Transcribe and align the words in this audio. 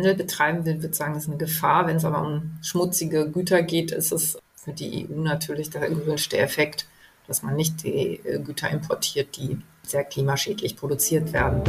Handel 0.00 0.14
betreiben 0.14 0.64
will, 0.64 0.82
wird 0.82 0.94
sagen, 0.94 1.14
ist 1.14 1.28
eine 1.28 1.36
Gefahr. 1.36 1.86
Wenn 1.86 1.96
es 1.96 2.04
aber 2.04 2.22
um 2.22 2.58
schmutzige 2.62 3.30
Güter 3.30 3.62
geht, 3.62 3.92
ist 3.92 4.12
es 4.12 4.38
für 4.56 4.72
die 4.72 5.06
EU 5.10 5.20
natürlich 5.20 5.68
der 5.70 5.88
gewünschte 5.90 6.38
Effekt, 6.38 6.86
dass 7.26 7.42
man 7.42 7.54
nicht 7.54 7.84
die 7.84 8.20
äh, 8.24 8.38
Güter 8.38 8.70
importiert, 8.70 9.36
die 9.36 9.58
sehr 9.82 10.04
klimaschädlich 10.04 10.76
produziert 10.76 11.32
werden. 11.34 11.62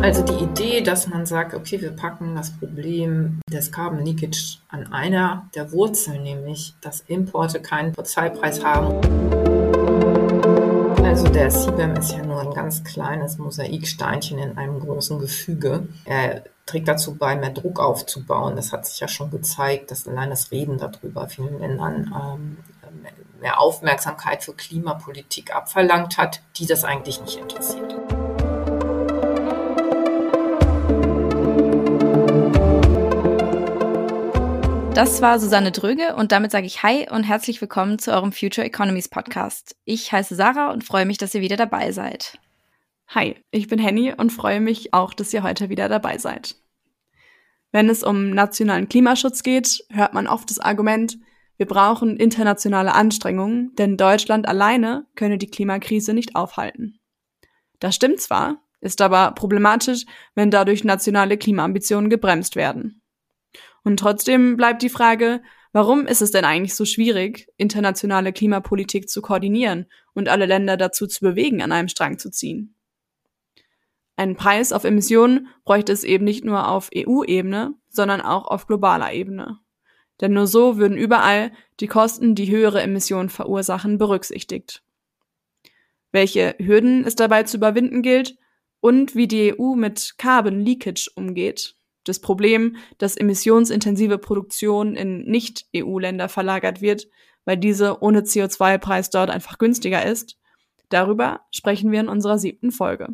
Also 0.00 0.22
die 0.22 0.44
Idee, 0.44 0.80
dass 0.80 1.08
man 1.08 1.26
sagt, 1.26 1.54
okay, 1.54 1.80
wir 1.80 1.90
packen 1.90 2.36
das 2.36 2.56
Problem 2.56 3.40
des 3.50 3.72
Carbon 3.72 4.04
Leakage 4.04 4.58
an 4.68 4.92
einer 4.92 5.48
der 5.56 5.72
Wurzeln, 5.72 6.22
nämlich 6.22 6.74
dass 6.80 7.00
Importe 7.08 7.60
keinen 7.60 7.92
Polizeipreis 7.92 8.64
haben. 8.64 9.47
Also 11.18 11.32
der 11.32 11.48
CBAM 11.48 11.96
ist 11.96 12.12
ja 12.12 12.22
nur 12.22 12.40
ein 12.40 12.54
ganz 12.54 12.84
kleines 12.84 13.38
Mosaiksteinchen 13.38 14.38
in 14.38 14.56
einem 14.56 14.78
großen 14.78 15.18
Gefüge. 15.18 15.88
Er 16.04 16.44
trägt 16.64 16.86
dazu 16.86 17.16
bei, 17.16 17.34
mehr 17.34 17.50
Druck 17.50 17.80
aufzubauen. 17.80 18.54
Das 18.54 18.72
hat 18.72 18.86
sich 18.86 19.00
ja 19.00 19.08
schon 19.08 19.28
gezeigt, 19.28 19.90
dass 19.90 20.06
allein 20.06 20.30
das 20.30 20.52
Reden 20.52 20.78
darüber 20.78 21.28
vielen 21.28 21.58
Ländern 21.58 22.14
ähm, 22.14 22.58
mehr 23.40 23.60
Aufmerksamkeit 23.60 24.44
für 24.44 24.52
Klimapolitik 24.52 25.52
abverlangt 25.52 26.18
hat, 26.18 26.40
die 26.54 26.66
das 26.66 26.84
eigentlich 26.84 27.20
nicht 27.20 27.38
interessiert. 27.38 27.96
Das 34.98 35.22
war 35.22 35.38
Susanne 35.38 35.70
Dröge 35.70 36.16
und 36.16 36.32
damit 36.32 36.50
sage 36.50 36.66
ich 36.66 36.82
Hi 36.82 37.06
und 37.08 37.22
herzlich 37.22 37.60
willkommen 37.60 38.00
zu 38.00 38.10
eurem 38.12 38.32
Future 38.32 38.66
Economies 38.66 39.08
Podcast. 39.08 39.76
Ich 39.84 40.10
heiße 40.10 40.34
Sarah 40.34 40.72
und 40.72 40.82
freue 40.82 41.06
mich, 41.06 41.18
dass 41.18 41.36
ihr 41.36 41.40
wieder 41.40 41.56
dabei 41.56 41.92
seid. 41.92 42.36
Hi, 43.06 43.36
ich 43.52 43.68
bin 43.68 43.78
Henny 43.78 44.12
und 44.12 44.32
freue 44.32 44.60
mich 44.60 44.92
auch, 44.94 45.14
dass 45.14 45.32
ihr 45.32 45.44
heute 45.44 45.68
wieder 45.68 45.88
dabei 45.88 46.18
seid. 46.18 46.56
Wenn 47.70 47.88
es 47.88 48.02
um 48.02 48.30
nationalen 48.30 48.88
Klimaschutz 48.88 49.44
geht, 49.44 49.84
hört 49.88 50.14
man 50.14 50.26
oft 50.26 50.50
das 50.50 50.58
Argument, 50.58 51.16
wir 51.58 51.66
brauchen 51.66 52.16
internationale 52.16 52.92
Anstrengungen, 52.92 53.76
denn 53.76 53.96
Deutschland 53.96 54.48
alleine 54.48 55.06
könne 55.14 55.38
die 55.38 55.48
Klimakrise 55.48 56.12
nicht 56.12 56.34
aufhalten. 56.34 56.98
Das 57.78 57.94
stimmt 57.94 58.20
zwar, 58.20 58.64
ist 58.80 59.00
aber 59.00 59.30
problematisch, 59.30 60.06
wenn 60.34 60.50
dadurch 60.50 60.82
nationale 60.82 61.38
Klimaambitionen 61.38 62.10
gebremst 62.10 62.56
werden. 62.56 63.00
Und 63.88 64.00
trotzdem 64.00 64.58
bleibt 64.58 64.82
die 64.82 64.90
Frage, 64.90 65.40
warum 65.72 66.06
ist 66.06 66.20
es 66.20 66.30
denn 66.30 66.44
eigentlich 66.44 66.74
so 66.74 66.84
schwierig, 66.84 67.48
internationale 67.56 68.34
Klimapolitik 68.34 69.08
zu 69.08 69.22
koordinieren 69.22 69.86
und 70.12 70.28
alle 70.28 70.44
Länder 70.44 70.76
dazu 70.76 71.06
zu 71.06 71.20
bewegen, 71.20 71.62
an 71.62 71.72
einem 71.72 71.88
Strang 71.88 72.18
zu 72.18 72.30
ziehen? 72.30 72.74
Einen 74.14 74.36
Preis 74.36 74.74
auf 74.74 74.84
Emissionen 74.84 75.48
bräuchte 75.64 75.90
es 75.92 76.04
eben 76.04 76.24
nicht 76.24 76.44
nur 76.44 76.68
auf 76.68 76.90
EU-Ebene, 76.94 77.76
sondern 77.88 78.20
auch 78.20 78.46
auf 78.48 78.66
globaler 78.66 79.14
Ebene. 79.14 79.58
Denn 80.20 80.34
nur 80.34 80.48
so 80.48 80.76
würden 80.76 80.98
überall 80.98 81.50
die 81.80 81.86
Kosten, 81.86 82.34
die 82.34 82.50
höhere 82.50 82.82
Emissionen 82.82 83.30
verursachen, 83.30 83.96
berücksichtigt. 83.96 84.82
Welche 86.12 86.56
Hürden 86.58 87.06
es 87.06 87.14
dabei 87.14 87.44
zu 87.44 87.56
überwinden 87.56 88.02
gilt 88.02 88.36
und 88.80 89.14
wie 89.14 89.28
die 89.28 89.58
EU 89.58 89.76
mit 89.76 90.16
Carbon 90.18 90.60
Leakage 90.60 91.10
umgeht, 91.14 91.77
das 92.08 92.20
Problem, 92.20 92.76
dass 92.98 93.16
emissionsintensive 93.16 94.18
Produktion 94.18 94.96
in 94.96 95.24
Nicht-EU-Länder 95.24 96.28
verlagert 96.28 96.80
wird, 96.80 97.08
weil 97.44 97.56
diese 97.56 98.02
ohne 98.02 98.22
CO2-Preis 98.22 99.10
dort 99.10 99.30
einfach 99.30 99.58
günstiger 99.58 100.04
ist. 100.04 100.38
Darüber 100.88 101.40
sprechen 101.50 101.92
wir 101.92 102.00
in 102.00 102.08
unserer 102.08 102.38
siebten 102.38 102.70
Folge. 102.72 103.08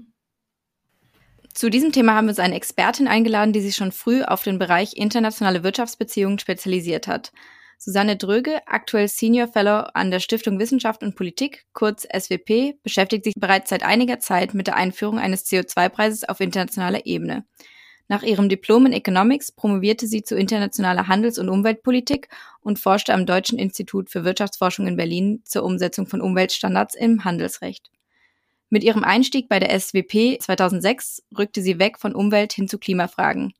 Zu 1.54 1.70
diesem 1.70 1.92
Thema 1.92 2.14
haben 2.14 2.26
wir 2.26 2.30
uns 2.30 2.40
eine 2.40 2.56
Expertin 2.56 3.06
eingeladen, 3.06 3.52
die 3.52 3.60
sich 3.60 3.76
schon 3.76 3.92
früh 3.92 4.22
auf 4.22 4.42
den 4.42 4.58
Bereich 4.58 4.96
internationale 4.96 5.62
Wirtschaftsbeziehungen 5.62 6.40
spezialisiert 6.40 7.06
hat. 7.06 7.32
Susanne 7.78 8.16
Dröge, 8.16 8.60
aktuell 8.66 9.08
Senior 9.08 9.46
Fellow 9.46 9.84
an 9.94 10.10
der 10.10 10.18
Stiftung 10.18 10.58
Wissenschaft 10.58 11.02
und 11.02 11.14
Politik, 11.14 11.66
kurz 11.72 12.04
SWP, 12.04 12.78
beschäftigt 12.82 13.24
sich 13.24 13.34
bereits 13.36 13.70
seit 13.70 13.84
einiger 13.84 14.18
Zeit 14.18 14.54
mit 14.54 14.66
der 14.66 14.76
Einführung 14.76 15.18
eines 15.18 15.46
CO2-Preises 15.46 16.24
auf 16.24 16.40
internationaler 16.40 17.06
Ebene. 17.06 17.44
Nach 18.06 18.22
ihrem 18.22 18.48
Diplom 18.48 18.86
in 18.86 18.92
Economics 18.92 19.50
promovierte 19.50 20.06
sie 20.06 20.22
zu 20.22 20.36
internationaler 20.36 21.08
Handels- 21.08 21.38
und 21.38 21.48
Umweltpolitik 21.48 22.28
und 22.60 22.78
forschte 22.78 23.14
am 23.14 23.24
Deutschen 23.24 23.58
Institut 23.58 24.10
für 24.10 24.24
Wirtschaftsforschung 24.24 24.86
in 24.86 24.96
Berlin 24.96 25.42
zur 25.44 25.64
Umsetzung 25.64 26.06
von 26.06 26.20
Umweltstandards 26.20 26.94
im 26.94 27.24
Handelsrecht. 27.24 27.90
Mit 28.68 28.84
ihrem 28.84 29.04
Einstieg 29.04 29.48
bei 29.48 29.58
der 29.58 29.78
SWP 29.78 30.38
2006 30.40 31.22
rückte 31.36 31.62
sie 31.62 31.78
weg 31.78 31.98
von 31.98 32.14
Umwelt 32.14 32.52
hin 32.52 32.68
zu 32.68 32.78
Klimafragen. 32.78 33.54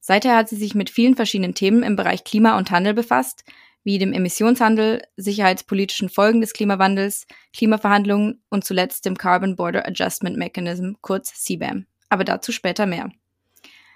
Seither 0.00 0.36
hat 0.36 0.48
sie 0.48 0.56
sich 0.56 0.74
mit 0.74 0.90
vielen 0.90 1.14
verschiedenen 1.14 1.54
Themen 1.54 1.82
im 1.82 1.96
Bereich 1.96 2.24
Klima 2.24 2.58
und 2.58 2.70
Handel 2.70 2.94
befasst, 2.94 3.44
wie 3.84 3.98
dem 3.98 4.12
Emissionshandel, 4.12 5.02
sicherheitspolitischen 5.16 6.08
Folgen 6.08 6.40
des 6.40 6.52
Klimawandels, 6.52 7.26
Klimaverhandlungen 7.54 8.42
und 8.50 8.64
zuletzt 8.64 9.06
dem 9.06 9.16
Carbon 9.16 9.56
Border 9.56 9.86
Adjustment 9.86 10.36
Mechanism, 10.36 10.92
kurz 11.00 11.32
CBAM. 11.44 11.86
Aber 12.08 12.24
dazu 12.24 12.52
später 12.52 12.86
mehr. 12.86 13.10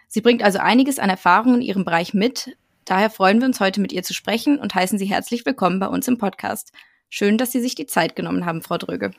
Sie 0.08 0.20
bringt 0.20 0.42
also 0.42 0.58
einiges 0.58 0.98
an 0.98 1.10
Erfahrungen 1.10 1.56
in 1.56 1.62
ihrem 1.62 1.84
Bereich 1.84 2.14
mit. 2.14 2.56
Daher 2.84 3.10
freuen 3.10 3.40
wir 3.40 3.46
uns 3.46 3.60
heute 3.60 3.80
mit 3.80 3.92
ihr 3.92 4.02
zu 4.02 4.14
sprechen 4.14 4.58
und 4.58 4.74
heißen 4.74 4.98
Sie 4.98 5.06
herzlich 5.06 5.46
willkommen 5.46 5.80
bei 5.80 5.88
uns 5.88 6.06
im 6.06 6.18
Podcast. 6.18 6.72
Schön, 7.08 7.38
dass 7.38 7.52
Sie 7.52 7.60
sich 7.60 7.74
die 7.74 7.86
Zeit 7.86 8.16
genommen 8.16 8.44
haben, 8.44 8.62
Frau 8.62 8.76
Dröge. 8.76 9.12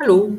Hallo. 0.00 0.38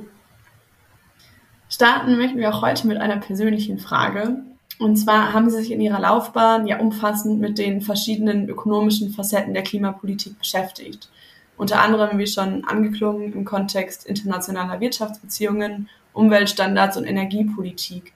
Starten 1.70 2.18
möchten 2.18 2.38
wir 2.38 2.53
auch 2.53 2.62
heute 2.62 2.88
mit 2.88 2.98
einer 2.98 3.18
persönlichen 3.18 3.78
Frage. 3.78 4.44
Und 4.80 4.98
zwar 4.98 5.34
haben 5.34 5.50
Sie 5.50 5.58
sich 5.58 5.72
in 5.72 5.81
Ihrer 5.81 6.00
Laufbahn 6.00 6.68
ja 6.68 6.80
umfassend 6.80 7.40
mit 7.40 7.58
den 7.58 7.81
verschiedenen 7.81 8.48
ökonomischen 8.48 9.12
Facetten 9.12 9.54
der 9.54 9.64
Klimapolitik 9.64 10.38
beschäftigt. 10.38 11.09
Unter 11.58 11.81
anderem, 11.81 12.19
wie 12.19 12.28
schon 12.28 12.66
angeklungen, 12.66 13.34
im 13.34 13.44
Kontext 13.44 14.06
internationaler 14.06 14.80
Wirtschaftsbeziehungen, 14.80 15.90
Umweltstandards 16.14 16.98
und 16.98 17.06
Energiepolitik. 17.06 18.14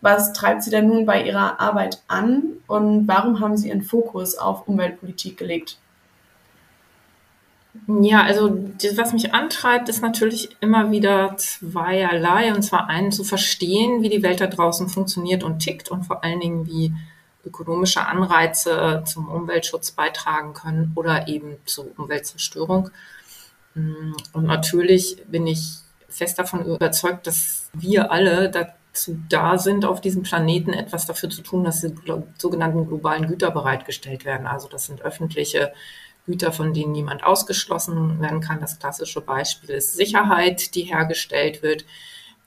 Was 0.00 0.32
treibt 0.32 0.62
Sie 0.62 0.70
denn 0.70 0.88
nun 0.88 1.06
bei 1.06 1.22
Ihrer 1.22 1.60
Arbeit 1.60 2.02
an 2.06 2.42
und 2.66 3.08
warum 3.08 3.40
haben 3.40 3.56
Sie 3.56 3.68
Ihren 3.68 3.82
Fokus 3.82 4.36
auf 4.36 4.68
Umweltpolitik 4.68 5.36
gelegt? 5.36 5.78
Ja, 7.86 8.22
also 8.22 8.58
was 8.94 9.12
mich 9.12 9.34
antreibt, 9.34 9.88
ist 9.88 10.02
natürlich 10.02 10.56
immer 10.60 10.90
wieder 10.90 11.36
zweierlei. 11.36 12.54
Und 12.54 12.62
zwar 12.62 12.88
einen 12.88 13.12
zu 13.12 13.22
verstehen, 13.22 14.02
wie 14.02 14.08
die 14.08 14.22
Welt 14.22 14.40
da 14.40 14.46
draußen 14.46 14.88
funktioniert 14.88 15.42
und 15.42 15.58
tickt 15.58 15.90
und 15.90 16.04
vor 16.04 16.24
allen 16.24 16.40
Dingen, 16.40 16.66
wie 16.66 16.92
ökonomische 17.44 18.06
Anreize 18.06 19.02
zum 19.06 19.28
Umweltschutz 19.28 19.92
beitragen 19.92 20.52
können 20.54 20.92
oder 20.94 21.28
eben 21.28 21.56
zur 21.64 21.86
Umweltzerstörung. 21.98 22.90
Und 23.74 24.44
natürlich 24.44 25.18
bin 25.26 25.46
ich 25.46 25.76
fest 26.08 26.38
davon 26.38 26.64
überzeugt, 26.64 27.26
dass 27.26 27.70
wir 27.72 28.10
alle 28.10 28.50
dazu 28.96 29.18
da 29.28 29.58
sind, 29.58 29.84
auf 29.84 30.00
diesem 30.00 30.22
Planeten 30.22 30.72
etwas 30.72 31.06
dafür 31.06 31.28
zu 31.28 31.42
tun, 31.42 31.64
dass 31.64 31.82
die 31.82 31.94
sogenannten 32.38 32.86
globalen 32.86 33.26
Güter 33.26 33.50
bereitgestellt 33.50 34.24
werden. 34.24 34.46
Also 34.46 34.68
das 34.68 34.86
sind 34.86 35.02
öffentliche 35.02 35.72
Güter, 36.24 36.50
von 36.50 36.72
denen 36.72 36.92
niemand 36.92 37.22
ausgeschlossen 37.22 38.20
werden 38.20 38.40
kann. 38.40 38.60
Das 38.60 38.78
klassische 38.78 39.20
Beispiel 39.20 39.70
ist 39.70 39.94
Sicherheit, 39.94 40.74
die 40.74 40.82
hergestellt 40.82 41.62
wird 41.62 41.84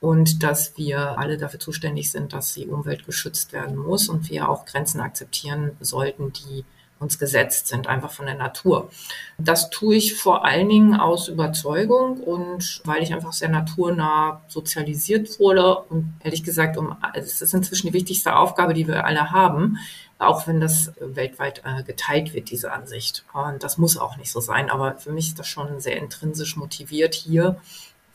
und 0.02 0.44
dass 0.44 0.78
wir 0.78 1.18
alle 1.20 1.38
dafür 1.38 1.60
zuständig 1.60 2.12
sind, 2.12 2.34
dass 2.34 2.54
die 2.54 2.68
Umwelt 2.68 3.06
geschützt 3.06 3.54
werden 3.54 3.78
muss 3.78 4.10
und 4.10 4.30
wir 4.30 4.50
auch 4.50 4.66
Grenzen 4.66 5.02
akzeptieren 5.02 5.72
sollten, 5.80 6.34
die 6.34 6.66
uns 7.00 7.18
gesetzt 7.18 7.68
sind, 7.68 7.88
einfach 7.88 8.12
von 8.12 8.26
der 8.26 8.36
Natur. 8.36 8.90
Das 9.38 9.70
tue 9.70 9.96
ich 9.96 10.16
vor 10.16 10.46
allen 10.46 10.68
Dingen 10.68 10.96
aus 10.96 11.30
Überzeugung 11.30 12.20
und 12.20 12.82
weil 12.84 13.02
ich 13.02 13.14
einfach 13.14 13.32
sehr 13.32 13.50
naturnah 13.50 14.42
sozialisiert 14.48 15.40
wurde 15.40 15.78
und 15.78 16.14
ehrlich 16.24 16.44
gesagt, 16.44 16.78
um, 16.78 16.96
es 17.14 17.42
ist 17.42 17.54
inzwischen 17.54 17.88
die 17.88 17.94
wichtigste 17.94 18.36
Aufgabe, 18.36 18.74
die 18.74 18.88
wir 18.88 19.06
alle 19.06 19.32
haben, 19.32 19.78
auch 20.18 20.46
wenn 20.48 20.60
das 20.60 20.92
weltweit 21.00 21.62
äh, 21.64 21.84
geteilt 21.84 22.34
wird, 22.34 22.52
diese 22.52 22.74
Ansicht. 22.74 23.24
Und 23.34 23.64
das 23.64 23.78
muss 23.78 23.98
auch 23.98 24.18
nicht 24.18 24.32
so 24.32 24.42
sein, 24.42 24.70
aber 24.70 24.98
für 24.98 25.14
mich 25.14 25.30
ist 25.30 25.40
das 25.40 25.48
schon 25.48 25.80
sehr 25.80 25.98
intrinsisch 25.98 26.58
motiviert, 26.58 27.16
hier 27.16 27.56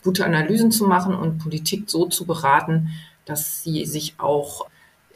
gute 0.02 0.26
Analysen 0.26 0.70
zu 0.70 0.84
machen 0.84 1.14
und 1.14 1.38
Politik 1.38 1.88
so 1.88 2.06
zu 2.06 2.26
beraten, 2.26 2.90
dass 3.24 3.62
sie 3.62 3.86
sich 3.86 4.16
auch, 4.18 4.66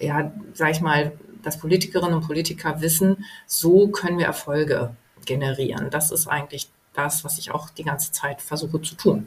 ja, 0.01 0.33
sag 0.55 0.71
ich 0.71 0.81
mal, 0.81 1.13
dass 1.49 1.59
Politikerinnen 1.59 2.15
und 2.15 2.27
Politiker 2.27 2.81
wissen, 2.83 3.25
so 3.47 3.89
können 3.89 4.19
wir 4.19 4.27
Erfolge 4.27 4.95
generieren. 5.25 5.89
Das 5.91 6.11
ist 6.11 6.27
eigentlich 6.27 6.69
das, 6.93 7.25
was 7.25 7.39
ich 7.39 7.51
auch 7.51 7.71
die 7.71 7.85
ganze 7.85 8.13
Zeit 8.13 8.43
versuche 8.43 8.83
zu 8.83 8.95
tun. 8.95 9.27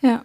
Ja. 0.00 0.24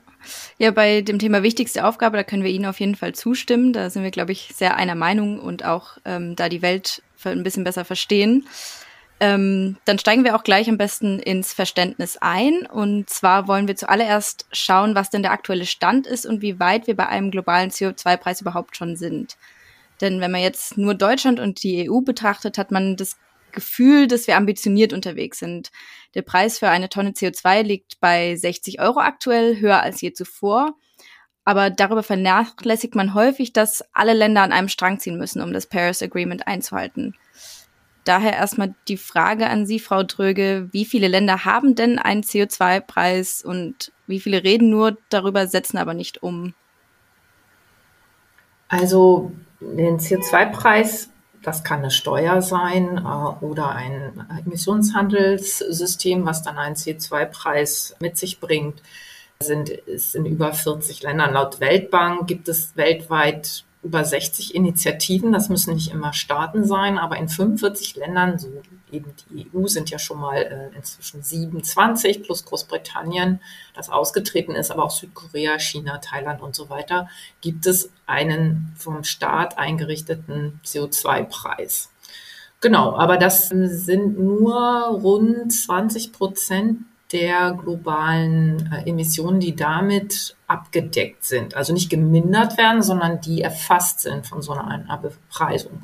Ja, 0.58 0.72
bei 0.72 1.02
dem 1.02 1.20
Thema 1.20 1.44
wichtigste 1.44 1.86
Aufgabe, 1.86 2.18
da 2.18 2.24
können 2.24 2.44
wir 2.44 2.50
Ihnen 2.50 2.66
auf 2.66 2.80
jeden 2.80 2.96
Fall 2.96 3.14
zustimmen. 3.14 3.74
Da 3.74 3.92
sind 3.92 4.02
wir, 4.02 4.10
glaube 4.10 4.32
ich, 4.32 4.54
sehr 4.56 4.76
einer 4.76 4.96
Meinung 4.96 5.40
und 5.40 5.64
auch 5.66 5.98
ähm, 6.04 6.36
da 6.36 6.50
die 6.50 6.64
Welt 6.64 7.04
ein 7.24 7.44
bisschen 7.44 7.64
besser 7.64 7.86
verstehen. 7.86 8.48
Ähm, 9.20 9.78
dann 9.86 10.00
steigen 10.00 10.24
wir 10.24 10.36
auch 10.36 10.44
gleich 10.44 10.68
am 10.68 10.78
besten 10.78 11.20
ins 11.20 11.54
Verständnis 11.54 12.18
ein. 12.22 12.66
Und 12.66 13.10
zwar 13.10 13.48
wollen 13.48 13.68
wir 13.68 13.76
zuallererst 13.76 14.48
schauen, 14.52 14.96
was 14.96 15.10
denn 15.10 15.22
der 15.22 15.32
aktuelle 15.32 15.66
Stand 15.66 16.08
ist 16.08 16.26
und 16.26 16.42
wie 16.42 16.60
weit 16.60 16.88
wir 16.88 16.96
bei 16.96 17.08
einem 17.08 17.30
globalen 17.30 17.70
CO2-Preis 17.70 18.42
überhaupt 18.42 18.78
schon 18.78 18.96
sind. 18.96 19.38
Denn 20.02 20.20
wenn 20.22 20.32
man 20.32 20.42
jetzt 20.42 20.78
nur 20.78 20.94
Deutschland 20.94 21.40
und 21.40 21.64
die 21.64 21.90
EU 21.90 22.02
betrachtet, 22.02 22.58
hat 22.58 22.72
man 22.72 22.96
das 22.96 23.18
Gefühl, 23.52 24.08
dass 24.08 24.28
wir 24.28 24.36
ambitioniert 24.36 24.94
unterwegs 24.94 25.40
sind. 25.40 25.72
Der 26.14 26.22
Preis 26.22 26.60
für 26.60 26.70
eine 26.70 26.90
Tonne 26.90 27.12
CO2 27.12 27.64
liegt 27.64 28.00
bei 28.00 28.36
60 28.36 28.82
Euro 28.82 29.00
aktuell, 29.00 29.60
höher 29.60 29.82
als 29.82 30.02
je 30.02 30.14
zuvor. 30.14 30.76
Aber 31.46 31.70
darüber 31.70 32.04
vernachlässigt 32.04 32.96
man 32.96 33.14
häufig, 33.14 33.54
dass 33.54 33.84
alle 33.94 34.14
Länder 34.14 34.42
an 34.42 34.52
einem 34.52 34.68
Strang 34.68 35.00
ziehen 35.00 35.18
müssen, 35.18 35.42
um 35.42 35.54
das 35.54 35.68
Paris 35.68 36.02
Agreement 36.02 36.48
einzuhalten. 36.48 37.16
Daher 38.04 38.34
erstmal 38.34 38.76
die 38.88 38.98
Frage 38.98 39.48
an 39.48 39.66
Sie, 39.66 39.80
Frau 39.80 40.04
Dröge, 40.04 40.70
wie 40.72 40.86
viele 40.86 41.08
Länder 41.08 41.46
haben 41.46 41.74
denn 41.74 41.98
einen 41.98 42.22
CO2-Preis 42.22 43.44
und 43.44 43.92
wie 44.06 44.20
viele 44.20 44.44
reden 44.44 44.70
nur 44.70 44.98
darüber, 45.10 45.48
setzen 45.48 45.78
aber 45.78 45.94
nicht 45.94 46.22
um? 46.22 46.54
Also 48.68 49.32
den 49.74 50.00
CO2-Preis, 50.00 51.10
das 51.42 51.64
kann 51.64 51.80
eine 51.80 51.92
Steuer 51.92 52.42
sein 52.42 52.98
äh, 52.98 53.46
oder 53.46 53.70
ein 53.70 54.26
Emissionshandelssystem, 54.46 56.26
was 56.26 56.44
dann 56.44 56.58
einen 56.58 56.76
CO2-Preis 56.76 57.96
mit 58.00 58.18
sich 58.18 58.40
bringt, 58.40 58.82
sind, 59.40 59.70
ist 59.70 60.16
in 60.16 60.26
über 60.26 60.54
40 60.54 61.04
Ländern. 61.04 61.34
Laut 61.34 61.60
Weltbank 61.60 62.28
gibt 62.28 62.48
es 62.48 62.76
weltweit 62.76 63.66
über 63.84 64.04
60 64.04 64.56
Initiativen. 64.56 65.32
Das 65.32 65.50
müssen 65.50 65.76
nicht 65.76 65.92
immer 65.92 66.14
Staaten 66.14 66.66
sein, 66.66 66.98
aber 66.98 67.18
in 67.18 67.30
45 67.30 67.96
Ländern, 67.98 68.40
so 68.40 68.48
eben 68.96 69.14
die 69.30 69.50
EU 69.54 69.68
sind 69.68 69.90
ja 69.90 70.00
schon 70.00 70.20
mal 70.20 70.38
äh, 70.38 70.76
inzwischen 70.76 71.22
27 71.22 72.24
plus 72.24 72.46
Großbritannien, 72.46 73.42
das 73.74 73.90
ausgetreten 73.90 74.56
ist, 74.56 74.72
aber 74.72 74.84
auch 74.84 74.92
Südkorea, 74.92 75.60
China, 75.60 75.98
Thailand 76.00 76.42
und 76.42 76.56
so 76.56 76.70
weiter, 76.70 77.10
gibt 77.42 77.66
es 77.66 77.92
einen 78.06 78.74
vom 78.78 79.04
Staat 79.04 79.58
eingerichteten 79.58 80.60
CO2-Preis. 80.66 81.92
Genau, 82.62 82.96
aber 82.98 83.18
das 83.18 83.50
sind 83.50 84.18
nur 84.18 84.56
rund 84.88 85.52
20 85.52 86.14
Prozent 86.14 86.80
der 87.12 87.54
globalen 87.54 88.72
äh, 88.74 88.90
Emissionen, 88.90 89.40
die 89.40 89.56
damit 89.56 90.36
abgedeckt 90.48 91.24
sind. 91.24 91.56
Also 91.56 91.74
nicht 91.74 91.90
gemindert 91.90 92.58
werden, 92.58 92.82
sondern 92.82 93.22
die 93.22 93.42
erfasst 93.42 94.00
sind 94.00 94.26
von 94.26 94.42
so 94.42 94.54
einer 94.54 94.98
Bepreisung. 94.98 95.82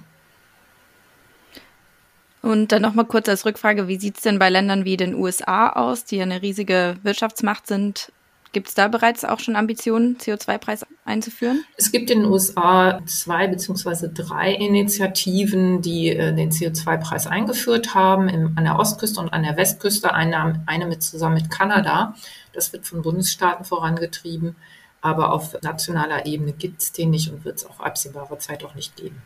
Und 2.42 2.72
dann 2.72 2.82
nochmal 2.82 3.06
kurz 3.06 3.30
als 3.30 3.46
Rückfrage, 3.46 3.88
wie 3.88 4.00
sieht 4.00 4.18
es 4.18 4.24
denn 4.24 4.40
bei 4.40 4.50
Ländern 4.50 4.84
wie 4.84 4.98
den 4.98 5.14
USA 5.14 5.70
aus, 5.70 6.06
die 6.06 6.22
eine 6.22 6.42
riesige 6.42 6.98
Wirtschaftsmacht 7.04 7.68
sind? 7.68 8.12
Gibt 8.54 8.68
es 8.68 8.74
da 8.74 8.90
bereits 8.90 9.24
auch 9.24 9.40
schon 9.40 9.56
Ambitionen, 9.56 10.18
CO2-Preis 10.18 10.86
einzuführen? 11.06 11.64
Es 11.78 11.92
gibt 11.92 12.10
in 12.10 12.22
den 12.22 12.30
USA 12.30 13.00
zwei 13.06 13.48
beziehungsweise 13.48 14.10
drei 14.10 14.54
Initiativen, 14.54 15.82
die 15.82 16.10
äh, 16.10 16.36
den 16.36 16.52
CO2-Preis 16.52 17.28
eingeführt 17.28 17.96
haben, 17.96 18.28
im, 18.28 18.58
an 18.58 18.66
der 18.66 18.78
Ostküste 18.78 19.22
und 19.22 19.32
an 19.32 19.44
der 19.44 19.56
Westküste. 19.56 20.14
Eine, 20.14 20.64
eine 20.66 20.86
mit 20.86 21.02
zusammen 21.02 21.36
mit 21.36 21.50
Kanada. 21.50 22.16
Das 22.52 22.74
wird 22.74 22.86
von 22.86 23.02
Bundesstaaten 23.02 23.64
vorangetrieben. 23.64 24.58
Aber 25.00 25.32
auf 25.32 25.56
nationaler 25.62 26.26
Ebene 26.26 26.52
gibt 26.52 26.82
es 26.82 26.92
den 26.92 27.12
nicht 27.12 27.32
und 27.32 27.46
wird 27.46 27.58
es 27.58 27.66
auch 27.66 27.80
absehbarer 27.80 28.38
Zeit 28.40 28.66
auch 28.66 28.76
nicht 28.76 28.98
geben. 28.98 29.22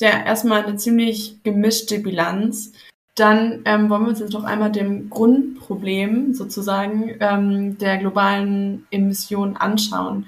Ist 0.00 0.10
ja 0.10 0.24
erstmal 0.24 0.64
eine 0.64 0.76
ziemlich 0.76 1.42
gemischte 1.42 1.98
Bilanz. 1.98 2.72
Dann 3.16 3.60
ähm, 3.66 3.90
wollen 3.90 4.04
wir 4.04 4.08
uns 4.08 4.20
jetzt 4.20 4.32
doch 4.32 4.44
einmal 4.44 4.72
dem 4.72 5.10
Grundproblem 5.10 6.32
sozusagen 6.32 7.16
ähm, 7.20 7.76
der 7.76 7.98
globalen 7.98 8.86
Emissionen 8.90 9.58
anschauen. 9.58 10.24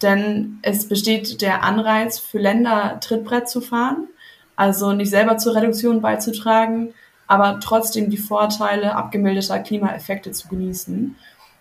Denn 0.00 0.60
es 0.62 0.88
besteht 0.88 1.42
der 1.42 1.64
Anreiz 1.64 2.20
für 2.20 2.38
Länder, 2.38 3.00
Trittbrett 3.00 3.48
zu 3.48 3.60
fahren, 3.60 4.06
also 4.54 4.92
nicht 4.92 5.10
selber 5.10 5.38
zur 5.38 5.56
Reduktion 5.56 6.00
beizutragen, 6.00 6.94
aber 7.26 7.58
trotzdem 7.58 8.10
die 8.10 8.18
Vorteile 8.18 8.94
abgemilderter 8.94 9.58
Klimaeffekte 9.58 10.30
zu 10.30 10.46
genießen. 10.46 11.16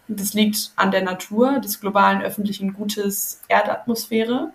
Das 0.07 0.35
liegt 0.35 0.71
an 0.75 0.91
der 0.91 1.01
Natur 1.01 1.59
des 1.61 1.81
globalen 1.81 2.21
öffentlichen 2.21 2.73
Gutes 2.73 3.41
Erdatmosphäre 3.47 4.51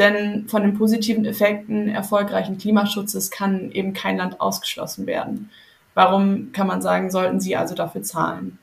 denn 0.00 0.48
von 0.48 0.62
den 0.62 0.76
positiven 0.76 1.24
Effekten 1.24 1.88
erfolgreichen 1.88 2.58
Klimaschutzes 2.58 3.30
kann 3.30 3.70
eben 3.70 3.92
kein 3.92 4.16
Land 4.16 4.40
ausgeschlossen 4.40 5.06
werden. 5.06 5.50
Warum 5.94 6.52
kann 6.52 6.66
man 6.66 6.82
sagen, 6.82 7.10
sollten 7.10 7.40
sie 7.40 7.54
also 7.54 7.74
dafür 7.74 8.02
zahlen? 8.02 8.58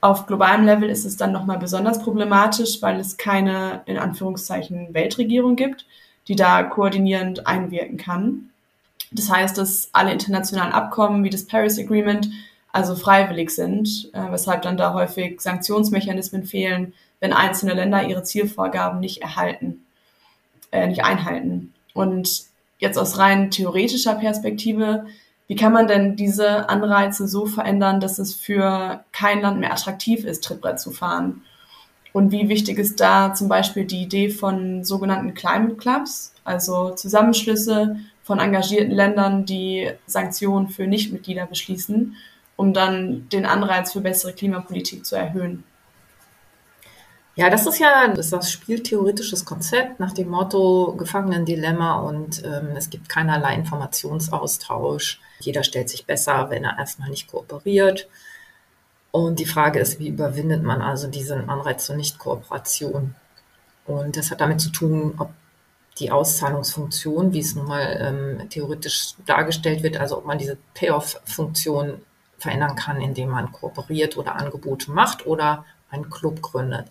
Auf 0.00 0.26
globalem 0.26 0.64
Level 0.64 0.88
ist 0.88 1.04
es 1.04 1.16
dann 1.16 1.32
nochmal 1.32 1.58
besonders 1.58 2.02
problematisch, 2.02 2.80
weil 2.80 2.98
es 2.98 3.16
keine, 3.16 3.82
in 3.86 3.98
Anführungszeichen, 3.98 4.94
Weltregierung 4.94 5.56
gibt, 5.56 5.86
die 6.28 6.36
da 6.36 6.62
koordinierend 6.62 7.46
einwirken 7.46 7.96
kann. 7.96 8.50
Das 9.10 9.30
heißt, 9.30 9.58
dass 9.58 9.90
alle 9.92 10.12
internationalen 10.12 10.72
Abkommen 10.72 11.24
wie 11.24 11.30
das 11.30 11.46
Paris 11.46 11.78
Agreement 11.78 12.30
also 12.72 12.94
freiwillig 12.94 13.50
sind, 13.50 14.10
äh, 14.12 14.30
weshalb 14.30 14.62
dann 14.62 14.76
da 14.76 14.94
häufig 14.94 15.40
Sanktionsmechanismen 15.40 16.44
fehlen, 16.44 16.92
wenn 17.18 17.32
einzelne 17.32 17.74
Länder 17.74 18.06
ihre 18.06 18.22
Zielvorgaben 18.22 19.00
nicht 19.00 19.22
erhalten 19.22 19.84
äh, 20.70 20.86
nicht 20.86 21.04
einhalten. 21.04 21.74
Und 21.94 22.42
jetzt 22.78 22.98
aus 22.98 23.18
rein 23.18 23.50
theoretischer 23.50 24.14
Perspektive, 24.14 25.06
wie 25.46 25.56
kann 25.56 25.72
man 25.72 25.88
denn 25.88 26.14
diese 26.14 26.68
Anreize 26.68 27.26
so 27.26 27.46
verändern, 27.46 28.00
dass 28.00 28.18
es 28.18 28.34
für 28.34 29.04
kein 29.12 29.40
Land 29.40 29.60
mehr 29.60 29.72
attraktiv 29.72 30.24
ist, 30.24 30.44
Trittbrett 30.44 30.78
zu 30.78 30.90
fahren? 30.90 31.42
Und 32.12 32.32
wie 32.32 32.48
wichtig 32.48 32.78
ist 32.78 33.00
da 33.00 33.34
zum 33.34 33.48
Beispiel 33.48 33.84
die 33.84 34.02
Idee 34.02 34.28
von 34.30 34.84
sogenannten 34.84 35.34
Climate 35.34 35.76
Clubs, 35.76 36.34
also 36.44 36.90
Zusammenschlüsse 36.94 37.96
von 38.22 38.40
engagierten 38.40 38.92
Ländern, 38.92 39.46
die 39.46 39.90
Sanktionen 40.06 40.68
für 40.68 40.86
Nichtmitglieder 40.86 41.46
beschließen, 41.46 42.16
um 42.56 42.74
dann 42.74 43.28
den 43.30 43.46
Anreiz 43.46 43.92
für 43.92 44.00
bessere 44.00 44.32
Klimapolitik 44.32 45.06
zu 45.06 45.16
erhöhen? 45.16 45.64
Ja, 47.38 47.50
das 47.50 47.68
ist 47.68 47.78
ja 47.78 48.08
das, 48.08 48.18
ist 48.18 48.32
das 48.32 48.50
spieltheoretisches 48.50 49.44
Konzept 49.44 50.00
nach 50.00 50.12
dem 50.12 50.28
Motto 50.28 50.96
Gefangenen-Dilemma 50.98 52.00
und 52.00 52.42
ähm, 52.44 52.70
es 52.76 52.90
gibt 52.90 53.08
keinerlei 53.08 53.54
Informationsaustausch. 53.54 55.20
Jeder 55.38 55.62
stellt 55.62 55.88
sich 55.88 56.04
besser, 56.04 56.50
wenn 56.50 56.64
er 56.64 56.76
erstmal 56.80 57.10
nicht 57.10 57.30
kooperiert. 57.30 58.08
Und 59.12 59.38
die 59.38 59.46
Frage 59.46 59.78
ist, 59.78 60.00
wie 60.00 60.08
überwindet 60.08 60.64
man 60.64 60.82
also 60.82 61.06
diesen 61.06 61.48
Anreiz 61.48 61.86
zur 61.86 61.94
Nichtkooperation? 61.94 63.14
Und 63.86 64.16
das 64.16 64.32
hat 64.32 64.40
damit 64.40 64.60
zu 64.60 64.70
tun, 64.70 65.14
ob 65.18 65.30
die 66.00 66.10
Auszahlungsfunktion, 66.10 67.32
wie 67.32 67.38
es 67.38 67.54
nun 67.54 67.68
mal 67.68 67.98
ähm, 68.40 68.50
theoretisch 68.50 69.14
dargestellt 69.26 69.84
wird, 69.84 69.96
also 69.96 70.18
ob 70.18 70.26
man 70.26 70.38
diese 70.38 70.58
Payoff-Funktion 70.74 72.00
verändern 72.36 72.74
kann, 72.74 73.00
indem 73.00 73.28
man 73.28 73.52
kooperiert 73.52 74.16
oder 74.16 74.34
Angebote 74.34 74.90
macht 74.90 75.24
oder 75.24 75.64
einen 75.90 76.10
Club 76.10 76.42
gründet. 76.42 76.86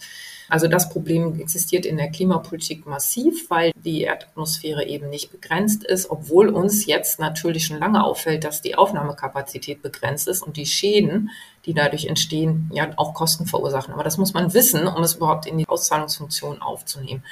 Also 0.49 0.67
das 0.67 0.89
Problem 0.89 1.39
existiert 1.39 1.85
in 1.85 1.97
der 1.97 2.09
Klimapolitik 2.09 2.85
massiv, 2.85 3.49
weil 3.49 3.71
die 3.75 4.03
Erdatmosphäre 4.03 4.85
eben 4.85 5.09
nicht 5.09 5.31
begrenzt 5.31 5.83
ist, 5.83 6.09
obwohl 6.09 6.49
uns 6.49 6.85
jetzt 6.85 7.19
natürlich 7.19 7.65
schon 7.65 7.79
lange 7.79 8.03
auffällt, 8.03 8.45
dass 8.45 8.61
die 8.61 8.75
Aufnahmekapazität 8.75 9.81
begrenzt 9.81 10.27
ist 10.27 10.43
und 10.43 10.55
die 10.55 10.65
Schäden, 10.65 11.31
die 11.65 11.73
dadurch 11.73 12.05
entstehen, 12.05 12.71
ja 12.73 12.89
auch 12.95 13.13
Kosten 13.13 13.45
verursachen. 13.45 13.93
Aber 13.93 14.03
das 14.03 14.17
muss 14.17 14.33
man 14.33 14.53
wissen, 14.53 14.87
um 14.87 15.03
es 15.03 15.15
überhaupt 15.15 15.47
in 15.47 15.57
die 15.57 15.67
Auszahlungsfunktion 15.67 16.61
aufzunehmen. 16.61 17.23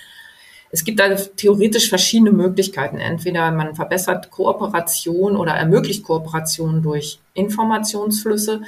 Es 0.71 0.83
gibt 0.83 0.99
also 0.99 1.29
theoretisch 1.37 1.87
verschiedene 1.87 2.31
Möglichkeiten. 2.31 2.97
Entweder 2.97 3.49
man 3.51 3.75
verbessert 3.75 4.29
Kooperation 4.29 5.37
oder 5.37 5.53
ermöglicht 5.53 6.03
Kooperation 6.03 6.81
durch 6.81 7.19
Informationsflüsse 7.33 8.61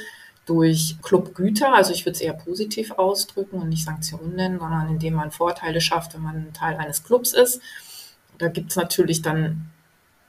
durch 0.47 0.97
Clubgüter, 1.03 1.73
also 1.73 1.91
ich 1.93 2.05
würde 2.05 2.15
es 2.15 2.21
eher 2.21 2.33
positiv 2.33 2.91
ausdrücken 2.91 3.61
und 3.61 3.69
nicht 3.69 3.83
Sanktionen 3.83 4.35
nennen, 4.35 4.59
sondern 4.59 4.87
indem 4.87 5.13
man 5.13 5.29
Vorteile 5.29 5.81
schafft, 5.81 6.15
wenn 6.15 6.23
man 6.23 6.53
Teil 6.53 6.77
eines 6.77 7.03
Clubs 7.03 7.33
ist. 7.33 7.61
Da 8.37 8.47
gibt 8.47 8.71
es 8.71 8.77
natürlich 8.77 9.21
dann 9.21 9.69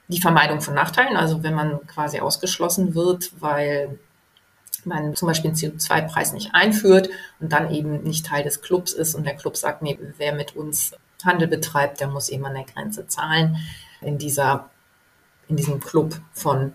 die 0.09 0.19
Vermeidung 0.19 0.59
von 0.59 0.73
Nachteilen, 0.73 1.15
also 1.15 1.41
wenn 1.41 1.53
man 1.53 1.87
quasi 1.87 2.19
ausgeschlossen 2.19 2.95
wird, 2.95 3.31
weil 3.39 3.97
man 4.83 5.15
zum 5.15 5.27
Beispiel 5.27 5.51
den 5.51 5.57
CO2-Preis 5.57 6.33
nicht 6.33 6.53
einführt 6.53 7.09
und 7.39 7.51
dann 7.51 7.71
eben 7.71 8.03
nicht 8.03 8.25
Teil 8.25 8.43
des 8.43 8.61
Clubs 8.61 8.91
ist 8.91 9.15
und 9.15 9.25
der 9.25 9.35
Club 9.35 9.55
sagt, 9.55 9.81
nee, 9.81 9.97
wer 10.17 10.33
mit 10.33 10.55
uns 10.55 10.93
Handel 11.23 11.47
betreibt, 11.47 12.01
der 12.01 12.07
muss 12.07 12.29
eben 12.29 12.45
an 12.45 12.55
der 12.55 12.63
Grenze 12.63 13.07
zahlen. 13.07 13.57
In 14.01 14.17
dieser, 14.17 14.69
in 15.47 15.55
diesem 15.55 15.79
Club 15.79 16.19
von 16.33 16.73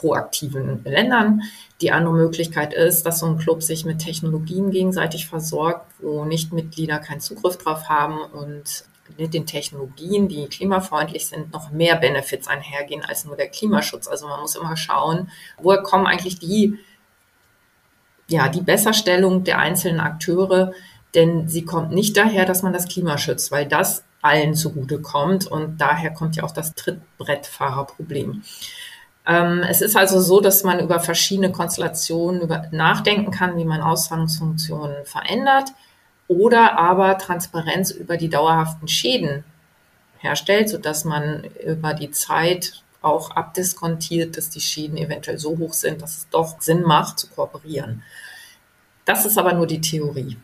proaktiven 0.00 0.82
Ländern. 0.84 1.42
Die 1.80 1.92
andere 1.92 2.14
Möglichkeit 2.14 2.72
ist, 2.72 3.04
dass 3.04 3.20
so 3.20 3.26
ein 3.26 3.38
Club 3.38 3.62
sich 3.62 3.84
mit 3.84 3.98
Technologien 3.98 4.70
gegenseitig 4.70 5.26
versorgt, 5.26 5.86
wo 6.00 6.24
Nichtmitglieder 6.24 6.98
keinen 6.98 7.20
Zugriff 7.20 7.58
drauf 7.58 7.88
haben 7.88 8.18
und 8.20 8.84
mit 9.18 9.34
den 9.34 9.44
Technologien, 9.44 10.28
die 10.28 10.46
klimafreundlich 10.46 11.26
sind, 11.26 11.52
noch 11.52 11.70
mehr 11.70 11.96
Benefits 11.96 12.48
einhergehen 12.48 13.04
als 13.04 13.24
nur 13.24 13.36
der 13.36 13.48
Klimaschutz. 13.48 14.08
Also 14.08 14.26
man 14.26 14.40
muss 14.40 14.56
immer 14.56 14.76
schauen, 14.76 15.30
woher 15.58 15.82
kommen 15.82 16.06
eigentlich 16.06 16.38
die, 16.38 16.78
ja, 18.28 18.48
die 18.48 18.62
Besserstellung 18.62 19.44
der 19.44 19.58
einzelnen 19.58 20.00
Akteure, 20.00 20.72
denn 21.14 21.48
sie 21.48 21.64
kommt 21.64 21.90
nicht 21.90 22.16
daher, 22.16 22.46
dass 22.46 22.62
man 22.62 22.72
das 22.72 22.88
Klima 22.88 23.18
schützt, 23.18 23.50
weil 23.50 23.66
das 23.66 24.04
allen 24.22 24.54
zugute 24.54 25.00
kommt 25.00 25.46
und 25.46 25.80
daher 25.80 26.12
kommt 26.12 26.36
ja 26.36 26.44
auch 26.44 26.52
das 26.52 26.74
Trittbrettfahrerproblem. 26.74 28.42
Ähm, 29.30 29.62
es 29.62 29.80
ist 29.80 29.96
also 29.96 30.20
so, 30.20 30.40
dass 30.40 30.64
man 30.64 30.80
über 30.80 30.98
verschiedene 30.98 31.52
Konstellationen 31.52 32.40
über, 32.40 32.66
nachdenken 32.72 33.30
kann, 33.30 33.56
wie 33.56 33.64
man 33.64 33.80
Auszahlungsfunktionen 33.80 35.04
verändert 35.04 35.68
oder 36.26 36.76
aber 36.76 37.16
Transparenz 37.16 37.92
über 37.92 38.16
die 38.16 38.28
dauerhaften 38.28 38.88
Schäden 38.88 39.44
herstellt, 40.18 40.68
sodass 40.68 41.04
man 41.04 41.44
über 41.64 41.94
die 41.94 42.10
Zeit 42.10 42.82
auch 43.02 43.30
abdiskontiert, 43.30 44.36
dass 44.36 44.50
die 44.50 44.60
Schäden 44.60 44.96
eventuell 44.96 45.38
so 45.38 45.56
hoch 45.58 45.74
sind, 45.74 46.02
dass 46.02 46.18
es 46.18 46.28
doch 46.30 46.60
Sinn 46.60 46.82
macht 46.82 47.20
zu 47.20 47.28
kooperieren. 47.28 48.02
Das 49.04 49.26
ist 49.26 49.38
aber 49.38 49.52
nur 49.52 49.68
die 49.68 49.80
Theorie. 49.80 50.38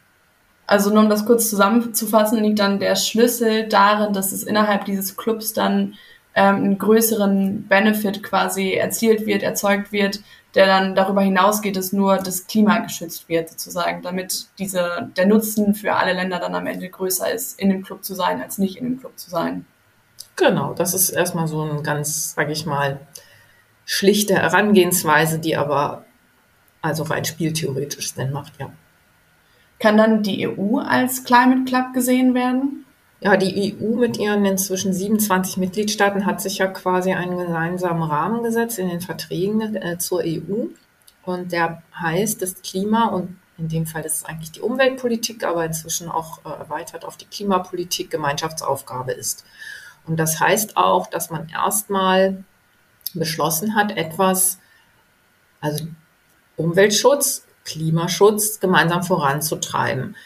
Also 0.68 0.90
nur 0.90 1.02
um 1.02 1.10
das 1.10 1.26
kurz 1.26 1.50
zusammenzufassen, 1.50 2.42
liegt 2.42 2.60
dann 2.60 2.78
der 2.78 2.94
Schlüssel 2.94 3.68
darin, 3.68 4.12
dass 4.12 4.30
es 4.30 4.44
innerhalb 4.44 4.84
dieses 4.84 5.16
Clubs 5.16 5.52
dann 5.52 5.94
ähm, 6.36 6.56
einen 6.56 6.78
größeren 6.78 7.66
Benefit 7.66 8.22
quasi 8.22 8.74
erzielt 8.74 9.26
wird, 9.26 9.42
erzeugt 9.42 9.90
wird, 9.90 10.20
der 10.54 10.66
dann 10.66 10.94
darüber 10.94 11.22
hinausgeht, 11.22 11.76
dass 11.76 11.92
nur 11.92 12.18
das 12.18 12.46
Klima 12.46 12.78
geschützt 12.78 13.28
wird, 13.28 13.48
sozusagen, 13.48 14.02
damit 14.02 14.46
diese, 14.58 15.10
der 15.16 15.26
Nutzen 15.26 15.74
für 15.74 15.94
alle 15.94 16.12
Länder 16.12 16.38
dann 16.38 16.54
am 16.54 16.66
Ende 16.66 16.88
größer 16.88 17.32
ist, 17.32 17.58
in 17.58 17.70
dem 17.70 17.82
Club 17.82 18.04
zu 18.04 18.14
sein, 18.14 18.40
als 18.40 18.58
nicht 18.58 18.76
in 18.76 18.84
dem 18.84 19.00
Club 19.00 19.18
zu 19.18 19.28
sein. 19.30 19.66
Genau, 20.36 20.74
das 20.74 20.94
ist 20.94 21.10
erstmal 21.10 21.48
so 21.48 21.62
ein 21.62 21.82
ganz, 21.82 22.34
sage 22.34 22.52
ich 22.52 22.66
mal, 22.66 23.00
schlichte 23.84 24.34
Herangehensweise, 24.34 25.38
die 25.38 25.56
aber 25.56 26.04
also 26.82 27.02
rein 27.02 27.24
spieltheoretisch 27.24 28.12
Sinn 28.12 28.32
macht, 28.32 28.54
ja. 28.58 28.70
Kann 29.78 29.98
dann 29.98 30.22
die 30.22 30.48
EU 30.48 30.78
als 30.78 31.24
Climate 31.24 31.64
Club 31.64 31.92
gesehen 31.92 32.32
werden? 32.32 32.85
Ja, 33.20 33.36
die 33.36 33.74
EU 33.80 33.96
mit 33.96 34.18
ihren 34.18 34.44
inzwischen 34.44 34.92
27 34.92 35.56
Mitgliedstaaten 35.56 36.26
hat 36.26 36.42
sich 36.42 36.58
ja 36.58 36.66
quasi 36.66 37.12
einen 37.12 37.38
gemeinsamen 37.38 38.02
Rahmen 38.02 38.42
gesetzt 38.42 38.78
in 38.78 38.88
den 38.88 39.00
Verträgen 39.00 39.74
äh, 39.76 39.98
zur 39.98 40.20
EU. 40.20 40.66
Und 41.24 41.52
der 41.52 41.82
heißt, 41.98 42.42
dass 42.42 42.62
Klima 42.62 43.06
und 43.06 43.38
in 43.58 43.68
dem 43.68 43.86
Fall 43.86 44.04
ist 44.04 44.16
es 44.16 44.24
eigentlich 44.26 44.52
die 44.52 44.60
Umweltpolitik, 44.60 45.44
aber 45.44 45.64
inzwischen 45.64 46.10
auch 46.10 46.44
äh, 46.44 46.50
erweitert 46.50 47.06
auf 47.06 47.16
die 47.16 47.24
Klimapolitik 47.24 48.10
Gemeinschaftsaufgabe 48.10 49.12
ist. 49.12 49.44
Und 50.06 50.18
das 50.18 50.38
heißt 50.38 50.76
auch, 50.76 51.06
dass 51.06 51.30
man 51.30 51.48
erstmal 51.48 52.44
beschlossen 53.14 53.74
hat, 53.74 53.96
etwas, 53.96 54.58
also 55.60 55.86
Umweltschutz, 56.56 57.46
Klimaschutz 57.64 58.60
gemeinsam 58.60 59.02
voranzutreiben. 59.02 60.16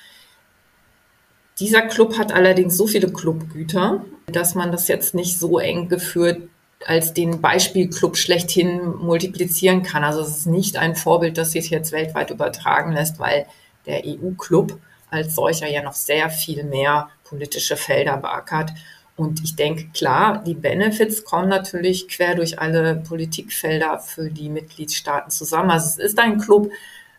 Dieser 1.61 1.83
Club 1.83 2.17
hat 2.17 2.33
allerdings 2.33 2.77
so 2.77 2.87
viele 2.87 3.13
Clubgüter, 3.13 4.05
dass 4.27 4.55
man 4.55 4.73
das 4.73 4.89
jetzt 4.89 5.15
nicht 5.15 5.39
so 5.39 5.59
eng 5.59 5.89
geführt 5.89 6.41
als 6.87 7.13
den 7.13 7.43
Beispielclub 7.43 8.17
schlechthin 8.17 8.97
multiplizieren 8.97 9.83
kann. 9.83 10.03
Also 10.03 10.23
es 10.23 10.39
ist 10.39 10.47
nicht 10.47 10.79
ein 10.79 10.97
Vorbild, 10.97 11.37
das 11.37 11.53
sich 11.53 11.69
jetzt 11.69 11.93
weltweit 11.93 12.31
übertragen 12.31 12.93
lässt, 12.93 13.19
weil 13.19 13.47
der 13.85 14.03
EU-Club 14.07 14.79
als 15.11 15.35
solcher 15.35 15.69
ja 15.69 15.83
noch 15.83 15.93
sehr 15.93 16.31
viel 16.31 16.65
mehr 16.65 17.11
politische 17.25 17.77
Felder 17.77 18.17
beackert. 18.17 18.71
Und 19.17 19.45
ich 19.45 19.55
denke, 19.55 19.89
klar, 19.93 20.43
die 20.43 20.55
Benefits 20.55 21.25
kommen 21.25 21.51
natürlich 21.51 22.09
quer 22.09 22.35
durch 22.35 22.59
alle 22.59 22.97
Politikfelder 22.97 23.99
für 23.99 24.31
die 24.31 24.49
Mitgliedstaaten 24.49 25.31
zusammen. 25.31 25.71
Also 25.71 25.89
es 25.89 26.13
ist 26.13 26.19
ein 26.19 26.39
Club, 26.39 26.71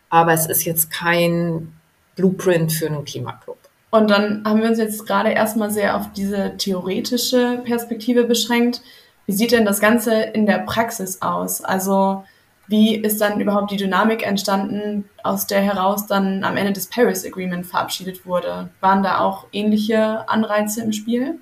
aber 0.08 0.32
es 0.32 0.46
ist 0.46 0.64
jetzt 0.64 0.90
kein 0.90 1.72
Blueprint 2.16 2.72
für 2.72 2.86
einen 2.86 3.04
Klimaclub. 3.04 3.61
Und 3.92 4.10
dann 4.10 4.42
haben 4.46 4.62
wir 4.62 4.70
uns 4.70 4.78
jetzt 4.78 5.06
gerade 5.06 5.28
erstmal 5.28 5.70
sehr 5.70 5.94
auf 5.98 6.10
diese 6.14 6.56
theoretische 6.56 7.60
Perspektive 7.62 8.24
beschränkt. 8.24 8.80
Wie 9.26 9.32
sieht 9.32 9.52
denn 9.52 9.66
das 9.66 9.80
Ganze 9.80 10.14
in 10.14 10.46
der 10.46 10.60
Praxis 10.60 11.20
aus? 11.20 11.62
Also 11.62 12.24
wie 12.68 12.96
ist 12.96 13.20
dann 13.20 13.38
überhaupt 13.38 13.70
die 13.70 13.76
Dynamik 13.76 14.26
entstanden, 14.26 15.04
aus 15.22 15.46
der 15.46 15.60
heraus 15.60 16.06
dann 16.06 16.42
am 16.42 16.56
Ende 16.56 16.72
des 16.72 16.86
Paris 16.86 17.26
Agreement 17.26 17.66
verabschiedet 17.66 18.24
wurde? 18.24 18.70
Waren 18.80 19.02
da 19.02 19.20
auch 19.20 19.46
ähnliche 19.52 20.26
Anreize 20.26 20.82
im 20.82 20.92
Spiel? 20.92 21.38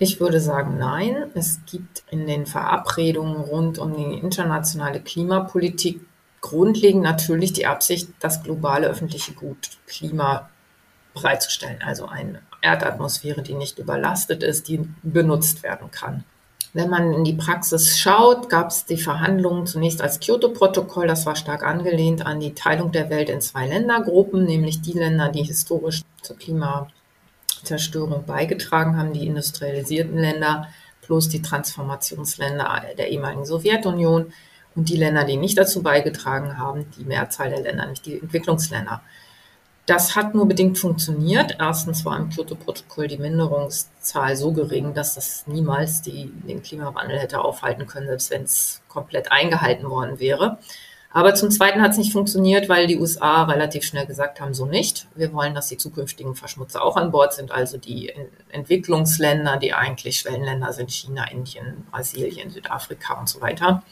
Ich 0.00 0.18
würde 0.18 0.40
sagen, 0.40 0.76
nein. 0.76 1.30
Es 1.34 1.60
gibt 1.70 2.02
in 2.10 2.26
den 2.26 2.46
Verabredungen 2.46 3.36
rund 3.36 3.78
um 3.78 3.94
die 3.94 4.18
internationale 4.18 5.00
Klimapolitik 5.00 6.00
grundlegend 6.48 7.02
natürlich 7.02 7.52
die 7.52 7.66
Absicht, 7.66 8.08
das 8.20 8.42
globale 8.42 8.86
öffentliche 8.86 9.32
Gut 9.32 9.70
Klima 9.86 10.48
bereitzustellen. 11.12 11.82
Also 11.84 12.06
eine 12.06 12.40
Erdatmosphäre, 12.62 13.42
die 13.42 13.54
nicht 13.54 13.78
überlastet 13.78 14.42
ist, 14.42 14.68
die 14.68 14.88
benutzt 15.02 15.62
werden 15.62 15.90
kann. 15.90 16.24
Wenn 16.72 16.90
man 16.90 17.12
in 17.12 17.24
die 17.24 17.32
Praxis 17.32 17.98
schaut, 17.98 18.48
gab 18.48 18.68
es 18.68 18.84
die 18.84 18.98
Verhandlungen 18.98 19.66
zunächst 19.66 20.02
als 20.02 20.20
Kyoto-Protokoll. 20.20 21.06
Das 21.06 21.26
war 21.26 21.34
stark 21.34 21.64
angelehnt 21.64 22.24
an 22.24 22.38
die 22.38 22.54
Teilung 22.54 22.92
der 22.92 23.08
Welt 23.08 23.30
in 23.30 23.40
zwei 23.40 23.66
Ländergruppen, 23.66 24.44
nämlich 24.44 24.82
die 24.82 24.92
Länder, 24.92 25.30
die 25.30 25.42
historisch 25.42 26.02
zur 26.22 26.36
Klimazerstörung 26.36 28.24
beigetragen 28.26 28.98
haben, 28.98 29.14
die 29.14 29.26
industrialisierten 29.26 30.18
Länder, 30.18 30.68
plus 31.00 31.28
die 31.28 31.40
Transformationsländer 31.40 32.82
der 32.98 33.08
ehemaligen 33.08 33.46
Sowjetunion 33.46 34.32
und 34.76 34.88
die 34.88 34.96
Länder, 34.96 35.24
die 35.24 35.36
nicht 35.36 35.58
dazu 35.58 35.82
beigetragen 35.82 36.58
haben, 36.58 36.86
die 36.98 37.04
Mehrzahl 37.04 37.50
der 37.50 37.62
Länder, 37.62 37.86
nicht 37.86 38.06
die 38.06 38.20
Entwicklungsländer. 38.20 39.02
Das 39.86 40.16
hat 40.16 40.34
nur 40.34 40.48
bedingt 40.48 40.78
funktioniert. 40.78 41.56
Erstens 41.60 42.04
war 42.04 42.18
im 42.18 42.28
Kyoto-Protokoll 42.28 43.06
die 43.06 43.18
Minderungszahl 43.18 44.36
so 44.36 44.52
gering, 44.52 44.94
dass 44.94 45.14
das 45.14 45.46
niemals 45.46 46.02
die, 46.02 46.32
den 46.46 46.62
Klimawandel 46.62 47.18
hätte 47.18 47.40
aufhalten 47.40 47.86
können, 47.86 48.08
selbst 48.08 48.30
wenn 48.30 48.42
es 48.42 48.82
komplett 48.88 49.30
eingehalten 49.30 49.88
worden 49.88 50.18
wäre. 50.18 50.58
Aber 51.16 51.34
zum 51.34 51.50
Zweiten 51.50 51.80
hat 51.80 51.92
es 51.92 51.98
nicht 51.98 52.12
funktioniert, 52.12 52.68
weil 52.68 52.88
die 52.88 52.98
USA 52.98 53.44
relativ 53.44 53.84
schnell 53.84 54.06
gesagt 54.06 54.40
haben, 54.40 54.52
so 54.52 54.66
nicht. 54.66 55.06
Wir 55.14 55.32
wollen, 55.32 55.54
dass 55.54 55.68
die 55.68 55.78
zukünftigen 55.78 56.34
Verschmutzer 56.34 56.82
auch 56.82 56.96
an 56.96 57.12
Bord 57.12 57.32
sind, 57.32 57.52
also 57.52 57.78
die 57.78 58.12
Entwicklungsländer, 58.50 59.56
die 59.56 59.72
eigentlich 59.72 60.18
Schwellenländer 60.18 60.72
sind, 60.72 60.90
China, 60.90 61.24
Indien, 61.30 61.86
Brasilien, 61.90 62.50
Südafrika 62.50 63.14
und 63.14 63.28
so 63.28 63.40
weiter. 63.40 63.82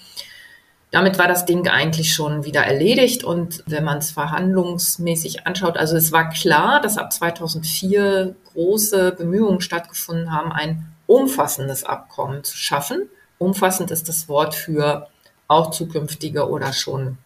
Damit 0.94 1.18
war 1.18 1.26
das 1.26 1.44
Ding 1.44 1.66
eigentlich 1.66 2.14
schon 2.14 2.44
wieder 2.44 2.60
erledigt. 2.60 3.24
Und 3.24 3.64
wenn 3.66 3.82
man 3.82 3.98
es 3.98 4.12
verhandlungsmäßig 4.12 5.44
anschaut, 5.44 5.76
also 5.76 5.96
es 5.96 6.12
war 6.12 6.28
klar, 6.28 6.80
dass 6.80 6.98
ab 6.98 7.12
2004 7.12 8.36
große 8.52 9.10
Bemühungen 9.10 9.60
stattgefunden 9.60 10.30
haben, 10.30 10.52
ein 10.52 10.86
umfassendes 11.08 11.82
Abkommen 11.82 12.44
zu 12.44 12.56
schaffen. 12.56 13.08
Umfassend 13.38 13.90
ist 13.90 14.08
das 14.08 14.28
Wort 14.28 14.54
für 14.54 15.08
auch 15.48 15.72
zukünftige 15.72 16.48
oder 16.48 16.72
schon 16.72 17.18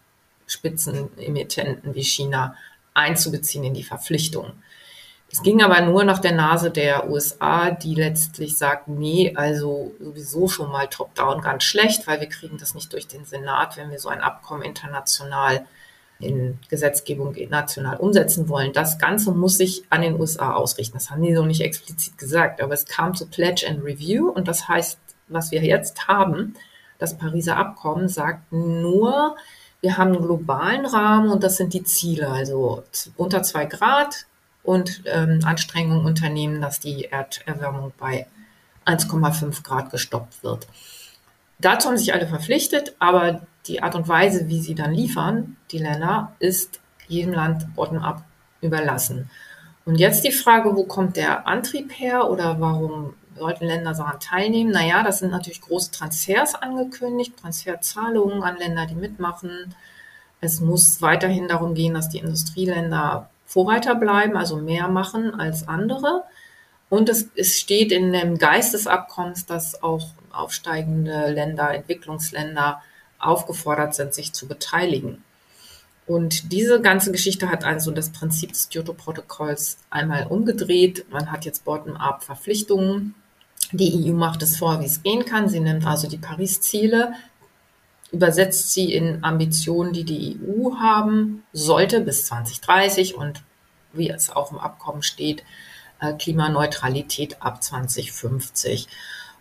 Spitzenemittenten 0.46 1.94
wie 1.94 2.04
China 2.04 2.54
einzubeziehen 2.94 3.64
in 3.64 3.75
die 3.75 3.84
Verpflichtungen. 3.84 4.52
Es 5.30 5.42
ging 5.42 5.62
aber 5.62 5.80
nur 5.82 6.04
nach 6.04 6.20
der 6.20 6.32
Nase 6.32 6.70
der 6.70 7.11
USA, 7.11 7.70
die 7.70 7.94
letztlich 7.94 8.56
sagt, 8.56 8.88
nee, 8.88 9.35
also 9.37 9.92
sowieso 10.00 10.49
schon 10.49 10.73
mal 10.73 10.87
top-down 10.87 11.42
ganz 11.42 11.64
schlecht, 11.64 12.06
weil 12.06 12.20
wir 12.20 12.28
kriegen 12.28 12.56
das 12.56 12.75
nicht 12.75 12.92
durch 12.94 13.08
den 13.08 13.26
Senat, 13.26 13.76
wenn 13.76 13.90
wir 13.90 13.99
so 13.99 14.08
ein 14.08 14.23
Abkommen 14.23 14.62
international 14.62 15.66
in 16.18 16.58
Gesetzgebung 16.68 17.37
national 17.49 17.99
umsetzen 17.99 18.49
wollen. 18.49 18.73
Das 18.73 18.99
Ganze 18.99 19.30
muss 19.32 19.58
sich 19.58 19.85
an 19.90 20.02
den 20.02 20.18
USA 20.18 20.54
ausrichten. 20.54 20.97
Das 20.97 21.11
haben 21.11 21.23
die 21.23 21.35
so 21.35 21.44
nicht 21.44 21.61
explizit 21.61 22.18
gesagt, 22.18 22.61
aber 22.61 22.75
es 22.75 22.87
kam 22.87 23.14
zu 23.14 23.26
Pledge 23.26 23.66
and 23.68 23.85
Review 23.85 24.28
und 24.30 24.49
das 24.49 24.66
heißt, 24.66 24.99
was 25.28 25.50
wir 25.50 25.62
jetzt 25.62 26.08
haben, 26.08 26.54
das 26.99 27.16
Pariser 27.16 27.56
Abkommen 27.56 28.08
sagt 28.08 28.50
nur, 28.50 29.37
wir 29.80 29.97
haben 29.97 30.12
einen 30.12 30.23
globalen 30.23 30.87
Rahmen 30.87 31.30
und 31.30 31.44
das 31.44 31.56
sind 31.56 31.73
die 31.75 31.85
Ziele, 31.85 32.28
also 32.28 32.82
unter 33.16 33.42
zwei 33.44 33.66
Grad 33.66 34.26
und 34.68 35.00
ähm, 35.06 35.40
Anstrengungen 35.44 36.04
unternehmen, 36.04 36.60
dass 36.60 36.78
die 36.78 37.06
Erderwärmung 37.06 37.90
bei 37.96 38.26
1,5 38.84 39.62
Grad 39.62 39.90
gestoppt 39.90 40.42
wird. 40.44 40.66
Dazu 41.58 41.88
haben 41.88 41.96
sich 41.96 42.12
alle 42.12 42.28
verpflichtet, 42.28 42.94
aber 42.98 43.46
die 43.66 43.82
Art 43.82 43.94
und 43.94 44.08
Weise, 44.08 44.46
wie 44.48 44.60
sie 44.60 44.75
dann 44.75 44.92
liefern, 44.92 45.56
die 45.70 45.78
Länder, 45.78 46.37
ist 46.38 46.80
jedem 47.06 47.32
Land 47.32 47.75
bottom-up 47.76 48.25
überlassen. 48.60 49.30
Und 49.87 49.94
jetzt 49.94 50.26
die 50.26 50.32
Frage, 50.32 50.76
wo 50.76 50.84
kommt 50.84 51.16
der 51.16 51.46
Antrieb 51.46 51.98
her 51.98 52.28
oder 52.28 52.60
warum 52.60 53.14
sollten 53.38 53.64
Länder 53.64 53.94
daran 53.94 54.20
teilnehmen? 54.20 54.70
Naja, 54.70 55.02
das 55.02 55.20
sind 55.20 55.30
natürlich 55.30 55.62
große 55.62 55.92
Transfers 55.92 56.54
angekündigt, 56.54 57.38
Transferzahlungen 57.40 58.42
an 58.42 58.58
Länder, 58.58 58.84
die 58.84 58.96
mitmachen. 58.96 59.75
Es 60.42 60.60
muss 60.60 61.00
weiterhin 61.00 61.48
darum 61.48 61.72
gehen, 61.72 61.94
dass 61.94 62.10
die 62.10 62.18
Industrieländer 62.18 63.30
Vorreiter 63.49 63.95
bleiben, 63.95 64.37
also 64.37 64.59
mehr 64.59 64.88
machen 64.88 65.35
als 65.35 65.67
andere. 65.67 66.25
Und 66.90 67.09
es, 67.09 67.31
es 67.35 67.59
steht 67.59 67.93
in 67.93 68.12
dem 68.12 68.37
Geist 68.37 68.75
des 68.75 68.87
Abkommens, 68.87 69.47
dass 69.47 69.83
auch 69.83 70.09
aufsteigende 70.31 71.31
Länder, 71.31 71.73
Entwicklungsländer 71.75 72.83
aufgefordert 73.19 73.95
sind, 73.95 74.12
sich 74.12 74.35
zu 74.35 74.47
beteiligen. 74.47 75.25
Und 76.07 76.52
diese 76.52 76.83
ganze 76.83 77.11
Geschichte 77.11 77.50
hat 77.50 77.64
also 77.64 77.90
das 77.90 78.11
Prinzip 78.11 78.52
des 78.52 78.69
Kyoto-Protokolls 78.69 79.78
einmal 79.88 80.26
umgedreht. 80.26 81.07
Man 81.11 81.33
hat 81.33 81.47
jetzt 81.47 81.64
bottom-up 81.64 82.23
Verpflichtungen. 82.23 83.14
Die 83.73 84.11
EU 84.11 84.12
macht 84.12 84.43
es 84.43 84.59
vor, 84.59 84.81
wie 84.81 84.87
es 84.87 85.02
gehen 85.02 85.25
kann. 85.25 85.49
Sie 85.49 85.61
nimmt 85.61 85.87
also 85.87 86.07
die 86.07 86.19
Paris-Ziele, 86.19 87.14
übersetzt 88.11 88.73
sie 88.73 88.93
in 88.93 89.23
Ambitionen, 89.23 89.93
die 89.93 90.05
die 90.05 90.38
EU 90.43 90.77
haben 90.77 91.45
sollte 91.53 92.00
bis 92.00 92.27
2030 92.27 93.17
und 93.17 93.43
wie 93.93 94.11
es 94.11 94.31
auch 94.31 94.53
im 94.53 94.59
Abkommen 94.59 95.03
steht, 95.03 95.45
äh, 96.00 96.12
Klimaneutralität 96.15 97.43
ab 97.43 97.62
2050. 97.62 98.88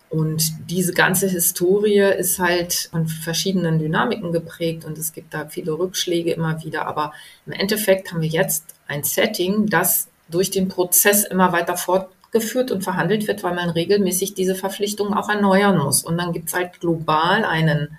Und 0.09 0.69
diese 0.69 0.93
ganze 0.93 1.27
Historie 1.27 1.99
ist 1.99 2.39
halt 2.39 2.89
von 2.91 3.07
verschiedenen 3.07 3.77
Dynamiken 3.77 4.31
geprägt 4.31 4.85
und 4.85 4.97
es 4.97 5.11
gibt 5.11 5.33
da 5.33 5.47
viele 5.47 5.73
Rückschläge 5.73 6.31
immer 6.31 6.63
wieder. 6.63 6.87
Aber 6.87 7.13
im 7.45 7.51
Endeffekt 7.51 8.11
haben 8.11 8.21
wir 8.21 8.29
jetzt 8.29 8.75
ein 8.87 9.03
Setting, 9.03 9.67
das 9.67 10.07
durch 10.29 10.49
den 10.49 10.69
Prozess 10.69 11.25
immer 11.25 11.51
weiter 11.51 11.75
fortgeführt 11.75 12.71
und 12.71 12.83
verhandelt 12.83 13.27
wird, 13.27 13.43
weil 13.43 13.53
man 13.53 13.69
regelmäßig 13.69 14.33
diese 14.33 14.55
Verpflichtungen 14.55 15.13
auch 15.13 15.29
erneuern 15.29 15.77
muss. 15.77 16.03
Und 16.03 16.17
dann 16.17 16.31
gibt 16.31 16.47
es 16.49 16.53
halt 16.55 16.79
global 16.79 17.43
einen, 17.43 17.97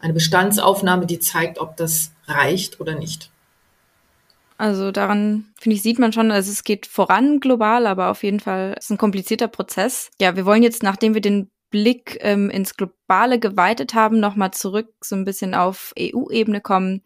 eine 0.00 0.12
Bestandsaufnahme, 0.12 1.06
die 1.06 1.18
zeigt, 1.18 1.58
ob 1.58 1.76
das 1.76 2.12
reicht 2.26 2.80
oder 2.80 2.94
nicht. 2.94 3.30
Also 4.58 4.92
daran, 4.92 5.46
finde 5.58 5.76
ich, 5.76 5.82
sieht 5.82 5.98
man 5.98 6.12
schon, 6.12 6.30
also 6.30 6.50
es 6.50 6.64
geht 6.64 6.86
voran 6.86 7.40
global, 7.40 7.86
aber 7.86 8.10
auf 8.10 8.22
jeden 8.22 8.40
Fall 8.40 8.74
ist 8.78 8.90
ein 8.90 8.98
komplizierter 8.98 9.48
Prozess. 9.48 10.10
Ja, 10.20 10.36
wir 10.36 10.44
wollen 10.44 10.62
jetzt, 10.62 10.82
nachdem 10.82 11.14
wir 11.14 11.22
den 11.22 11.50
Blick 11.70 12.18
ähm, 12.20 12.50
ins 12.50 12.76
Globale 12.76 13.38
geweitet 13.38 13.94
haben, 13.94 14.20
nochmal 14.20 14.50
zurück 14.50 14.88
so 15.00 15.16
ein 15.16 15.24
bisschen 15.24 15.54
auf 15.54 15.94
EU-Ebene 15.98 16.60
kommen 16.60 17.02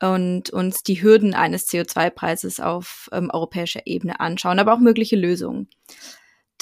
und 0.00 0.50
uns 0.50 0.82
die 0.82 1.00
Hürden 1.00 1.34
eines 1.34 1.68
CO2-Preises 1.68 2.58
auf 2.58 3.08
ähm, 3.12 3.30
europäischer 3.32 3.82
Ebene 3.86 4.18
anschauen, 4.18 4.58
aber 4.58 4.74
auch 4.74 4.80
mögliche 4.80 5.16
Lösungen. 5.16 5.68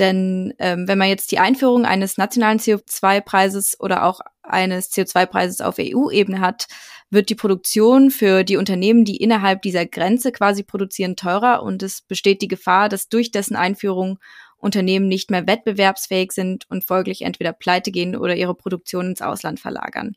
Denn 0.00 0.54
ähm, 0.58 0.88
wenn 0.88 0.96
man 0.96 1.08
jetzt 1.08 1.30
die 1.30 1.38
Einführung 1.38 1.84
eines 1.84 2.16
nationalen 2.16 2.58
CO2-Preises 2.58 3.78
oder 3.78 4.04
auch 4.04 4.20
eines 4.42 4.90
CO2-Preises 4.90 5.60
auf 5.60 5.76
EU-Ebene 5.78 6.40
hat, 6.40 6.68
wird 7.10 7.28
die 7.28 7.34
Produktion 7.34 8.10
für 8.10 8.42
die 8.42 8.56
Unternehmen, 8.56 9.04
die 9.04 9.18
innerhalb 9.18 9.60
dieser 9.60 9.84
Grenze 9.84 10.32
quasi 10.32 10.62
produzieren, 10.62 11.16
teurer 11.16 11.62
und 11.62 11.82
es 11.82 12.00
besteht 12.00 12.40
die 12.40 12.48
Gefahr, 12.48 12.88
dass 12.88 13.10
durch 13.10 13.30
dessen 13.30 13.56
Einführung 13.56 14.18
Unternehmen 14.56 15.06
nicht 15.06 15.30
mehr 15.30 15.46
wettbewerbsfähig 15.46 16.32
sind 16.32 16.64
und 16.70 16.84
folglich 16.84 17.22
entweder 17.22 17.52
pleite 17.52 17.90
gehen 17.90 18.16
oder 18.16 18.36
ihre 18.36 18.54
Produktion 18.54 19.06
ins 19.06 19.22
Ausland 19.22 19.60
verlagern. 19.60 20.16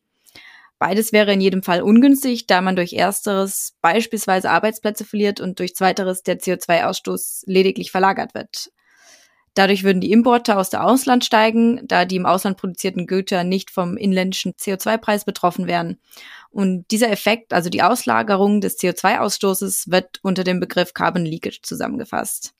Beides 0.80 1.12
wäre 1.12 1.34
in 1.34 1.42
jedem 1.42 1.64
Fall 1.64 1.82
ungünstig, 1.82 2.48
da 2.48 2.62
man 2.62 2.76
durch 2.78 2.94
ersteres 2.94 3.76
beispielsweise 3.82 4.50
Arbeitsplätze 4.50 5.04
verliert 5.06 5.42
und 5.42 5.60
durch 5.60 5.76
zweiteres 5.76 6.24
der 6.24 6.40
CO2-Ausstoß 6.40 7.44
lediglich 7.46 7.92
verlagert 7.92 8.34
wird. 8.34 8.70
Dadurch 9.54 9.84
würden 9.84 10.02
die 10.02 10.12
Importe 10.12 10.58
aus 10.58 10.70
der 10.70 10.84
Ausland 10.84 11.24
steigen, 11.24 11.82
da 11.88 12.06
die 12.06 12.16
im 12.16 12.26
Ausland 12.26 12.58
produzierten 12.58 13.06
Güter 13.06 13.44
nicht 13.44 13.70
vom 13.70 13.98
inländischen 13.98 14.54
CO2-Preis 14.54 15.26
betroffen 15.26 15.68
wären. 15.68 16.00
Und 16.50 16.86
dieser 16.92 17.12
Effekt, 17.12 17.54
also 17.54 17.70
die 17.70 17.84
Auslagerung 17.84 18.62
des 18.62 18.80
CO2-Ausstoßes, 18.80 19.92
wird 19.92 20.20
unter 20.24 20.44
dem 20.44 20.60
Begriff 20.60 20.94
Carbon 20.94 21.26
Leakage 21.26 21.62
zusammengefasst. 21.62 22.54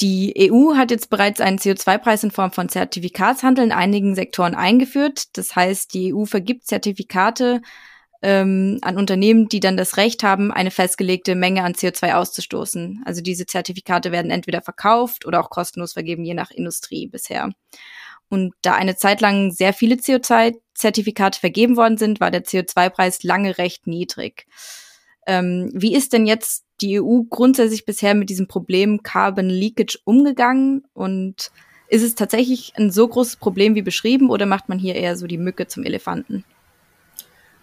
Die 0.00 0.50
EU 0.52 0.76
hat 0.76 0.92
jetzt 0.92 1.10
bereits 1.10 1.40
einen 1.40 1.58
CO2-Preis 1.58 2.22
in 2.22 2.30
Form 2.30 2.52
von 2.52 2.68
Zertifikatshandel 2.68 3.64
in 3.64 3.72
einigen 3.72 4.14
Sektoren 4.14 4.54
eingeführt. 4.54 5.36
Das 5.36 5.56
heißt, 5.56 5.92
die 5.92 6.14
EU 6.14 6.24
vergibt 6.24 6.66
Zertifikate 6.66 7.62
ähm, 8.22 8.78
an 8.82 8.96
Unternehmen, 8.96 9.48
die 9.48 9.60
dann 9.60 9.76
das 9.76 9.96
Recht 9.96 10.22
haben, 10.22 10.52
eine 10.52 10.70
festgelegte 10.70 11.34
Menge 11.34 11.62
an 11.62 11.74
CO2 11.74 12.14
auszustoßen. 12.14 13.02
Also 13.04 13.20
diese 13.20 13.46
Zertifikate 13.46 14.10
werden 14.10 14.30
entweder 14.30 14.60
verkauft 14.60 15.26
oder 15.26 15.40
auch 15.40 15.50
kostenlos 15.50 15.92
vergeben, 15.92 16.24
je 16.24 16.34
nach 16.34 16.50
Industrie 16.50 17.06
bisher. 17.06 17.50
Und 18.28 18.54
da 18.62 18.74
eine 18.74 18.96
Zeit 18.96 19.20
lang 19.20 19.52
sehr 19.52 19.72
viele 19.72 19.96
CO2-Zertifikate 19.96 21.40
vergeben 21.40 21.76
worden 21.76 21.96
sind, 21.96 22.20
war 22.20 22.30
der 22.30 22.44
CO2-Preis 22.44 23.22
lange 23.22 23.56
recht 23.56 23.86
niedrig. 23.86 24.46
Ähm, 25.26 25.70
wie 25.72 25.94
ist 25.94 26.12
denn 26.12 26.26
jetzt 26.26 26.64
die 26.80 27.00
EU 27.00 27.22
grundsätzlich 27.28 27.84
bisher 27.84 28.14
mit 28.14 28.30
diesem 28.30 28.48
Problem 28.48 29.02
Carbon 29.02 29.48
Leakage 29.48 29.98
umgegangen? 30.04 30.84
Und 30.92 31.50
ist 31.88 32.02
es 32.02 32.14
tatsächlich 32.16 32.72
ein 32.76 32.90
so 32.90 33.08
großes 33.08 33.36
Problem 33.36 33.74
wie 33.74 33.82
beschrieben 33.82 34.28
oder 34.28 34.44
macht 34.44 34.68
man 34.68 34.78
hier 34.78 34.94
eher 34.94 35.16
so 35.16 35.26
die 35.26 35.38
Mücke 35.38 35.66
zum 35.66 35.84
Elefanten? 35.84 36.44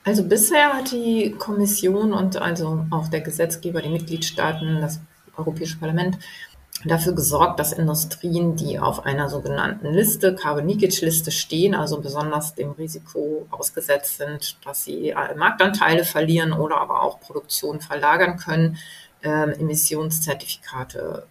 Also 0.06 0.24
bisher 0.24 0.74
hat 0.74 0.92
die 0.92 1.32
Kommission 1.32 2.14
und 2.14 2.38
also 2.38 2.86
auch 2.92 3.08
der 3.08 3.22
Gesetzgeber, 3.22 3.82
die 3.82 3.90
Mitgliedstaaten, 3.90 4.80
das 4.80 5.00
Europäische 5.36 5.80
Parlament 5.80 6.20
dafür 6.86 7.14
gesorgt, 7.14 7.60
dass 7.60 7.74
Industrien, 7.74 8.56
die 8.56 8.78
auf 8.78 9.04
einer 9.04 9.30
sogenannten 9.30 9.92
Liste, 9.92 10.36
Carbon 10.36 10.68
Leakage 10.68 11.04
Liste 11.04 11.32
stehen, 11.32 11.74
also 11.74 12.00
besonders 12.00 12.54
dem 12.54 12.72
Risiko 12.72 13.48
ausgesetzt 13.50 14.18
sind, 14.18 14.58
dass 14.64 14.84
sie 14.84 15.16
Marktanteile 15.36 16.06
verlieren 16.06 16.54
oder 16.54 16.78
aber 16.78 17.02
auch 17.02 17.20
Produktion 17.20 17.82
verlagern 17.82 18.38
können, 18.38 18.78
äh, 19.24 19.60
Emissionszertifikate 19.60 21.26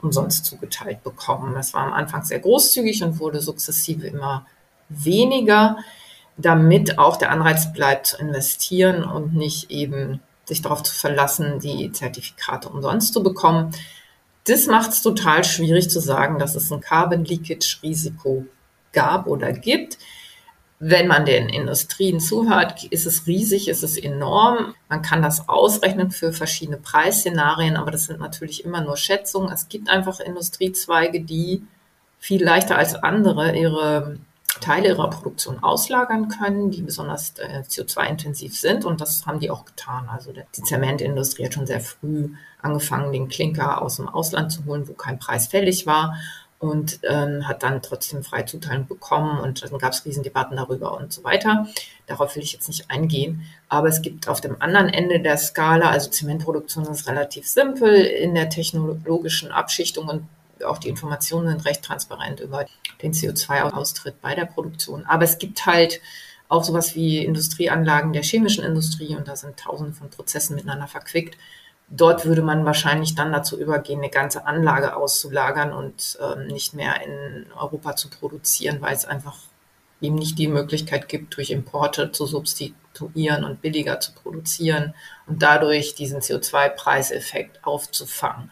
umsonst 0.00 0.46
zugeteilt 0.46 1.02
bekommen. 1.02 1.54
Das 1.54 1.74
war 1.74 1.82
am 1.82 1.92
Anfang 1.92 2.24
sehr 2.24 2.38
großzügig 2.38 3.02
und 3.02 3.18
wurde 3.20 3.42
sukzessive 3.42 4.06
immer 4.06 4.46
weniger 4.88 5.76
damit 6.38 6.98
auch 6.98 7.16
der 7.16 7.30
Anreiz 7.30 7.72
bleibt 7.72 8.06
zu 8.06 8.18
investieren 8.18 9.04
und 9.04 9.34
nicht 9.34 9.70
eben 9.70 10.20
sich 10.44 10.62
darauf 10.62 10.82
zu 10.82 10.94
verlassen, 10.94 11.58
die 11.58 11.92
Zertifikate 11.92 12.68
umsonst 12.68 13.12
zu 13.12 13.22
bekommen. 13.22 13.72
Das 14.44 14.66
macht 14.66 14.92
es 14.92 15.02
total 15.02 15.44
schwierig 15.44 15.90
zu 15.90 16.00
sagen, 16.00 16.38
dass 16.38 16.54
es 16.54 16.72
ein 16.72 16.80
Carbon 16.80 17.24
Leakage 17.24 17.78
Risiko 17.82 18.46
gab 18.92 19.26
oder 19.26 19.52
gibt. 19.52 19.98
Wenn 20.80 21.08
man 21.08 21.26
den 21.26 21.48
Industrien 21.48 22.20
zuhört, 22.20 22.84
ist 22.84 23.04
es 23.04 23.26
riesig, 23.26 23.68
ist 23.68 23.82
es 23.82 23.98
enorm. 23.98 24.74
Man 24.88 25.02
kann 25.02 25.22
das 25.22 25.48
ausrechnen 25.48 26.12
für 26.12 26.32
verschiedene 26.32 26.78
Preisszenarien, 26.78 27.76
aber 27.76 27.90
das 27.90 28.04
sind 28.04 28.20
natürlich 28.20 28.64
immer 28.64 28.80
nur 28.80 28.96
Schätzungen. 28.96 29.52
Es 29.52 29.68
gibt 29.68 29.90
einfach 29.90 30.20
Industriezweige, 30.20 31.20
die 31.20 31.64
viel 32.20 32.42
leichter 32.42 32.78
als 32.78 32.94
andere 32.94 33.56
ihre 33.56 34.18
Teile 34.60 34.88
ihrer 34.88 35.10
Produktion 35.10 35.62
auslagern 35.62 36.28
können, 36.28 36.70
die 36.70 36.82
besonders 36.82 37.34
äh, 37.38 37.62
CO2-intensiv 37.68 38.58
sind. 38.58 38.84
Und 38.84 39.00
das 39.00 39.26
haben 39.26 39.40
die 39.40 39.50
auch 39.50 39.64
getan. 39.64 40.08
Also 40.08 40.32
die 40.32 40.62
Zementindustrie 40.62 41.44
hat 41.44 41.54
schon 41.54 41.66
sehr 41.66 41.80
früh 41.80 42.30
angefangen, 42.60 43.12
den 43.12 43.28
Klinker 43.28 43.82
aus 43.82 43.96
dem 43.96 44.08
Ausland 44.08 44.50
zu 44.50 44.64
holen, 44.64 44.88
wo 44.88 44.94
kein 44.94 45.18
Preis 45.18 45.46
fällig 45.48 45.86
war 45.86 46.16
und 46.58 46.98
ähm, 47.04 47.46
hat 47.46 47.62
dann 47.62 47.82
trotzdem 47.82 48.24
Freizuteilung 48.24 48.86
bekommen 48.86 49.38
und 49.38 49.62
dann 49.62 49.78
gab 49.78 49.92
es 49.92 50.04
Riesendebatten 50.04 50.56
darüber 50.56 50.96
und 50.96 51.12
so 51.12 51.22
weiter. 51.22 51.68
Darauf 52.06 52.34
will 52.34 52.42
ich 52.42 52.52
jetzt 52.52 52.68
nicht 52.68 52.90
eingehen. 52.90 53.42
Aber 53.68 53.88
es 53.88 54.02
gibt 54.02 54.28
auf 54.28 54.40
dem 54.40 54.60
anderen 54.60 54.88
Ende 54.88 55.20
der 55.20 55.36
Skala, 55.36 55.90
also 55.90 56.10
Zementproduktion 56.10 56.86
ist 56.86 57.06
relativ 57.06 57.46
simpel 57.46 57.94
in 57.94 58.34
der 58.34 58.50
technologischen 58.50 59.52
Abschichtung 59.52 60.08
und 60.08 60.24
auch 60.64 60.78
die 60.78 60.88
Informationen 60.88 61.48
sind 61.48 61.64
recht 61.64 61.82
transparent 61.82 62.40
über 62.40 62.66
den 63.02 63.12
CO2-Austritt 63.12 64.20
bei 64.20 64.34
der 64.34 64.46
Produktion. 64.46 65.06
Aber 65.06 65.24
es 65.24 65.38
gibt 65.38 65.66
halt 65.66 66.00
auch 66.48 66.64
sowas 66.64 66.94
wie 66.94 67.24
Industrieanlagen 67.24 68.12
der 68.12 68.22
chemischen 68.22 68.64
Industrie 68.64 69.14
und 69.14 69.28
da 69.28 69.36
sind 69.36 69.58
tausende 69.58 69.92
von 69.92 70.10
Prozessen 70.10 70.56
miteinander 70.56 70.88
verquickt. 70.88 71.36
Dort 71.90 72.26
würde 72.26 72.42
man 72.42 72.64
wahrscheinlich 72.64 73.14
dann 73.14 73.32
dazu 73.32 73.58
übergehen, 73.58 74.00
eine 74.00 74.10
ganze 74.10 74.46
Anlage 74.46 74.96
auszulagern 74.96 75.72
und 75.72 76.18
ähm, 76.20 76.46
nicht 76.46 76.74
mehr 76.74 77.00
in 77.02 77.46
Europa 77.52 77.96
zu 77.96 78.10
produzieren, 78.10 78.80
weil 78.80 78.94
es 78.94 79.06
einfach 79.06 79.36
eben 80.00 80.16
nicht 80.16 80.38
die 80.38 80.48
Möglichkeit 80.48 81.08
gibt, 81.08 81.36
durch 81.36 81.50
Importe 81.50 82.12
zu 82.12 82.26
substituieren 82.26 83.44
und 83.44 83.62
billiger 83.62 84.00
zu 84.00 84.12
produzieren 84.12 84.94
und 85.26 85.42
dadurch 85.42 85.94
diesen 85.94 86.20
CO2-Preiseffekt 86.20 87.64
aufzufangen. 87.64 88.50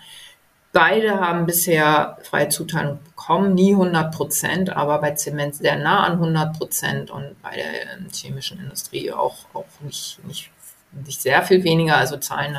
Beide 0.77 1.21
haben 1.21 1.47
bisher 1.47 2.19
freie 2.23 2.51
Zuteilung 2.51 2.99
bekommen, 3.03 3.55
nie 3.55 3.73
100 3.73 4.15
Prozent, 4.15 4.77
aber 4.77 5.01
bei 5.01 5.13
Zement 5.13 5.55
sehr 5.55 5.79
nah 5.79 6.05
an 6.05 6.13
100 6.13 6.59
Prozent 6.59 7.11
und 7.11 7.35
bei 7.41 7.57
der 7.57 8.11
chemischen 8.13 8.61
Industrie 8.61 9.11
auch, 9.11 9.47
auch 9.55 9.65
nicht, 9.81 10.23
nicht, 10.27 10.51
nicht 10.93 11.23
sehr 11.23 11.41
viel 11.45 11.65
weniger. 11.65 11.97
Also 11.97 12.19
Zahlen 12.19 12.59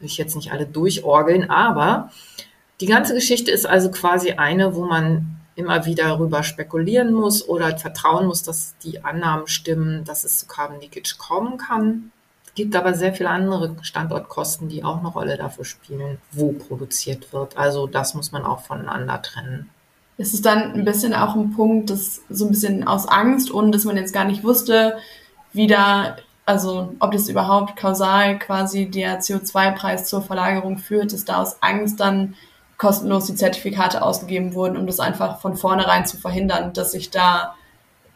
will 0.00 0.08
ich 0.08 0.16
jetzt 0.16 0.34
nicht 0.34 0.50
alle 0.50 0.66
durchorgeln, 0.66 1.48
aber 1.48 2.10
die 2.80 2.86
ganze 2.86 3.14
Geschichte 3.14 3.52
ist 3.52 3.66
also 3.66 3.92
quasi 3.92 4.32
eine, 4.32 4.74
wo 4.74 4.84
man 4.84 5.36
immer 5.54 5.86
wieder 5.86 6.08
darüber 6.08 6.42
spekulieren 6.42 7.12
muss 7.12 7.48
oder 7.48 7.78
vertrauen 7.78 8.26
muss, 8.26 8.42
dass 8.42 8.76
die 8.78 9.04
Annahmen 9.04 9.46
stimmen, 9.46 10.02
dass 10.02 10.24
es 10.24 10.38
zu 10.38 10.48
Carbon 10.48 10.80
Leakage 10.80 11.14
kommen 11.18 11.56
kann. 11.56 12.10
Gibt 12.54 12.76
aber 12.76 12.94
sehr 12.94 13.14
viele 13.14 13.30
andere 13.30 13.76
Standortkosten, 13.82 14.68
die 14.68 14.84
auch 14.84 14.98
eine 14.98 15.08
Rolle 15.08 15.36
dafür 15.36 15.64
spielen, 15.64 16.18
wo 16.32 16.52
produziert 16.52 17.32
wird. 17.32 17.56
Also 17.56 17.86
das 17.86 18.14
muss 18.14 18.32
man 18.32 18.44
auch 18.44 18.60
voneinander 18.60 19.20
trennen. 19.22 19.70
Ist 20.16 20.34
es 20.34 20.42
dann 20.42 20.72
ein 20.72 20.84
bisschen 20.84 21.12
auch 21.14 21.34
ein 21.34 21.52
Punkt, 21.54 21.90
dass 21.90 22.22
so 22.28 22.44
ein 22.46 22.50
bisschen 22.50 22.86
aus 22.86 23.06
Angst 23.08 23.50
und 23.50 23.72
dass 23.72 23.84
man 23.84 23.96
jetzt 23.96 24.14
gar 24.14 24.24
nicht 24.24 24.44
wusste, 24.44 24.96
wie 25.52 25.66
da, 25.66 26.16
also 26.46 26.94
ob 27.00 27.10
das 27.10 27.28
überhaupt 27.28 27.76
kausal 27.76 28.38
quasi 28.38 28.86
der 28.86 29.20
CO2-Preis 29.20 30.06
zur 30.06 30.22
Verlagerung 30.22 30.78
führt, 30.78 31.12
dass 31.12 31.24
da 31.24 31.42
aus 31.42 31.60
Angst 31.62 31.98
dann 31.98 32.34
kostenlos 32.78 33.26
die 33.26 33.34
Zertifikate 33.34 34.02
ausgegeben 34.02 34.54
wurden, 34.54 34.76
um 34.76 34.86
das 34.86 35.00
einfach 35.00 35.40
von 35.40 35.56
vornherein 35.56 36.06
zu 36.06 36.16
verhindern, 36.16 36.72
dass 36.72 36.92
sich 36.92 37.10
da 37.10 37.54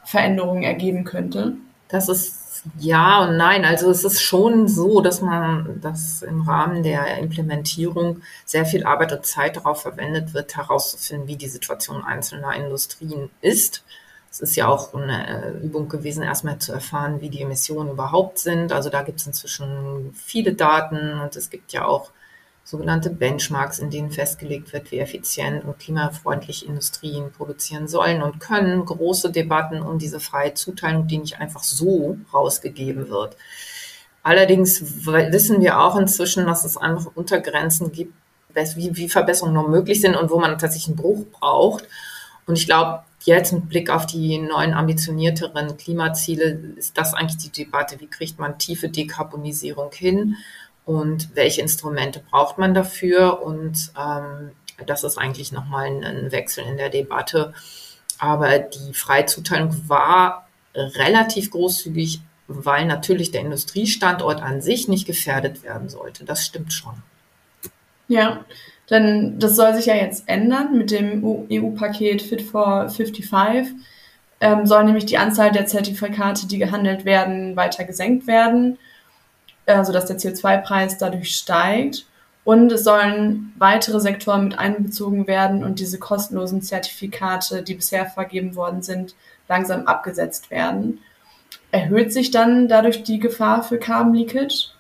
Veränderungen 0.04 0.62
ergeben 0.62 1.04
könnte? 1.04 1.56
Das 1.88 2.08
ist 2.08 2.37
ja 2.78 3.24
und 3.24 3.36
nein. 3.36 3.64
Also 3.64 3.90
es 3.90 4.04
ist 4.04 4.20
schon 4.20 4.68
so, 4.68 5.00
dass 5.00 5.20
man, 5.20 5.80
dass 5.80 6.22
im 6.22 6.42
Rahmen 6.42 6.82
der 6.82 7.18
Implementierung 7.18 8.22
sehr 8.44 8.66
viel 8.66 8.84
Arbeit 8.84 9.12
und 9.12 9.26
Zeit 9.26 9.56
darauf 9.56 9.82
verwendet 9.82 10.34
wird, 10.34 10.56
herauszufinden, 10.56 11.28
wie 11.28 11.36
die 11.36 11.48
Situation 11.48 12.04
einzelner 12.04 12.54
Industrien 12.54 13.30
ist. 13.40 13.84
Es 14.30 14.40
ist 14.40 14.56
ja 14.56 14.68
auch 14.68 14.94
eine 14.94 15.58
Übung 15.62 15.88
gewesen, 15.88 16.22
erstmal 16.22 16.58
zu 16.58 16.72
erfahren, 16.72 17.20
wie 17.20 17.30
die 17.30 17.42
Emissionen 17.42 17.90
überhaupt 17.90 18.38
sind. 18.38 18.72
Also 18.72 18.90
da 18.90 19.02
gibt 19.02 19.20
es 19.20 19.26
inzwischen 19.26 20.12
viele 20.14 20.52
Daten 20.52 21.20
und 21.20 21.34
es 21.34 21.50
gibt 21.50 21.72
ja 21.72 21.86
auch 21.86 22.10
sogenannte 22.68 23.08
Benchmarks, 23.08 23.78
in 23.78 23.88
denen 23.88 24.10
festgelegt 24.10 24.74
wird, 24.74 24.90
wie 24.90 24.98
effizient 24.98 25.64
und 25.64 25.78
klimafreundlich 25.78 26.68
Industrien 26.68 27.32
produzieren 27.32 27.88
sollen 27.88 28.20
und 28.20 28.40
können. 28.40 28.84
Große 28.84 29.32
Debatten 29.32 29.80
um 29.80 29.98
diese 29.98 30.20
freie 30.20 30.52
Zuteilung, 30.52 31.06
die 31.06 31.16
nicht 31.16 31.40
einfach 31.40 31.62
so 31.62 32.18
rausgegeben 32.34 33.08
wird. 33.08 33.38
Allerdings 34.22 35.06
wissen 35.06 35.62
wir 35.62 35.80
auch 35.80 35.96
inzwischen, 35.96 36.44
dass 36.44 36.66
es 36.66 36.76
einfach 36.76 37.10
Untergrenzen 37.14 37.90
gibt, 37.90 38.12
wie, 38.74 38.94
wie 38.94 39.08
Verbesserungen 39.08 39.54
noch 39.54 39.68
möglich 39.68 40.02
sind 40.02 40.14
und 40.14 40.30
wo 40.30 40.38
man 40.38 40.58
tatsächlich 40.58 40.88
einen 40.88 40.96
Bruch 40.96 41.24
braucht. 41.40 41.88
Und 42.46 42.58
ich 42.58 42.66
glaube, 42.66 43.02
jetzt 43.24 43.54
mit 43.54 43.70
Blick 43.70 43.88
auf 43.88 44.04
die 44.04 44.38
neuen 44.40 44.74
ambitionierteren 44.74 45.78
Klimaziele 45.78 46.74
ist 46.76 46.98
das 46.98 47.14
eigentlich 47.14 47.38
die 47.38 47.64
Debatte, 47.64 47.98
wie 47.98 48.08
kriegt 48.08 48.38
man 48.38 48.58
tiefe 48.58 48.90
Dekarbonisierung 48.90 49.90
hin 49.92 50.36
und 50.88 51.36
welche 51.36 51.60
Instrumente 51.60 52.22
braucht 52.30 52.56
man 52.56 52.72
dafür. 52.72 53.42
Und 53.42 53.92
ähm, 53.94 54.52
das 54.86 55.04
ist 55.04 55.18
eigentlich 55.18 55.52
nochmal 55.52 55.84
ein, 56.02 56.32
Wechsel 56.32 56.64
in 56.64 56.78
der 56.78 56.88
Debatte. 56.88 57.52
Aber 58.18 58.58
die 58.58 58.94
Freizuteilung 58.94 59.86
war 59.86 60.48
relativ 60.74 61.50
großzügig, 61.50 62.22
weil 62.46 62.86
natürlich 62.86 63.30
der 63.30 63.42
Industriestandort 63.42 64.40
an 64.40 64.62
sich 64.62 64.88
nicht 64.88 65.06
gefährdet 65.06 65.62
werden 65.62 65.90
sollte. 65.90 66.24
Das 66.24 66.46
stimmt 66.46 66.72
schon. 66.72 66.94
Ja, 68.08 68.46
denn 68.88 69.38
das 69.38 69.56
soll 69.56 69.74
sich 69.74 69.84
ja 69.84 69.94
jetzt 69.94 70.26
ändern 70.26 70.78
mit 70.78 70.90
dem 70.90 71.22
EU-Paket 71.22 72.22
Fit 72.22 72.40
for 72.40 72.88
55. 72.88 73.74
Ähm, 74.40 74.66
soll 74.66 74.84
nämlich 74.84 75.04
die 75.04 75.18
Anzahl 75.18 75.52
der 75.52 75.66
Zertifikate, 75.66 76.46
die 76.46 76.56
gehandelt 76.56 77.04
werden, 77.04 77.56
weiter 77.56 77.84
gesenkt 77.84 78.26
werden 78.26 78.78
äh, 79.68 79.84
sodass 79.84 80.06
der 80.06 80.18
CO2-Preis 80.18 80.96
dadurch 80.96 81.36
steigt. 81.36 82.06
Und 82.42 82.72
es 82.72 82.84
sollen 82.84 83.52
weitere 83.58 84.00
Sektoren 84.00 84.44
mit 84.44 84.58
einbezogen 84.58 85.26
werden 85.26 85.62
und 85.62 85.78
diese 85.78 85.98
kostenlosen 85.98 86.62
Zertifikate, 86.62 87.62
die 87.62 87.74
bisher 87.74 88.06
vergeben 88.06 88.56
worden 88.56 88.80
sind, 88.80 89.14
langsam 89.46 89.86
abgesetzt 89.86 90.50
werden. 90.50 91.00
Erhöht 91.70 92.14
sich 92.14 92.30
dann 92.30 92.68
dadurch 92.68 93.02
die 93.02 93.18
Gefahr 93.18 93.62
für 93.62 93.78
Carbon 93.78 94.14
Leakage? 94.14 94.70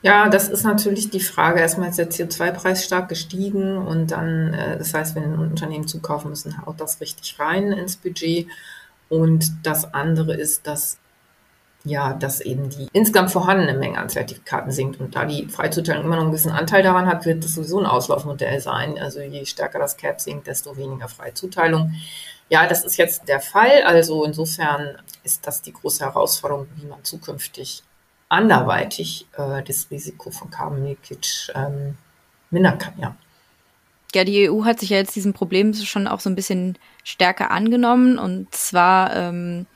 Ja, 0.00 0.30
das 0.30 0.48
ist 0.48 0.64
natürlich 0.64 1.10
die 1.10 1.20
Frage. 1.20 1.60
Erstmal 1.60 1.90
ist 1.90 1.98
der 1.98 2.10
CO2-Preis 2.10 2.86
stark 2.86 3.10
gestiegen 3.10 3.76
und 3.76 4.12
dann, 4.12 4.54
äh, 4.54 4.78
das 4.78 4.94
heißt, 4.94 5.14
wenn 5.14 5.38
Unternehmen 5.38 5.86
zukaufen 5.86 6.30
müssen, 6.30 6.64
haut 6.64 6.80
das 6.80 7.02
richtig 7.02 7.38
rein 7.38 7.72
ins 7.72 7.98
Budget. 7.98 8.46
Und 9.10 9.52
das 9.66 9.92
andere 9.92 10.34
ist, 10.34 10.66
dass 10.66 10.96
ja, 11.88 12.12
dass 12.12 12.40
eben 12.40 12.68
die 12.68 12.88
insgesamt 12.92 13.30
vorhandene 13.30 13.74
Menge 13.74 13.98
an 13.98 14.08
Zertifikaten 14.08 14.70
sinkt. 14.70 15.00
Und 15.00 15.14
da 15.16 15.24
die 15.24 15.48
Freizuteilung 15.48 16.04
immer 16.04 16.16
noch 16.16 16.22
einen 16.22 16.30
gewissen 16.30 16.52
Anteil 16.52 16.82
daran 16.82 17.06
hat, 17.06 17.24
wird 17.26 17.44
das 17.44 17.54
sowieso 17.54 17.80
ein 17.80 17.86
Auslaufmodell 17.86 18.60
sein. 18.60 18.98
Also 18.98 19.20
je 19.20 19.44
stärker 19.44 19.78
das 19.78 19.96
Cap 19.96 20.20
sinkt, 20.20 20.46
desto 20.46 20.76
weniger 20.76 21.08
Freizuteilung. 21.08 21.94
Ja, 22.48 22.66
das 22.66 22.84
ist 22.84 22.96
jetzt 22.96 23.28
der 23.28 23.40
Fall. 23.40 23.82
Also 23.84 24.24
insofern 24.24 24.98
ist 25.22 25.46
das 25.46 25.62
die 25.62 25.72
große 25.72 26.04
Herausforderung, 26.04 26.66
wie 26.76 26.86
man 26.86 27.02
zukünftig 27.04 27.82
anderweitig 28.28 29.26
äh, 29.36 29.62
das 29.62 29.90
Risiko 29.90 30.30
von 30.30 30.50
Carbon 30.50 30.84
Leakage 30.84 31.50
ähm, 31.54 31.96
mindern 32.50 32.78
kann, 32.78 32.94
ja. 32.98 33.16
Ja, 34.14 34.24
die 34.24 34.48
EU 34.50 34.64
hat 34.64 34.80
sich 34.80 34.90
ja 34.90 34.96
jetzt 34.96 35.16
diesem 35.16 35.34
Problem 35.34 35.74
schon 35.74 36.06
auch 36.06 36.20
so 36.20 36.30
ein 36.30 36.34
bisschen 36.34 36.78
stärker 37.04 37.50
angenommen. 37.50 38.18
Und 38.18 38.54
zwar 38.54 39.14
ähm, 39.14 39.66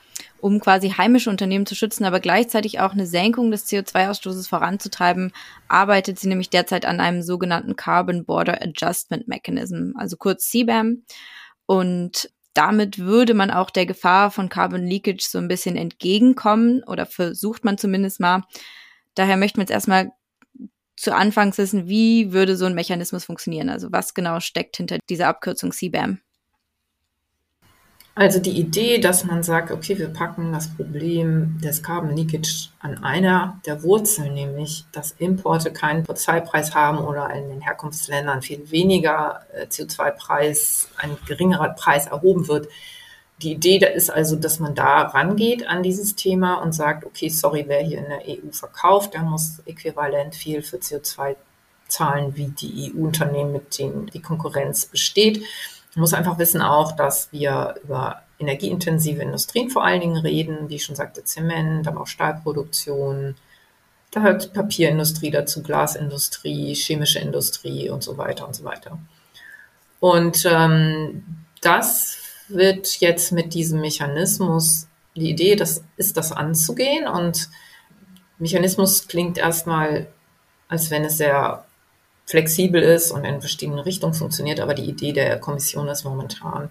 um 0.43 0.59
quasi 0.59 0.89
heimische 0.89 1.29
Unternehmen 1.29 1.65
zu 1.65 1.73
schützen, 1.73 2.03
aber 2.03 2.19
gleichzeitig 2.19 2.81
auch 2.81 2.91
eine 2.91 3.07
Senkung 3.07 3.49
des 3.49 3.65
CO2-Ausstoßes 3.65 4.49
voranzutreiben, 4.49 5.31
arbeitet 5.69 6.19
sie 6.19 6.27
nämlich 6.27 6.49
derzeit 6.49 6.85
an 6.85 6.99
einem 6.99 7.21
sogenannten 7.21 7.77
Carbon 7.77 8.25
Border 8.25 8.61
Adjustment 8.61 9.29
Mechanism, 9.29 9.93
also 9.95 10.17
kurz 10.17 10.49
CBAM. 10.49 11.05
Und 11.65 12.29
damit 12.53 12.99
würde 12.99 13.33
man 13.35 13.51
auch 13.51 13.69
der 13.69 13.85
Gefahr 13.85 14.31
von 14.31 14.49
Carbon 14.49 14.85
Leakage 14.85 15.25
so 15.25 15.37
ein 15.37 15.47
bisschen 15.47 15.77
entgegenkommen 15.77 16.83
oder 16.83 17.05
versucht 17.05 17.63
man 17.63 17.77
zumindest 17.77 18.19
mal. 18.19 18.43
Daher 19.15 19.37
möchten 19.37 19.59
wir 19.59 19.63
jetzt 19.63 19.71
erstmal 19.71 20.11
zu 20.97 21.15
Anfangs 21.15 21.57
wissen, 21.57 21.87
wie 21.87 22.33
würde 22.33 22.57
so 22.57 22.65
ein 22.65 22.75
Mechanismus 22.75 23.23
funktionieren? 23.23 23.69
Also 23.69 23.93
was 23.93 24.13
genau 24.13 24.41
steckt 24.41 24.75
hinter 24.75 24.97
dieser 25.09 25.29
Abkürzung 25.29 25.71
CBAM? 25.71 26.19
Also 28.15 28.39
die 28.39 28.59
Idee, 28.59 28.99
dass 28.99 29.23
man 29.23 29.41
sagt, 29.41 29.71
okay, 29.71 29.97
wir 29.97 30.09
packen 30.09 30.53
das 30.53 30.71
Problem 30.75 31.59
des 31.63 31.81
Carbon 31.81 32.15
Leakage 32.15 32.69
an 32.79 33.03
einer 33.03 33.59
der 33.65 33.81
Wurzeln, 33.81 34.35
nämlich 34.35 34.85
dass 34.91 35.15
Importe 35.17 35.73
keinen 35.73 36.05
CO2-Preis 36.05 36.75
haben 36.75 36.99
oder 36.99 37.31
in 37.33 37.49
den 37.49 37.61
Herkunftsländern 37.61 38.43
viel 38.43 38.69
weniger 38.69 39.41
äh, 39.51 39.65
CO2-Preis, 39.65 40.89
ein 40.97 41.17
geringerer 41.25 41.69
Preis 41.69 42.05
erhoben 42.05 42.47
wird. 42.47 42.67
Die 43.41 43.53
Idee 43.53 43.79
da 43.79 43.87
ist 43.87 44.11
also, 44.11 44.35
dass 44.35 44.59
man 44.59 44.75
da 44.75 45.01
rangeht 45.01 45.67
an 45.67 45.81
dieses 45.81 46.13
Thema 46.15 46.61
und 46.61 46.73
sagt, 46.73 47.05
okay, 47.05 47.29
sorry, 47.29 47.65
wer 47.67 47.81
hier 47.81 47.97
in 47.97 48.09
der 48.09 48.21
EU 48.27 48.51
verkauft, 48.51 49.15
der 49.15 49.23
muss 49.23 49.59
äquivalent 49.65 50.35
viel 50.35 50.61
für 50.61 50.77
CO2 50.77 51.35
zahlen, 51.87 52.35
wie 52.35 52.47
die 52.47 52.93
EU-Unternehmen, 52.95 53.53
mit 53.53 53.77
denen 53.79 54.05
die 54.05 54.21
Konkurrenz 54.21 54.85
besteht. 54.85 55.43
Man 55.95 56.01
muss 56.01 56.13
einfach 56.13 56.39
wissen 56.39 56.61
auch, 56.61 56.93
dass 56.93 57.31
wir 57.31 57.75
über 57.83 58.23
energieintensive 58.39 59.21
Industrien 59.21 59.69
vor 59.69 59.83
allen 59.83 60.01
Dingen 60.01 60.17
reden, 60.17 60.69
wie 60.69 60.75
ich 60.75 60.83
schon 60.83 60.95
sagte, 60.95 61.23
Zement, 61.23 61.87
aber 61.87 62.01
auch 62.01 62.07
Stahlproduktion. 62.07 63.35
Da 64.11 64.21
hört 64.21 64.53
Papierindustrie 64.53 65.31
dazu, 65.31 65.63
Glasindustrie, 65.63 66.73
chemische 66.73 67.19
Industrie 67.19 67.89
und 67.89 68.03
so 68.03 68.17
weiter 68.17 68.47
und 68.47 68.55
so 68.55 68.63
weiter. 68.63 68.97
Und 69.99 70.45
ähm, 70.45 71.23
das 71.61 72.17
wird 72.49 72.99
jetzt 72.99 73.31
mit 73.31 73.53
diesem 73.53 73.81
Mechanismus, 73.81 74.87
die 75.15 75.29
Idee 75.29 75.55
das 75.55 75.83
ist, 75.97 76.17
das 76.17 76.31
anzugehen. 76.31 77.07
Und 77.07 77.49
Mechanismus 78.37 79.07
klingt 79.07 79.37
erstmal, 79.37 80.07
als 80.67 80.91
wenn 80.91 81.05
es 81.05 81.17
sehr 81.17 81.65
flexibel 82.25 82.81
ist 82.81 83.11
und 83.11 83.25
in 83.25 83.41
verschiedenen 83.41 83.79
Richtungen 83.79 84.13
funktioniert. 84.13 84.59
Aber 84.59 84.73
die 84.73 84.89
Idee 84.89 85.13
der 85.13 85.39
Kommission 85.39 85.87
ist 85.87 86.03
momentan 86.03 86.69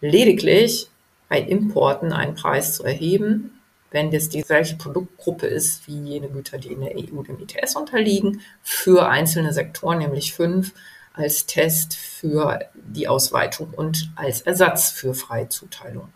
lediglich 0.00 0.88
bei 1.28 1.40
Importen 1.40 2.12
einen 2.12 2.34
Preis 2.34 2.74
zu 2.74 2.84
erheben, 2.84 3.58
wenn 3.90 4.10
das 4.10 4.28
die 4.28 4.42
gleiche 4.42 4.76
Produktgruppe 4.76 5.46
ist 5.46 5.86
wie 5.86 5.98
jene 5.98 6.28
Güter, 6.28 6.58
die 6.58 6.72
in 6.72 6.80
der 6.80 6.96
EU 6.96 7.22
dem 7.22 7.38
ETS 7.40 7.76
unterliegen, 7.76 8.40
für 8.62 9.08
einzelne 9.08 9.52
Sektoren, 9.52 9.98
nämlich 9.98 10.34
fünf, 10.34 10.72
als 11.14 11.44
Test 11.46 11.94
für 11.94 12.60
die 12.74 13.06
Ausweitung 13.06 13.70
und 13.70 14.10
als 14.16 14.40
Ersatz 14.42 14.90
für 14.90 15.14
Freizuteilung. 15.14 16.08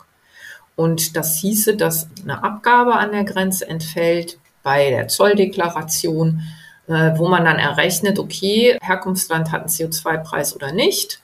Und 0.75 1.15
das 1.15 1.37
hieße, 1.37 1.75
dass 1.75 2.07
eine 2.23 2.43
Abgabe 2.43 2.95
an 2.95 3.11
der 3.11 3.23
Grenze 3.23 3.67
entfällt 3.67 4.39
bei 4.63 4.89
der 4.89 5.07
Zolldeklaration 5.07 6.41
wo 6.87 7.27
man 7.27 7.45
dann 7.45 7.59
errechnet, 7.59 8.17
okay, 8.17 8.77
Herkunftsland 8.81 9.51
hat 9.51 9.61
einen 9.61 9.69
CO2-Preis 9.69 10.55
oder 10.55 10.71
nicht. 10.71 11.21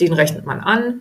Den 0.00 0.12
rechnet 0.12 0.44
man 0.46 0.60
an. 0.60 1.00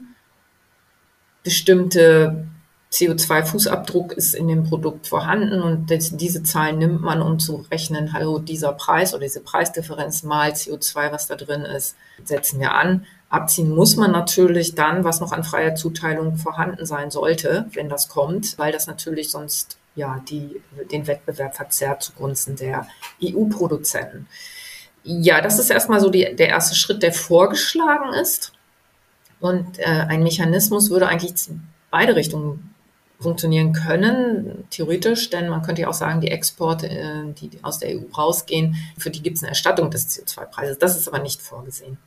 Bestimmte 1.43 2.47
CO2-Fußabdruck 2.91 4.13
ist 4.13 4.33
in 4.33 4.47
dem 4.47 4.63
Produkt 4.63 5.07
vorhanden 5.07 5.61
und 5.61 5.87
diese 5.89 6.43
Zahlen 6.43 6.77
nimmt 6.77 7.01
man, 7.01 7.21
um 7.21 7.37
zu 7.37 7.65
rechnen, 7.69 8.13
hallo, 8.13 8.39
dieser 8.39 8.71
Preis 8.71 9.13
oder 9.13 9.23
diese 9.23 9.41
Preisdifferenz 9.41 10.23
mal 10.23 10.51
CO2, 10.51 11.11
was 11.11 11.27
da 11.27 11.35
drin 11.35 11.63
ist, 11.63 11.97
setzen 12.23 12.61
wir 12.61 12.73
an. 12.73 13.05
Abziehen 13.29 13.75
muss 13.75 13.97
man 13.97 14.11
natürlich 14.11 14.73
dann, 14.73 15.03
was 15.03 15.19
noch 15.19 15.33
an 15.33 15.43
freier 15.43 15.75
Zuteilung 15.75 16.37
vorhanden 16.37 16.85
sein 16.85 17.11
sollte, 17.11 17.65
wenn 17.73 17.89
das 17.89 18.07
kommt, 18.07 18.57
weil 18.57 18.71
das 18.71 18.87
natürlich 18.87 19.31
sonst 19.31 19.77
ja, 19.97 20.23
die 20.29 20.61
den 20.91 21.07
Wettbewerb 21.07 21.55
verzerrt 21.55 22.03
zugunsten 22.03 22.55
der 22.55 22.87
EU-Produzenten. 23.21 24.27
Ja, 25.03 25.41
das 25.41 25.59
ist 25.59 25.69
erstmal 25.69 25.99
so 25.99 26.09
die, 26.09 26.35
der 26.35 26.49
erste 26.49 26.75
Schritt, 26.75 27.03
der 27.03 27.13
vorgeschlagen 27.13 28.13
ist. 28.13 28.53
Und 29.39 29.79
äh, 29.79 29.83
ein 29.85 30.23
Mechanismus 30.23 30.89
würde 30.89 31.07
eigentlich 31.07 31.33
beide 31.91 32.15
Richtungen 32.15 32.73
funktionieren 33.19 33.73
können, 33.73 34.67
theoretisch, 34.69 35.29
denn 35.29 35.49
man 35.49 35.63
könnte 35.63 35.83
ja 35.83 35.87
auch 35.87 35.93
sagen, 35.93 36.21
die 36.21 36.29
Exporte, 36.29 36.87
äh, 36.87 37.33
die 37.33 37.49
aus 37.63 37.79
der 37.79 37.97
EU 37.97 38.03
rausgehen, 38.15 38.75
für 38.97 39.09
die 39.09 39.23
gibt 39.23 39.37
es 39.37 39.43
eine 39.43 39.49
Erstattung 39.49 39.89
des 39.89 40.09
CO2-Preises. 40.09 40.77
Das 40.77 40.95
ist 40.95 41.07
aber 41.07 41.19
nicht 41.19 41.41
vorgesehen. 41.41 41.97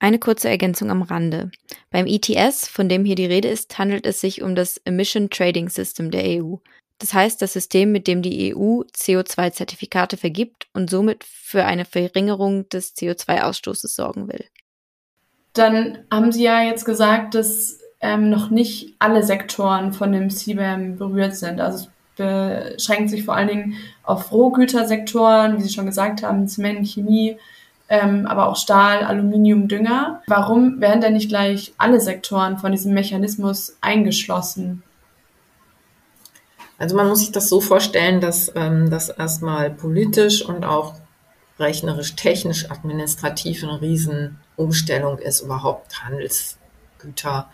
Eine 0.00 0.18
kurze 0.18 0.48
Ergänzung 0.48 0.90
am 0.90 1.02
Rande. 1.02 1.50
Beim 1.90 2.06
ETS, 2.06 2.68
von 2.68 2.88
dem 2.88 3.04
hier 3.04 3.16
die 3.16 3.26
Rede 3.26 3.48
ist, 3.48 3.78
handelt 3.78 4.06
es 4.06 4.20
sich 4.20 4.42
um 4.42 4.54
das 4.54 4.80
Emission 4.84 5.28
Trading 5.28 5.68
System 5.68 6.10
der 6.10 6.42
EU. 6.42 6.56
Das 6.98 7.14
heißt, 7.14 7.40
das 7.40 7.52
System, 7.52 7.92
mit 7.92 8.08
dem 8.08 8.22
die 8.22 8.54
EU 8.54 8.82
CO2-Zertifikate 8.94 10.16
vergibt 10.16 10.66
und 10.72 10.90
somit 10.90 11.24
für 11.24 11.64
eine 11.64 11.84
Verringerung 11.84 12.68
des 12.68 12.96
CO2-Ausstoßes 12.96 13.94
sorgen 13.94 14.28
will. 14.28 14.44
Dann 15.52 15.98
haben 16.10 16.32
Sie 16.32 16.42
ja 16.42 16.62
jetzt 16.62 16.84
gesagt, 16.84 17.34
dass 17.34 17.78
ähm, 18.00 18.30
noch 18.30 18.50
nicht 18.50 18.94
alle 18.98 19.22
Sektoren 19.22 19.92
von 19.92 20.12
dem 20.12 20.30
CBAM 20.30 20.98
berührt 20.98 21.36
sind. 21.36 21.60
Also 21.60 21.86
es 21.86 21.90
beschränkt 22.16 23.10
sich 23.10 23.24
vor 23.24 23.34
allen 23.34 23.48
Dingen 23.48 23.74
auf 24.02 24.32
Rohgütersektoren, 24.32 25.56
wie 25.56 25.62
Sie 25.62 25.72
schon 25.72 25.86
gesagt 25.86 26.22
haben, 26.22 26.48
Zement, 26.48 26.86
Chemie, 26.86 27.36
ähm, 27.88 28.26
aber 28.26 28.48
auch 28.48 28.56
Stahl, 28.56 29.04
Aluminium, 29.04 29.68
Dünger. 29.68 30.22
Warum 30.26 30.80
werden 30.80 31.00
denn 31.00 31.14
nicht 31.14 31.28
gleich 31.28 31.72
alle 31.78 32.00
Sektoren 32.00 32.58
von 32.58 32.72
diesem 32.72 32.92
Mechanismus 32.92 33.76
eingeschlossen? 33.80 34.82
Also 36.78 36.96
man 36.96 37.08
muss 37.08 37.20
sich 37.20 37.32
das 37.32 37.48
so 37.48 37.60
vorstellen, 37.60 38.20
dass 38.20 38.52
ähm, 38.54 38.88
das 38.88 39.08
erstmal 39.08 39.70
politisch 39.70 40.44
und 40.44 40.64
auch 40.64 40.94
rechnerisch, 41.58 42.14
technisch, 42.14 42.70
administrativ 42.70 43.64
eine 43.64 43.80
Riesenumstellung 43.80 45.18
ist, 45.18 45.40
überhaupt 45.40 46.04
Handelsgüter, 46.04 47.50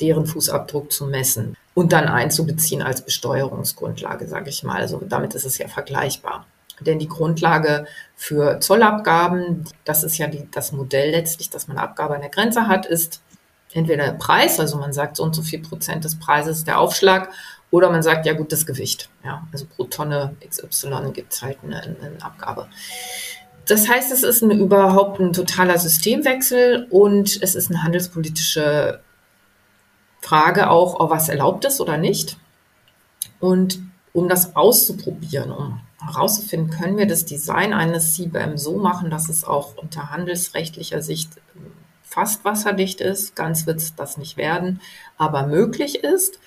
deren 0.00 0.26
Fußabdruck 0.26 0.90
zu 0.90 1.06
messen 1.06 1.56
und 1.74 1.92
dann 1.92 2.08
einzubeziehen 2.08 2.82
als 2.82 3.02
Besteuerungsgrundlage, 3.02 4.26
sage 4.26 4.48
ich 4.48 4.62
mal. 4.62 4.80
Also 4.80 5.00
damit 5.06 5.34
ist 5.34 5.44
es 5.44 5.58
ja 5.58 5.68
vergleichbar. 5.68 6.46
Denn 6.80 6.98
die 6.98 7.08
Grundlage 7.08 7.86
für 8.16 8.60
Zollabgaben, 8.60 9.64
das 9.84 10.02
ist 10.02 10.18
ja 10.18 10.26
die, 10.26 10.48
das 10.50 10.72
Modell 10.72 11.10
letztlich, 11.10 11.50
dass 11.50 11.68
man 11.68 11.78
Abgabe 11.78 12.14
an 12.14 12.20
der 12.22 12.30
Grenze 12.30 12.66
hat, 12.66 12.86
ist 12.86 13.20
entweder 13.72 14.06
der 14.06 14.12
Preis, 14.12 14.58
also 14.58 14.78
man 14.78 14.92
sagt 14.92 15.16
so 15.16 15.22
und 15.22 15.34
so 15.34 15.42
viel 15.42 15.60
Prozent 15.60 16.04
des 16.04 16.18
Preises 16.18 16.64
der 16.64 16.78
Aufschlag, 16.78 17.30
oder 17.74 17.90
man 17.90 18.04
sagt, 18.04 18.24
ja 18.24 18.34
gut, 18.34 18.52
das 18.52 18.66
Gewicht. 18.66 19.10
Ja, 19.24 19.48
also 19.50 19.66
pro 19.66 19.82
Tonne 19.82 20.36
XY 20.48 21.10
gibt 21.12 21.32
es 21.32 21.42
halt 21.42 21.58
eine, 21.64 21.82
eine 21.82 22.22
Abgabe. 22.22 22.68
Das 23.66 23.88
heißt, 23.88 24.12
es 24.12 24.22
ist 24.22 24.42
ein, 24.42 24.52
überhaupt 24.52 25.18
ein 25.18 25.32
totaler 25.32 25.76
Systemwechsel 25.76 26.86
und 26.88 27.42
es 27.42 27.56
ist 27.56 27.72
eine 27.72 27.82
handelspolitische 27.82 29.00
Frage 30.20 30.70
auch, 30.70 31.10
was 31.10 31.28
erlaubt 31.28 31.64
ist 31.64 31.80
oder 31.80 31.96
nicht. 31.96 32.36
Und 33.40 33.80
um 34.12 34.28
das 34.28 34.54
auszuprobieren, 34.54 35.50
um 35.50 35.80
herauszufinden, 35.98 36.70
können 36.70 36.96
wir 36.96 37.08
das 37.08 37.24
Design 37.24 37.72
eines 37.72 38.14
CBM 38.14 38.56
so 38.56 38.78
machen, 38.78 39.10
dass 39.10 39.28
es 39.28 39.42
auch 39.42 39.76
unter 39.76 40.12
handelsrechtlicher 40.12 41.02
Sicht 41.02 41.30
fast 42.04 42.44
wasserdicht 42.44 43.00
ist. 43.00 43.34
Ganz 43.34 43.66
wird 43.66 43.78
es 43.78 43.96
das 43.96 44.16
nicht 44.16 44.36
werden, 44.36 44.80
aber 45.18 45.48
möglich 45.48 46.04
ist. 46.04 46.38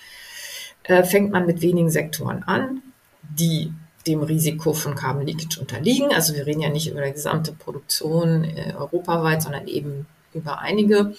Äh, 0.88 1.04
fängt 1.04 1.32
man 1.32 1.46
mit 1.46 1.62
wenigen 1.62 1.92
Sektoren 1.92 2.44
an, 2.44 2.82
die 3.22 3.72
dem 4.08 4.24
Risiko 4.24 4.72
von 4.74 4.96
Carbon 4.96 5.26
Leakage 5.26 5.60
unterliegen. 5.60 6.14
Also 6.14 6.34
wir 6.34 6.46
reden 6.46 6.62
ja 6.62 6.70
nicht 6.70 6.90
über 6.90 7.02
die 7.02 7.12
gesamte 7.12 7.52
Produktion 7.52 8.46
äh, 8.46 8.74
europaweit, 8.74 9.42
sondern 9.42 9.68
eben 9.68 10.08
über 10.34 10.60
einige 10.60 11.14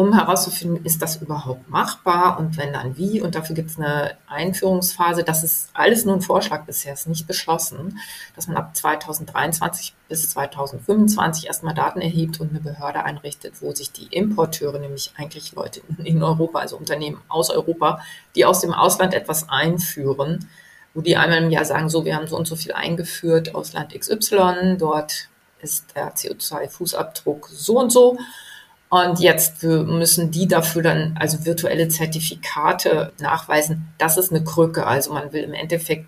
um 0.00 0.14
herauszufinden, 0.14 0.82
ist 0.86 1.02
das 1.02 1.16
überhaupt 1.16 1.68
machbar 1.68 2.38
und 2.38 2.56
wenn 2.56 2.72
dann 2.72 2.96
wie. 2.96 3.20
Und 3.20 3.34
dafür 3.34 3.54
gibt 3.54 3.70
es 3.70 3.78
eine 3.78 4.16
Einführungsphase. 4.28 5.24
Das 5.24 5.44
ist 5.44 5.68
alles 5.74 6.06
nur 6.06 6.14
ein 6.14 6.22
Vorschlag 6.22 6.64
bisher, 6.64 6.94
ist 6.94 7.06
nicht 7.06 7.26
beschlossen, 7.26 7.98
dass 8.34 8.48
man 8.48 8.56
ab 8.56 8.74
2023 8.74 9.92
bis 10.08 10.30
2025 10.30 11.48
erstmal 11.48 11.74
Daten 11.74 12.00
erhebt 12.00 12.40
und 12.40 12.48
eine 12.48 12.60
Behörde 12.60 13.04
einrichtet, 13.04 13.60
wo 13.60 13.74
sich 13.74 13.92
die 13.92 14.06
Importeure, 14.06 14.78
nämlich 14.78 15.12
eigentlich 15.18 15.52
Leute 15.52 15.82
in 16.02 16.22
Europa, 16.22 16.60
also 16.60 16.78
Unternehmen 16.78 17.20
aus 17.28 17.50
Europa, 17.50 18.00
die 18.34 18.46
aus 18.46 18.62
dem 18.62 18.72
Ausland 18.72 19.12
etwas 19.12 19.50
einführen, 19.50 20.48
wo 20.94 21.02
die 21.02 21.18
einmal 21.18 21.42
im 21.42 21.50
Jahr 21.50 21.66
sagen, 21.66 21.90
so, 21.90 22.06
wir 22.06 22.16
haben 22.16 22.26
so 22.26 22.38
und 22.38 22.46
so 22.46 22.56
viel 22.56 22.72
eingeführt 22.72 23.54
aus 23.54 23.74
Land 23.74 23.92
XY, 23.92 24.78
dort 24.78 25.28
ist 25.60 25.94
der 25.94 26.14
CO2-Fußabdruck 26.14 27.48
so 27.50 27.78
und 27.78 27.92
so 27.92 28.16
und 28.90 29.20
jetzt 29.20 29.62
müssen 29.62 30.32
die 30.32 30.48
dafür 30.48 30.82
dann 30.82 31.16
also 31.18 31.44
virtuelle 31.44 31.88
Zertifikate 31.88 33.12
nachweisen. 33.20 33.88
Das 33.98 34.16
ist 34.16 34.32
eine 34.32 34.42
Krücke. 34.42 34.84
Also 34.84 35.12
man 35.12 35.32
will 35.32 35.44
im 35.44 35.54
Endeffekt 35.54 36.06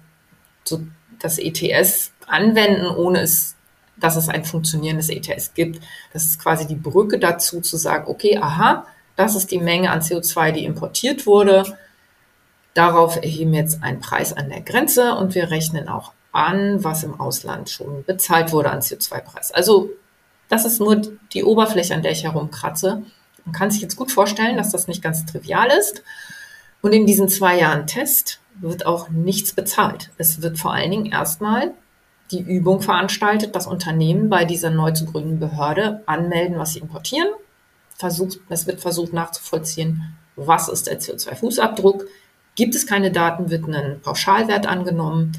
so 0.65 0.81
das 1.21 1.39
ETS 1.39 2.13
anwenden, 2.27 2.87
ohne 2.87 3.21
es, 3.21 3.55
dass 3.97 4.17
es 4.17 4.29
ein 4.29 4.45
funktionierendes 4.45 5.11
ETS 5.11 5.55
gibt. 5.55 5.81
Das 6.13 6.25
ist 6.25 6.43
quasi 6.43 6.67
die 6.67 6.75
Brücke 6.75 7.21
dazu 7.21 7.61
zu 7.61 7.77
sagen, 7.77 8.09
okay, 8.09 8.39
aha, 8.39 8.85
das 9.15 9.37
ist 9.37 9.53
die 9.53 9.59
Menge 9.59 9.93
an 9.93 10.01
CO2, 10.01 10.51
die 10.51 10.65
importiert 10.65 11.25
wurde. 11.25 11.79
Darauf 12.75 13.15
erheben 13.15 13.53
wir 13.53 13.61
jetzt 13.61 13.85
einen 13.85 14.01
Preis 14.01 14.33
an 14.33 14.49
der 14.49 14.61
Grenze 14.61 15.15
und 15.15 15.37
wir 15.37 15.53
rechnen 15.53 15.89
auch 15.89 16.11
an, 16.33 16.83
was 16.83 17.05
im 17.05 17.21
Ausland 17.21 17.71
schon 17.71 18.03
bezahlt 18.05 18.51
wurde 18.51 18.71
an 18.71 18.81
CO2-Preis. 18.81 19.53
Also 19.53 19.91
das 20.53 20.67
ist 20.67 20.81
nur 20.81 21.01
die 21.33 21.45
Oberfläche, 21.45 21.95
an 21.95 22.03
der 22.03 22.13
ich 22.13 22.25
herumkratze. 22.25 23.03
Man 23.47 23.55
kann 23.55 23.71
sich 23.71 23.81
jetzt 23.81 23.97
gut 23.97 24.13
vorstellen, 24.13 24.59
dass 24.59 24.71
das 24.71 24.87
nicht 24.87 25.01
ganz 25.01 25.25
trivial 25.25 25.69
ist. 25.71 26.03
Und 26.83 26.93
in 26.93 27.07
diesen 27.07 27.27
zwei 27.31 27.59
Jahren 27.59 27.87
Test 27.87 28.39
wird 28.61 28.85
auch 28.85 29.09
nichts 29.09 29.55
bezahlt. 29.55 30.11
Es 30.19 30.43
wird 30.43 30.59
vor 30.59 30.75
allen 30.75 30.91
Dingen 30.91 31.07
erstmal 31.07 31.71
die 32.33 32.43
Übung 32.43 32.83
veranstaltet, 32.83 33.57
dass 33.57 33.67
Unternehmen 33.67 34.29
bei 34.29 34.45
dieser 34.45 34.69
neu 34.69 34.91
zu 34.91 35.07
gründenden 35.07 35.41
Behörde 35.41 36.03
anmelden, 36.05 36.59
was 36.59 36.75
sie 36.75 36.81
importieren. 36.81 37.29
Versucht, 37.97 38.41
es 38.51 38.67
wird 38.67 38.83
versucht 38.83 39.15
nachzuvollziehen, 39.15 40.15
was 40.37 40.69
ist 40.69 40.87
der 40.87 41.01
CO2-Fußabdruck. 41.01 42.05
Gibt 42.57 42.75
es 42.75 42.87
keine 42.87 43.11
Daten, 43.11 43.49
wird 43.49 43.67
ein 43.67 44.01
Pauschalwert 44.03 44.67
angenommen, 44.67 45.33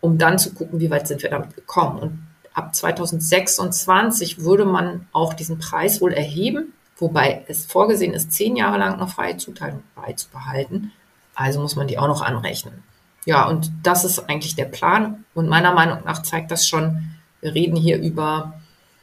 um 0.00 0.18
dann 0.18 0.40
zu 0.40 0.52
gucken, 0.54 0.80
wie 0.80 0.90
weit 0.90 1.06
sind 1.06 1.22
wir 1.22 1.30
damit 1.30 1.54
gekommen. 1.54 2.00
Und 2.00 2.25
ab 2.56 2.74
2026 2.74 4.40
würde 4.40 4.64
man 4.64 5.06
auch 5.12 5.34
diesen 5.34 5.58
Preis 5.58 6.00
wohl 6.00 6.12
erheben, 6.12 6.72
wobei 6.96 7.44
es 7.48 7.66
vorgesehen 7.66 8.14
ist, 8.14 8.32
zehn 8.32 8.56
Jahre 8.56 8.78
lang 8.78 8.98
noch 8.98 9.10
freie 9.10 9.36
Zuteilung 9.36 9.82
beizubehalten. 9.94 10.90
Also 11.34 11.60
muss 11.60 11.76
man 11.76 11.86
die 11.86 11.98
auch 11.98 12.08
noch 12.08 12.22
anrechnen. 12.22 12.82
Ja, 13.26 13.46
und 13.46 13.70
das 13.82 14.06
ist 14.06 14.30
eigentlich 14.30 14.56
der 14.56 14.64
Plan. 14.64 15.26
Und 15.34 15.48
meiner 15.48 15.74
Meinung 15.74 15.98
nach 16.04 16.22
zeigt 16.22 16.50
das 16.50 16.66
schon, 16.66 17.16
wir 17.42 17.54
reden 17.54 17.76
hier 17.76 17.98
über, 17.98 18.54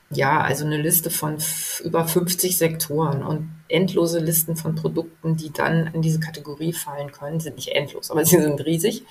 ja, 0.09 0.41
also 0.41 0.65
eine 0.65 0.81
Liste 0.81 1.11
von 1.11 1.37
über 1.83 2.07
50 2.07 2.57
Sektoren 2.57 3.21
und 3.21 3.51
endlose 3.67 4.17
Listen 4.17 4.55
von 4.55 4.73
Produkten, 4.73 5.37
die 5.37 5.53
dann 5.53 5.87
in 5.93 6.01
diese 6.01 6.19
Kategorie 6.19 6.73
fallen 6.73 7.11
können, 7.11 7.39
sind 7.39 7.57
nicht 7.57 7.69
endlos, 7.69 8.09
aber 8.09 8.25
sie 8.25 8.41
sind 8.41 8.65
riesig. 8.65 9.03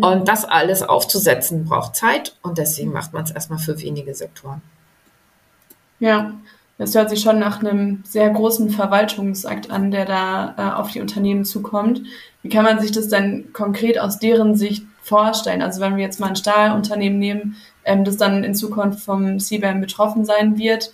Und 0.00 0.28
das 0.28 0.44
alles 0.44 0.82
aufzusetzen 0.82 1.64
braucht 1.64 1.96
Zeit 1.96 2.36
und 2.42 2.58
deswegen 2.58 2.92
macht 2.92 3.12
man 3.12 3.24
es 3.24 3.30
erstmal 3.30 3.58
für 3.58 3.80
wenige 3.80 4.14
Sektoren. 4.14 4.62
Ja, 5.98 6.34
das 6.78 6.94
hört 6.94 7.10
sich 7.10 7.20
schon 7.20 7.40
nach 7.40 7.60
einem 7.60 8.04
sehr 8.04 8.30
großen 8.30 8.70
Verwaltungsakt 8.70 9.70
an, 9.70 9.90
der 9.90 10.04
da 10.04 10.54
äh, 10.56 10.80
auf 10.80 10.92
die 10.92 11.00
Unternehmen 11.00 11.44
zukommt. 11.44 12.02
Wie 12.42 12.48
kann 12.48 12.64
man 12.64 12.78
sich 12.78 12.92
das 12.92 13.08
denn 13.08 13.52
konkret 13.52 13.98
aus 13.98 14.20
deren 14.20 14.54
Sicht 14.54 14.84
vorstellen? 15.02 15.60
Also 15.60 15.80
wenn 15.80 15.96
wir 15.96 16.04
jetzt 16.04 16.20
mal 16.20 16.28
ein 16.28 16.36
Stahlunternehmen 16.36 17.18
nehmen, 17.18 17.56
ähm, 17.84 18.04
das 18.04 18.16
dann 18.16 18.44
in 18.44 18.54
Zukunft 18.54 19.00
vom 19.00 19.40
CBAM 19.40 19.80
betroffen 19.80 20.24
sein 20.24 20.56
wird, 20.56 20.92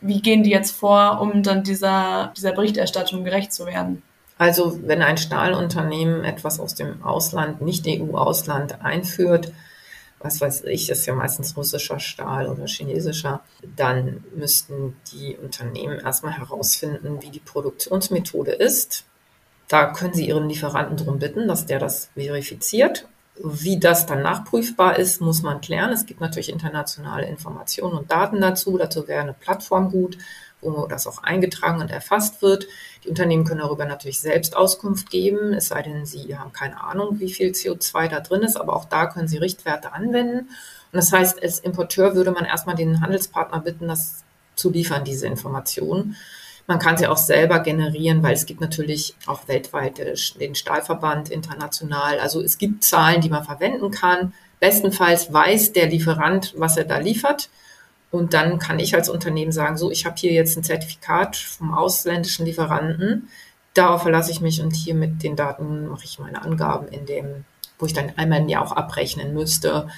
wie 0.00 0.20
gehen 0.20 0.42
die 0.42 0.50
jetzt 0.50 0.72
vor, 0.72 1.20
um 1.20 1.44
dann 1.44 1.62
dieser, 1.62 2.32
dieser 2.36 2.50
Berichterstattung 2.50 3.22
gerecht 3.22 3.52
zu 3.52 3.66
werden? 3.66 4.02
Also 4.38 4.80
wenn 4.82 5.02
ein 5.02 5.18
Stahlunternehmen 5.18 6.24
etwas 6.24 6.58
aus 6.58 6.74
dem 6.74 7.02
Ausland, 7.02 7.60
nicht 7.60 7.86
EU-Ausland 7.86 8.82
einführt, 8.82 9.52
was 10.22 10.40
weiß 10.40 10.64
ich, 10.64 10.88
ist 10.88 11.06
ja 11.06 11.14
meistens 11.14 11.56
russischer 11.56 11.98
Stahl 11.98 12.48
oder 12.48 12.66
chinesischer, 12.66 13.42
dann 13.76 14.24
müssten 14.34 14.96
die 15.12 15.36
Unternehmen 15.36 15.98
erstmal 15.98 16.38
herausfinden, 16.38 17.20
wie 17.20 17.30
die 17.30 17.40
Produktionsmethode 17.40 18.52
ist. 18.52 19.04
Da 19.68 19.86
können 19.92 20.14
sie 20.14 20.28
ihren 20.28 20.48
Lieferanten 20.48 20.96
darum 20.96 21.18
bitten, 21.18 21.48
dass 21.48 21.66
der 21.66 21.78
das 21.78 22.10
verifiziert. 22.14 23.08
Wie 23.42 23.80
das 23.80 24.06
dann 24.06 24.22
nachprüfbar 24.22 24.98
ist, 24.98 25.20
muss 25.20 25.42
man 25.42 25.60
klären. 25.60 25.90
Es 25.90 26.06
gibt 26.06 26.20
natürlich 26.20 26.50
internationale 26.50 27.26
Informationen 27.26 27.96
und 27.96 28.10
Daten 28.10 28.40
dazu. 28.40 28.76
Dazu 28.76 29.08
wäre 29.08 29.22
eine 29.22 29.32
Plattform 29.32 29.90
gut, 29.90 30.18
wo 30.60 30.86
das 30.86 31.06
auch 31.06 31.22
eingetragen 31.22 31.80
und 31.80 31.90
erfasst 31.90 32.42
wird. 32.42 32.66
Die 33.04 33.08
Unternehmen 33.08 33.44
können 33.44 33.60
darüber 33.60 33.84
natürlich 33.84 34.20
selbst 34.20 34.56
Auskunft 34.56 35.10
geben, 35.10 35.52
es 35.54 35.68
sei 35.68 35.82
denn, 35.82 36.06
sie 36.06 36.36
haben 36.36 36.52
keine 36.52 36.82
Ahnung, 36.82 37.18
wie 37.18 37.32
viel 37.32 37.50
CO2 37.50 38.08
da 38.08 38.20
drin 38.20 38.42
ist, 38.42 38.56
aber 38.56 38.76
auch 38.76 38.84
da 38.84 39.06
können 39.06 39.26
sie 39.26 39.38
Richtwerte 39.38 39.92
anwenden. 39.92 40.48
Und 40.92 40.96
das 40.96 41.12
heißt, 41.12 41.42
als 41.42 41.58
Importeur 41.58 42.14
würde 42.14 42.30
man 42.30 42.44
erstmal 42.44 42.76
den 42.76 43.00
Handelspartner 43.00 43.60
bitten, 43.60 43.88
das 43.88 44.22
zu 44.54 44.70
liefern, 44.70 45.04
diese 45.04 45.26
Informationen. 45.26 46.16
Man 46.66 46.78
kann 46.78 46.96
sie 46.96 47.08
auch 47.08 47.16
selber 47.16 47.58
generieren, 47.60 48.22
weil 48.22 48.34
es 48.34 48.46
gibt 48.46 48.60
natürlich 48.60 49.16
auch 49.26 49.48
weltweit 49.48 49.98
den 50.38 50.54
Stahlverband 50.54 51.28
international. 51.28 52.20
Also 52.20 52.40
es 52.40 52.56
gibt 52.56 52.84
Zahlen, 52.84 53.20
die 53.20 53.30
man 53.30 53.44
verwenden 53.44 53.90
kann. 53.90 54.32
Bestenfalls 54.60 55.32
weiß 55.32 55.72
der 55.72 55.88
Lieferant, 55.88 56.54
was 56.56 56.76
er 56.76 56.84
da 56.84 56.98
liefert. 56.98 57.50
Und 58.12 58.34
dann 58.34 58.58
kann 58.58 58.78
ich 58.78 58.94
als 58.94 59.08
Unternehmen 59.08 59.52
sagen, 59.52 59.78
so, 59.78 59.90
ich 59.90 60.04
habe 60.04 60.16
hier 60.18 60.32
jetzt 60.32 60.56
ein 60.56 60.62
Zertifikat 60.62 61.34
vom 61.34 61.72
ausländischen 61.72 62.44
Lieferanten. 62.44 63.30
Darauf 63.72 64.02
verlasse 64.02 64.30
ich 64.30 64.42
mich 64.42 64.60
und 64.60 64.76
hier 64.76 64.94
mit 64.94 65.22
den 65.22 65.34
Daten 65.34 65.88
mache 65.88 66.04
ich 66.04 66.18
meine 66.18 66.42
Angaben 66.42 66.88
in 66.88 67.06
dem, 67.06 67.46
wo 67.78 67.86
ich 67.86 67.94
dann 67.94 68.12
einmal 68.16 68.40
im 68.40 68.50
Jahr 68.50 68.66
auch 68.66 68.72
abrechnen 68.72 69.32
müsste, 69.32 69.88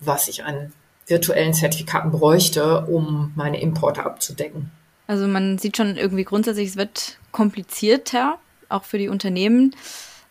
was 0.00 0.26
ich 0.26 0.42
an 0.44 0.72
virtuellen 1.06 1.54
Zertifikaten 1.54 2.10
bräuchte, 2.10 2.86
um 2.86 3.32
meine 3.36 3.60
Importe 3.60 4.04
abzudecken. 4.04 4.72
Also 5.06 5.28
man 5.28 5.58
sieht 5.58 5.76
schon 5.76 5.96
irgendwie 5.96 6.24
grundsätzlich, 6.24 6.70
es 6.70 6.76
wird 6.76 7.18
komplizierter, 7.30 8.38
auch 8.68 8.82
für 8.82 8.98
die 8.98 9.08
Unternehmen. 9.08 9.76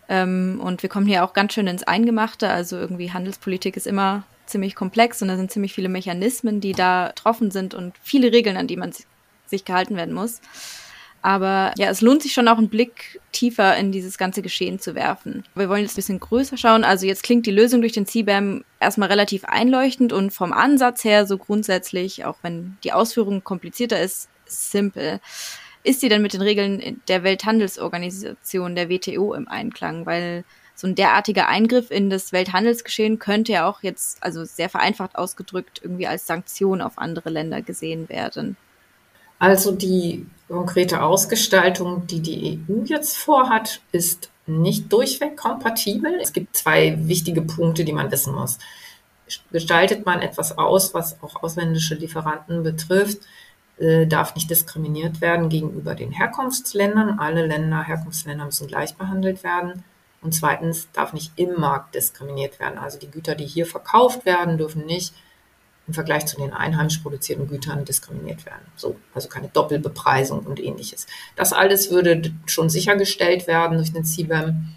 Ähm, 0.09 0.59
und 0.61 0.83
wir 0.83 0.89
kommen 0.89 1.05
hier 1.05 1.23
auch 1.23 1.31
ganz 1.31 1.53
schön 1.53 1.67
ins 1.67 1.83
Eingemachte. 1.83 2.49
Also 2.49 2.75
irgendwie 2.75 3.13
Handelspolitik 3.13 3.77
ist 3.77 3.87
immer 3.87 4.23
ziemlich 4.49 4.75
komplex 4.75 5.21
und 5.21 5.27
da 5.27 5.37
sind 5.37 5.51
ziemlich 5.51 5.73
viele 5.73 5.89
Mechanismen, 5.89 6.61
die 6.61 6.73
da 6.73 7.07
getroffen 7.07 7.51
sind 7.51 7.73
und 7.73 7.93
viele 8.01 8.31
Regeln, 8.31 8.57
an 8.57 8.67
die 8.67 8.77
man 8.77 8.93
sich 9.45 9.65
gehalten 9.65 9.95
werden 9.95 10.13
muss. 10.13 10.41
Aber 11.21 11.73
ja, 11.77 11.89
es 11.89 12.01
lohnt 12.01 12.21
sich 12.21 12.33
schon 12.33 12.47
auch 12.47 12.57
einen 12.57 12.69
Blick 12.69 13.19
tiefer 13.33 13.75
in 13.75 13.91
dieses 13.91 14.17
ganze 14.17 14.41
Geschehen 14.41 14.79
zu 14.79 14.95
werfen. 14.95 15.43
Wir 15.53 15.67
wollen 15.67 15.81
jetzt 15.81 15.93
ein 15.93 15.95
bisschen 15.97 16.19
größer 16.19 16.57
schauen. 16.57 16.85
Also 16.85 17.05
jetzt 17.05 17.23
klingt 17.23 17.45
die 17.45 17.51
Lösung 17.51 17.81
durch 17.81 17.91
den 17.91 18.05
CBAM 18.05 18.63
erstmal 18.79 19.09
relativ 19.09 19.43
einleuchtend 19.43 20.13
und 20.13 20.31
vom 20.31 20.53
Ansatz 20.53 21.03
her 21.03 21.25
so 21.25 21.37
grundsätzlich, 21.37 22.23
auch 22.23 22.37
wenn 22.41 22.77
die 22.85 22.93
Ausführung 22.93 23.43
komplizierter 23.43 24.01
ist, 24.01 24.29
simpel. 24.45 25.19
Ist 25.83 26.01
sie 26.01 26.09
denn 26.09 26.21
mit 26.21 26.33
den 26.33 26.41
Regeln 26.41 27.01
der 27.07 27.23
Welthandelsorganisation, 27.23 28.75
der 28.75 28.89
WTO, 28.89 29.33
im 29.33 29.47
Einklang? 29.47 30.05
Weil 30.05 30.45
so 30.79 30.87
ein 30.87 30.95
derartiger 30.95 31.47
Eingriff 31.47 31.91
in 31.91 32.09
das 32.09 32.31
Welthandelsgeschehen 32.31 33.19
könnte 33.19 33.51
ja 33.51 33.69
auch 33.69 33.83
jetzt, 33.83 34.23
also 34.23 34.45
sehr 34.45 34.69
vereinfacht 34.69 35.17
ausgedrückt, 35.17 35.81
irgendwie 35.83 36.07
als 36.07 36.25
Sanktion 36.25 36.81
auf 36.81 36.97
andere 36.97 37.29
Länder 37.29 37.61
gesehen 37.61 38.07
werden. 38.07 38.55
Also 39.39 39.71
die 39.71 40.25
konkrete 40.47 41.01
Ausgestaltung, 41.01 42.07
die 42.07 42.21
die 42.21 42.59
EU 42.69 42.83
jetzt 42.85 43.17
vorhat, 43.17 43.81
ist 43.91 44.29
nicht 44.47 44.91
durchweg 44.91 45.37
kompatibel. 45.37 46.17
Es 46.21 46.33
gibt 46.33 46.55
zwei 46.55 46.97
wichtige 47.07 47.41
Punkte, 47.41 47.83
die 47.83 47.93
man 47.93 48.11
wissen 48.11 48.33
muss. 48.33 48.57
Gestaltet 49.51 50.05
man 50.05 50.21
etwas 50.21 50.57
aus, 50.57 50.93
was 50.93 51.21
auch 51.21 51.43
ausländische 51.43 51.95
Lieferanten 51.95 52.63
betrifft, 52.63 53.19
äh, 53.77 54.07
darf 54.07 54.33
nicht 54.35 54.49
diskriminiert 54.49 55.21
werden 55.21 55.49
gegenüber 55.49 55.93
den 55.93 56.11
Herkunftsländern. 56.11 57.19
Alle 57.19 57.45
Länder, 57.45 57.83
Herkunftsländer 57.83 58.45
müssen 58.45 58.67
gleich 58.67 58.95
behandelt 58.95 59.43
werden. 59.43 59.83
Und 60.21 60.33
zweitens 60.33 60.91
darf 60.91 61.13
nicht 61.13 61.31
im 61.37 61.59
Markt 61.59 61.95
diskriminiert 61.95 62.59
werden. 62.59 62.77
Also 62.77 62.99
die 62.99 63.09
Güter, 63.09 63.35
die 63.35 63.45
hier 63.45 63.65
verkauft 63.65 64.25
werden, 64.25 64.57
dürfen 64.57 64.85
nicht 64.85 65.13
im 65.87 65.93
Vergleich 65.93 66.25
zu 66.27 66.37
den 66.37 66.53
einheimisch 66.53 66.99
produzierten 66.99 67.47
Gütern 67.47 67.83
diskriminiert 67.83 68.45
werden. 68.45 68.61
So, 68.75 68.97
also 69.13 69.27
keine 69.27 69.47
Doppelbepreisung 69.47 70.41
und 70.41 70.59
ähnliches. 70.59 71.07
Das 71.35 71.51
alles 71.51 71.89
würde 71.89 72.31
schon 72.45 72.69
sichergestellt 72.69 73.47
werden 73.47 73.77
durch 73.77 73.91
den 73.91 74.05
CBAM. 74.05 74.75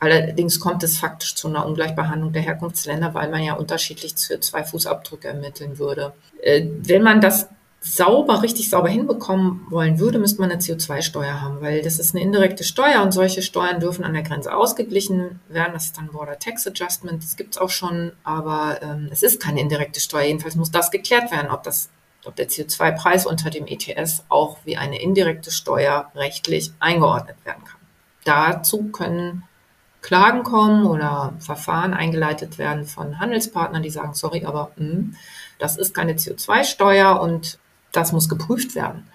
Allerdings 0.00 0.60
kommt 0.60 0.82
es 0.82 0.98
faktisch 0.98 1.34
zu 1.34 1.48
einer 1.48 1.66
Ungleichbehandlung 1.66 2.32
der 2.32 2.42
Herkunftsländer, 2.42 3.14
weil 3.14 3.30
man 3.30 3.42
ja 3.42 3.54
unterschiedlich 3.54 4.14
CO2-Fußabdrücke 4.14 5.28
ermitteln 5.28 5.78
würde. 5.78 6.14
Äh, 6.42 6.66
wenn 6.78 7.02
man 7.02 7.20
das 7.20 7.48
sauber, 7.84 8.42
richtig 8.42 8.70
sauber 8.70 8.88
hinbekommen 8.88 9.66
wollen 9.68 9.98
würde, 9.98 10.18
müsste 10.18 10.40
man 10.40 10.50
eine 10.50 10.60
CO2-Steuer 10.60 11.42
haben, 11.42 11.60
weil 11.60 11.82
das 11.82 11.98
ist 11.98 12.14
eine 12.14 12.24
indirekte 12.24 12.64
Steuer 12.64 13.02
und 13.02 13.12
solche 13.12 13.42
Steuern 13.42 13.78
dürfen 13.78 14.04
an 14.04 14.14
der 14.14 14.22
Grenze 14.22 14.54
ausgeglichen 14.54 15.40
werden. 15.48 15.74
Das 15.74 15.84
ist 15.86 15.98
dann 15.98 16.08
Border 16.08 16.38
Tax 16.38 16.66
Adjustment, 16.66 17.22
das 17.22 17.36
gibt's 17.36 17.58
auch 17.58 17.68
schon, 17.68 18.12
aber 18.24 18.80
ähm, 18.82 19.08
es 19.12 19.22
ist 19.22 19.40
keine 19.40 19.60
indirekte 19.60 20.00
Steuer. 20.00 20.24
Jedenfalls 20.24 20.56
muss 20.56 20.70
das 20.70 20.90
geklärt 20.90 21.30
werden, 21.30 21.50
ob 21.50 21.62
das 21.62 21.90
ob 22.26 22.34
der 22.36 22.48
CO2-Preis 22.48 23.26
unter 23.26 23.50
dem 23.50 23.66
ETS 23.66 24.24
auch 24.30 24.56
wie 24.64 24.78
eine 24.78 25.02
indirekte 25.02 25.50
Steuer 25.50 26.10
rechtlich 26.14 26.72
eingeordnet 26.80 27.36
werden 27.44 27.64
kann. 27.64 27.80
Dazu 28.24 28.84
können 28.84 29.42
Klagen 30.00 30.42
kommen 30.42 30.86
oder 30.86 31.34
Verfahren 31.38 31.92
eingeleitet 31.92 32.56
werden 32.56 32.86
von 32.86 33.20
Handelspartnern, 33.20 33.82
die 33.82 33.90
sagen, 33.90 34.14
sorry, 34.14 34.46
aber 34.46 34.70
mh, 34.76 34.86
hm, 34.86 35.16
das 35.58 35.76
ist 35.76 35.92
keine 35.92 36.14
CO2-Steuer 36.14 37.20
und 37.20 37.58
das 37.96 38.12
muss 38.12 38.28
geprüft 38.28 38.74
werden. 38.74 39.08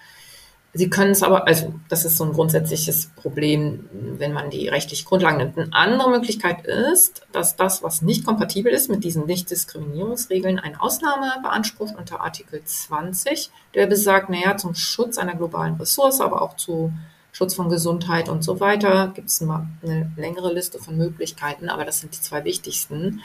Sie 0.73 0.89
können 0.89 1.11
es 1.11 1.23
aber, 1.23 1.47
also 1.47 1.73
das 1.89 2.05
ist 2.05 2.17
so 2.17 2.25
ein 2.25 2.33
grundsätzliches 2.33 3.07
Problem, 3.15 3.89
wenn 3.91 4.33
man 4.33 4.51
die 4.51 4.67
rechtliche 4.67 5.03
Grundlagen 5.03 5.37
nimmt. 5.37 5.57
Eine 5.57 5.73
andere 5.73 6.11
Möglichkeit 6.11 6.67
ist, 6.67 7.23
dass 7.31 7.55
das, 7.55 7.81
was 7.81 8.03
nicht 8.03 8.23
kompatibel 8.23 8.71
ist 8.71 8.87
mit 8.87 9.03
diesen 9.03 9.25
Nichtdiskriminierungsregeln, 9.25 10.59
eine 10.59 10.79
Ausnahme 10.79 11.33
beansprucht 11.41 11.95
unter 11.97 12.21
Artikel 12.21 12.63
20, 12.63 13.49
der 13.73 13.87
besagt, 13.87 14.29
naja, 14.29 14.57
zum 14.57 14.75
Schutz 14.75 15.17
einer 15.17 15.35
globalen 15.35 15.73
Ressource, 15.75 16.21
aber 16.21 16.43
auch 16.43 16.55
zu 16.55 16.93
Schutz 17.31 17.55
von 17.55 17.69
Gesundheit 17.69 18.29
und 18.29 18.43
so 18.43 18.59
weiter, 18.59 19.11
gibt 19.15 19.29
es 19.29 19.41
eine 19.41 20.11
längere 20.17 20.53
Liste 20.53 20.77
von 20.77 20.97
Möglichkeiten, 20.97 21.69
aber 21.69 21.83
das 21.83 21.99
sind 21.99 22.15
die 22.15 22.21
zwei 22.21 22.43
wichtigsten 22.43 23.21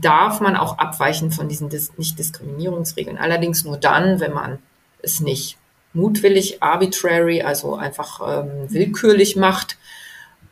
darf 0.00 0.40
man 0.40 0.56
auch 0.56 0.78
abweichen 0.78 1.30
von 1.30 1.48
diesen 1.48 1.68
Dis 1.68 1.92
Nicht-Diskriminierungsregeln. 1.96 3.18
Allerdings 3.18 3.64
nur 3.64 3.76
dann, 3.76 4.20
wenn 4.20 4.32
man 4.32 4.58
es 5.02 5.20
nicht 5.20 5.58
mutwillig, 5.92 6.62
arbitrary, 6.62 7.42
also 7.42 7.76
einfach 7.76 8.20
ähm, 8.26 8.72
willkürlich 8.72 9.36
macht 9.36 9.76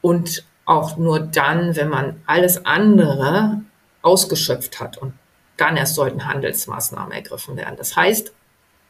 und 0.00 0.44
auch 0.64 0.96
nur 0.96 1.20
dann, 1.20 1.76
wenn 1.76 1.88
man 1.88 2.20
alles 2.26 2.66
andere 2.66 3.61
ausgeschöpft 4.02 4.81
hat 4.81 4.98
und 4.98 5.14
dann 5.57 5.76
erst 5.76 5.94
sollten 5.94 6.26
Handelsmaßnahmen 6.26 7.12
ergriffen 7.12 7.57
werden. 7.57 7.76
Das 7.79 7.96
heißt, 7.96 8.33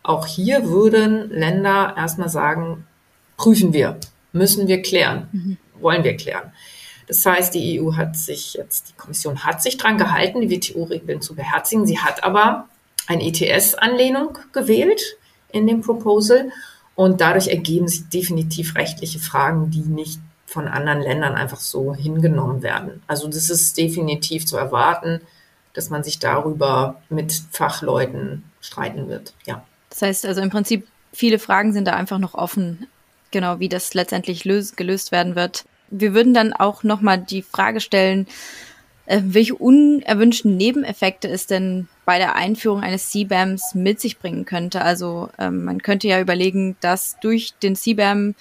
auch 0.03 0.27
hier 0.27 0.69
würden 0.69 1.31
Länder 1.31 1.95
erstmal 1.97 2.29
sagen, 2.29 2.87
prüfen 3.37 3.73
wir, 3.73 3.99
müssen 4.33 4.67
wir 4.69 4.83
klären, 4.83 5.29
mhm. 5.33 5.59
wollen 5.81 6.05
wir 6.05 6.17
klären. 6.17 6.53
Das 7.07 7.25
heißt, 7.25 7.55
die 7.55 7.81
EU 7.81 7.95
hat 7.95 8.17
sich 8.17 8.55
jetzt, 8.55 8.91
die 8.91 8.95
Kommission 8.95 9.45
hat 9.45 9.63
sich 9.63 9.77
dran 9.77 9.97
gehalten, 9.99 10.41
die 10.41 10.51
WTO-Regeln 10.51 11.23
zu 11.23 11.35
beherzigen. 11.35 11.87
Sie 11.87 11.99
hat 11.99 12.25
aber 12.25 12.69
eine 13.07 13.25
ETS-Anlehnung 13.25 14.39
gewählt 14.53 15.17
in 15.53 15.67
dem 15.67 15.83
Proposal 15.83 16.51
und 16.97 17.21
dadurch 17.21 17.49
ergeben 17.49 17.89
sich 17.89 18.09
definitiv 18.09 18.75
rechtliche 18.75 19.21
Fragen, 19.21 19.71
die 19.71 19.81
nicht 19.81 20.21
von 20.47 20.69
anderen 20.69 21.01
Ländern 21.01 21.35
einfach 21.35 21.61
so 21.61 21.95
hingenommen 21.95 22.63
werden. 22.63 23.03
Also 23.07 23.29
das 23.29 23.51
ist 23.51 23.77
definitiv 23.77 24.47
zu 24.47 24.57
erwarten, 24.57 25.21
dass 25.75 25.91
man 25.91 26.03
sich 26.03 26.19
darüber 26.19 27.03
mit 27.11 27.43
Fachleuten 27.51 28.45
streiten 28.61 29.09
wird. 29.09 29.35
Ja. 29.45 29.65
Das 29.91 30.03
heißt 30.03 30.27
also 30.27 30.41
im 30.41 30.51
Prinzip, 30.51 30.87
viele 31.13 31.39
Fragen 31.39 31.73
sind 31.73 31.87
da 31.87 31.93
einfach 31.93 32.19
noch 32.19 32.35
offen, 32.35 32.87
genau 33.31 33.59
wie 33.59 33.69
das 33.69 33.93
letztendlich 33.95 34.43
gelöst 34.43 35.13
werden 35.13 35.37
wird. 35.37 35.65
Wir 35.91 36.15
würden 36.15 36.35
dann 36.35 36.53
auch 36.53 36.83
nochmal 36.83 37.19
die 37.19 37.43
Frage 37.43 37.81
stellen, 37.81 38.27
äh, 39.07 39.21
welche 39.25 39.55
unerwünschten 39.55 40.57
Nebeneffekte 40.57 41.29
es 41.29 41.47
denn 41.47 41.89
bei 42.05 42.19
der 42.19 42.35
Einführung 42.35 42.83
eines 42.83 43.11
CBAMs 43.11 43.75
mit 43.75 44.01
sich 44.01 44.19
bringen 44.19 44.45
könnte. 44.45 44.83
Also 44.83 45.31
ähm, 45.39 45.65
man 45.65 45.83
könnte 45.83 46.09
ja 46.09 46.21
überlegen, 46.21 46.77
dass 46.81 47.17
durch 47.21 47.55
den 47.63 47.77
CBAM 47.77 48.35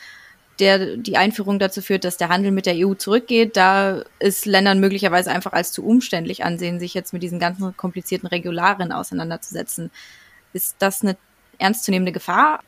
der 0.59 0.97
die 0.97 1.17
Einführung 1.17 1.59
dazu 1.59 1.81
führt, 1.81 2.05
dass 2.05 2.17
der 2.17 2.29
Handel 2.29 2.51
mit 2.51 2.65
der 2.65 2.75
EU 2.75 2.93
zurückgeht, 2.93 3.57
da 3.57 4.03
ist 4.19 4.45
Ländern 4.45 4.79
möglicherweise 4.79 5.31
einfach 5.31 5.53
als 5.53 5.71
zu 5.71 5.85
umständlich 5.85 6.45
ansehen, 6.45 6.79
sich 6.79 6.93
jetzt 6.93 7.11
mit 7.11 7.23
diesen 7.23 7.39
ganzen 7.39 7.75
komplizierten 7.75 8.27
Regularien 8.27 8.91
auseinanderzusetzen. 8.91 9.91
Ist 10.53 10.77
das 10.79 11.01
eine 11.01 11.17
ernstzunehmende 11.57 12.13
Gefahr? 12.13 12.61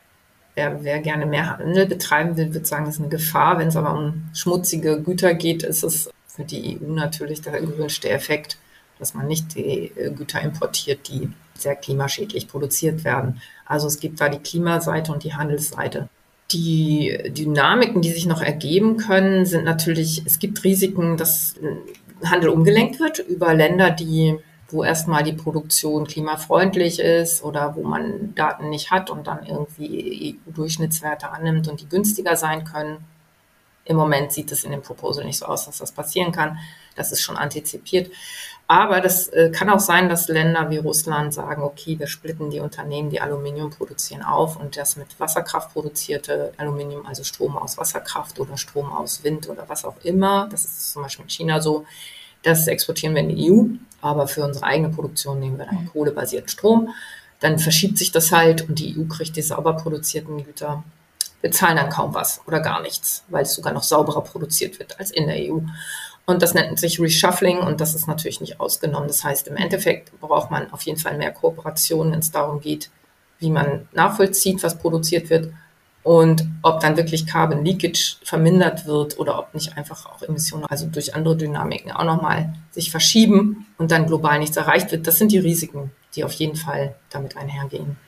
Wer, 0.58 0.82
wer 0.82 0.98
gerne 0.98 1.24
mehr 1.24 1.58
Handel 1.58 1.86
betreiben 1.86 2.36
will, 2.36 2.52
wird 2.52 2.66
sagen, 2.66 2.84
das 2.84 2.96
ist 2.96 3.00
eine 3.00 3.08
Gefahr. 3.08 3.58
Wenn 3.58 3.68
es 3.68 3.76
aber 3.76 3.96
um 3.96 4.28
schmutzige 4.34 5.00
Güter 5.00 5.34
geht, 5.34 5.62
ist 5.62 5.84
es 5.84 6.10
für 6.26 6.44
die 6.44 6.76
EU 6.76 6.92
natürlich 6.92 7.40
der 7.40 7.60
gewünschte 7.60 8.10
Effekt, 8.10 8.58
dass 8.98 9.14
man 9.14 9.28
nicht 9.28 9.54
die 9.54 9.92
Güter 10.16 10.40
importiert, 10.42 11.08
die 11.08 11.30
sehr 11.54 11.76
klimaschädlich 11.76 12.48
produziert 12.48 13.04
werden. 13.04 13.40
Also 13.66 13.86
es 13.86 14.00
gibt 14.00 14.20
da 14.20 14.28
die 14.28 14.38
Klimaseite 14.38 15.12
und 15.12 15.22
die 15.22 15.34
Handelsseite. 15.34 16.08
Die 16.50 17.16
Dynamiken, 17.28 18.02
die 18.02 18.10
sich 18.10 18.26
noch 18.26 18.42
ergeben 18.42 18.96
können, 18.96 19.46
sind 19.46 19.64
natürlich, 19.64 20.22
es 20.26 20.38
gibt 20.38 20.64
Risiken, 20.64 21.16
dass 21.16 21.54
Handel 22.24 22.48
umgelenkt 22.48 22.98
wird 22.98 23.20
über 23.20 23.54
Länder, 23.54 23.90
die 23.90 24.36
wo 24.70 24.84
erstmal 24.84 25.22
die 25.22 25.32
Produktion 25.32 26.06
klimafreundlich 26.06 27.00
ist 27.00 27.42
oder 27.42 27.74
wo 27.74 27.82
man 27.82 28.34
Daten 28.34 28.68
nicht 28.68 28.90
hat 28.90 29.08
und 29.08 29.26
dann 29.26 29.46
irgendwie 29.46 30.38
EU-Durchschnittswerte 30.46 31.30
annimmt 31.30 31.68
und 31.68 31.80
die 31.80 31.88
günstiger 31.88 32.36
sein 32.36 32.64
können. 32.64 32.98
Im 33.84 33.96
Moment 33.96 34.32
sieht 34.32 34.52
es 34.52 34.64
in 34.64 34.70
dem 34.70 34.82
Proposal 34.82 35.24
nicht 35.24 35.38
so 35.38 35.46
aus, 35.46 35.64
dass 35.64 35.78
das 35.78 35.92
passieren 35.92 36.32
kann. 36.32 36.58
Das 36.94 37.12
ist 37.12 37.22
schon 37.22 37.38
antizipiert. 37.38 38.10
Aber 38.70 39.00
das 39.00 39.28
äh, 39.28 39.50
kann 39.50 39.70
auch 39.70 39.80
sein, 39.80 40.10
dass 40.10 40.28
Länder 40.28 40.68
wie 40.68 40.76
Russland 40.76 41.32
sagen, 41.32 41.62
okay, 41.62 41.98
wir 41.98 42.06
splitten 42.06 42.50
die 42.50 42.60
Unternehmen, 42.60 43.08
die 43.08 43.22
Aluminium 43.22 43.70
produzieren, 43.70 44.22
auf 44.22 44.60
und 44.60 44.76
das 44.76 44.96
mit 44.96 45.18
Wasserkraft 45.18 45.72
produzierte 45.72 46.52
Aluminium, 46.58 47.06
also 47.06 47.24
Strom 47.24 47.56
aus 47.56 47.78
Wasserkraft 47.78 48.38
oder 48.38 48.58
Strom 48.58 48.92
aus 48.92 49.24
Wind 49.24 49.48
oder 49.48 49.66
was 49.68 49.86
auch 49.86 49.96
immer, 50.02 50.48
das 50.50 50.66
ist 50.66 50.92
zum 50.92 51.02
Beispiel 51.02 51.24
in 51.24 51.30
China 51.30 51.62
so, 51.62 51.86
das 52.42 52.66
exportieren 52.66 53.14
wir 53.14 53.22
in 53.22 53.36
die 53.36 53.50
EU, 53.50 53.64
aber 54.00 54.28
für 54.28 54.44
unsere 54.44 54.66
eigene 54.66 54.90
Produktion 54.90 55.40
nehmen 55.40 55.58
wir 55.58 55.66
dann 55.66 55.84
mhm. 55.84 55.88
kohlebasierten 55.88 56.48
Strom. 56.48 56.90
Dann 57.40 57.58
verschiebt 57.58 57.98
sich 57.98 58.12
das 58.12 58.32
halt 58.32 58.68
und 58.68 58.78
die 58.78 58.96
EU 58.98 59.04
kriegt 59.04 59.36
die 59.36 59.42
sauber 59.42 59.74
produzierten 59.74 60.44
Güter. 60.44 60.82
Wir 61.40 61.52
zahlen 61.52 61.76
dann 61.76 61.90
kaum 61.90 62.14
was 62.14 62.40
oder 62.46 62.60
gar 62.60 62.82
nichts, 62.82 63.24
weil 63.28 63.44
es 63.44 63.54
sogar 63.54 63.72
noch 63.72 63.84
sauberer 63.84 64.22
produziert 64.22 64.78
wird 64.78 64.98
als 64.98 65.10
in 65.10 65.26
der 65.26 65.36
EU. 65.36 65.60
Und 66.26 66.42
das 66.42 66.52
nennt 66.52 66.78
sich 66.78 67.00
Reshuffling 67.00 67.58
und 67.58 67.80
das 67.80 67.94
ist 67.94 68.06
natürlich 68.06 68.40
nicht 68.40 68.60
ausgenommen. 68.60 69.08
Das 69.08 69.24
heißt, 69.24 69.48
im 69.48 69.56
Endeffekt 69.56 70.18
braucht 70.20 70.50
man 70.50 70.70
auf 70.72 70.82
jeden 70.82 70.98
Fall 70.98 71.16
mehr 71.16 71.32
Kooperation, 71.32 72.12
wenn 72.12 72.18
es 72.18 72.32
darum 72.32 72.60
geht, 72.60 72.90
wie 73.38 73.50
man 73.50 73.88
nachvollzieht, 73.92 74.62
was 74.62 74.78
produziert 74.78 75.30
wird 75.30 75.52
und 76.08 76.46
ob 76.62 76.80
dann 76.80 76.96
wirklich 76.96 77.26
Carbon 77.26 77.66
Leakage 77.66 78.16
vermindert 78.22 78.86
wird 78.86 79.18
oder 79.18 79.38
ob 79.38 79.52
nicht 79.52 79.76
einfach 79.76 80.06
auch 80.06 80.22
Emissionen, 80.22 80.64
also 80.64 80.86
durch 80.86 81.14
andere 81.14 81.36
Dynamiken 81.36 81.92
auch 81.92 82.04
nochmal 82.04 82.54
sich 82.70 82.90
verschieben 82.90 83.66
und 83.76 83.90
dann 83.90 84.06
global 84.06 84.38
nichts 84.38 84.56
erreicht 84.56 84.90
wird. 84.90 85.06
Das 85.06 85.18
sind 85.18 85.32
die 85.32 85.38
Risiken, 85.38 85.90
die 86.16 86.24
auf 86.24 86.32
jeden 86.32 86.56
Fall 86.56 86.94
damit 87.10 87.36
einhergehen. 87.36 87.98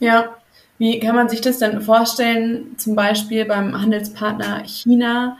Ja, 0.00 0.36
wie 0.78 0.98
kann 1.00 1.14
man 1.14 1.28
sich 1.28 1.42
das 1.42 1.58
denn 1.58 1.82
vorstellen, 1.82 2.78
zum 2.78 2.94
Beispiel 2.94 3.44
beim 3.44 3.78
Handelspartner 3.78 4.62
China? 4.64 5.36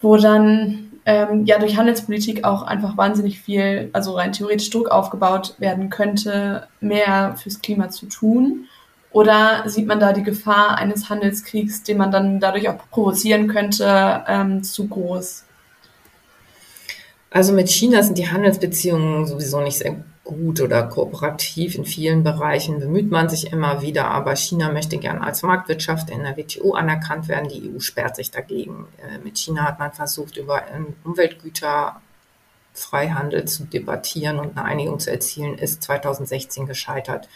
wo 0.00 0.16
dann 0.16 0.92
ähm, 1.06 1.44
ja 1.44 1.58
durch 1.58 1.76
Handelspolitik 1.76 2.44
auch 2.44 2.62
einfach 2.62 2.96
wahnsinnig 2.96 3.40
viel, 3.40 3.90
also 3.92 4.12
rein 4.12 4.32
theoretisch 4.32 4.70
Druck 4.70 4.90
aufgebaut 4.90 5.54
werden 5.58 5.90
könnte, 5.90 6.68
mehr 6.80 7.34
fürs 7.36 7.60
Klima 7.62 7.88
zu 7.88 8.06
tun? 8.06 8.66
Oder 9.10 9.62
sieht 9.66 9.86
man 9.86 10.00
da 10.00 10.12
die 10.12 10.22
Gefahr 10.22 10.76
eines 10.76 11.08
Handelskriegs, 11.08 11.82
den 11.82 11.96
man 11.98 12.10
dann 12.10 12.40
dadurch 12.40 12.68
auch 12.68 12.78
provozieren 12.90 13.48
könnte, 13.48 14.24
ähm, 14.26 14.62
zu 14.62 14.86
groß? 14.86 15.44
Also 17.30 17.52
mit 17.52 17.68
China 17.68 18.02
sind 18.02 18.18
die 18.18 18.30
Handelsbeziehungen 18.30 19.26
sowieso 19.26 19.60
nicht 19.60 19.78
sehr 19.78 19.96
gut 20.24 20.60
oder 20.60 20.82
kooperativ 20.82 21.74
in 21.74 21.86
vielen 21.86 22.22
Bereichen 22.22 22.80
bemüht 22.80 23.10
man 23.10 23.30
sich 23.30 23.50
immer 23.50 23.80
wieder, 23.80 24.08
aber 24.08 24.36
China 24.36 24.70
möchte 24.70 24.98
gern 24.98 25.18
als 25.18 25.42
Marktwirtschaft 25.42 26.10
in 26.10 26.22
der 26.22 26.36
WTO 26.36 26.74
anerkannt 26.74 27.28
werden. 27.28 27.48
Die 27.48 27.70
EU 27.70 27.80
sperrt 27.80 28.16
sich 28.16 28.30
dagegen. 28.30 28.86
Äh, 28.98 29.18
mit 29.24 29.38
China 29.38 29.64
hat 29.64 29.78
man 29.78 29.92
versucht, 29.92 30.36
über 30.36 30.62
Umweltgüter 31.04 32.00
Freihandel 32.74 33.46
zu 33.46 33.64
debattieren 33.64 34.38
und 34.38 34.56
eine 34.56 34.64
Einigung 34.64 35.00
zu 35.00 35.10
erzielen, 35.10 35.58
ist 35.58 35.82
2016 35.82 36.66
gescheitert. 36.66 37.28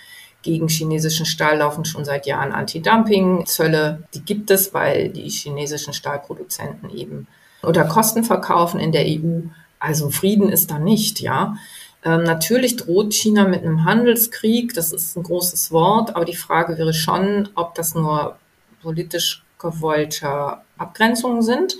Gegen 0.43 0.68
chinesischen 0.68 1.24
Stahl 1.24 1.59
laufen 1.59 1.84
schon 1.84 2.05
seit 2.05 2.26
Jahren 2.26 2.53
Anti-Dumping-Zölle. 2.53 4.03
Die 4.14 4.24
gibt 4.24 4.51
es, 4.51 4.74
weil 4.74 5.09
die 5.09 5.28
chinesischen 5.28 5.95
Stahlproduzenten 5.95 6.90
eben 6.90 7.28
unter 7.62 7.84
Kosten 7.84 8.24
verkaufen 8.24 8.80
in 8.80 8.93
der 8.93 9.05
EU. 9.07 9.43
Also 9.78 10.11
Frieden 10.11 10.49
ist 10.49 10.70
da 10.70 10.78
nicht, 10.78 11.20
ja. 11.20 11.57
Ähm, 12.05 12.24
natürlich 12.24 12.76
droht 12.76 13.14
China 13.14 13.47
mit 13.47 13.62
einem 13.62 13.84
Handelskrieg, 13.84 14.74
das 14.74 14.93
ist 14.93 15.16
ein 15.16 15.22
großes 15.22 15.70
Wort, 15.70 16.16
aber 16.16 16.24
die 16.24 16.36
Frage 16.36 16.76
wäre 16.76 16.93
schon, 16.93 17.49
ob 17.55 17.76
das 17.76 17.95
nur 17.95 18.36
politisch 18.82 19.45
gewollte 19.59 20.59
Abgrenzungen 20.76 21.43
sind 21.43 21.76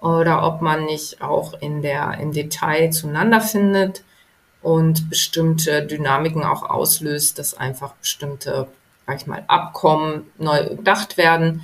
oder 0.00 0.46
ob 0.46 0.62
man 0.62 0.84
nicht 0.84 1.20
auch 1.20 1.54
in 1.60 1.82
der, 1.82 2.18
im 2.20 2.32
Detail 2.32 2.90
zueinander 2.90 3.40
findet 3.40 4.04
und 4.64 5.10
bestimmte 5.10 5.82
Dynamiken 5.82 6.42
auch 6.42 6.62
auslöst, 6.62 7.38
dass 7.38 7.52
einfach 7.52 7.92
bestimmte, 7.96 8.66
sag 9.06 9.16
ich 9.16 9.26
mal, 9.26 9.44
Abkommen 9.46 10.22
neu 10.38 10.70
gedacht 10.70 11.18
werden. 11.18 11.60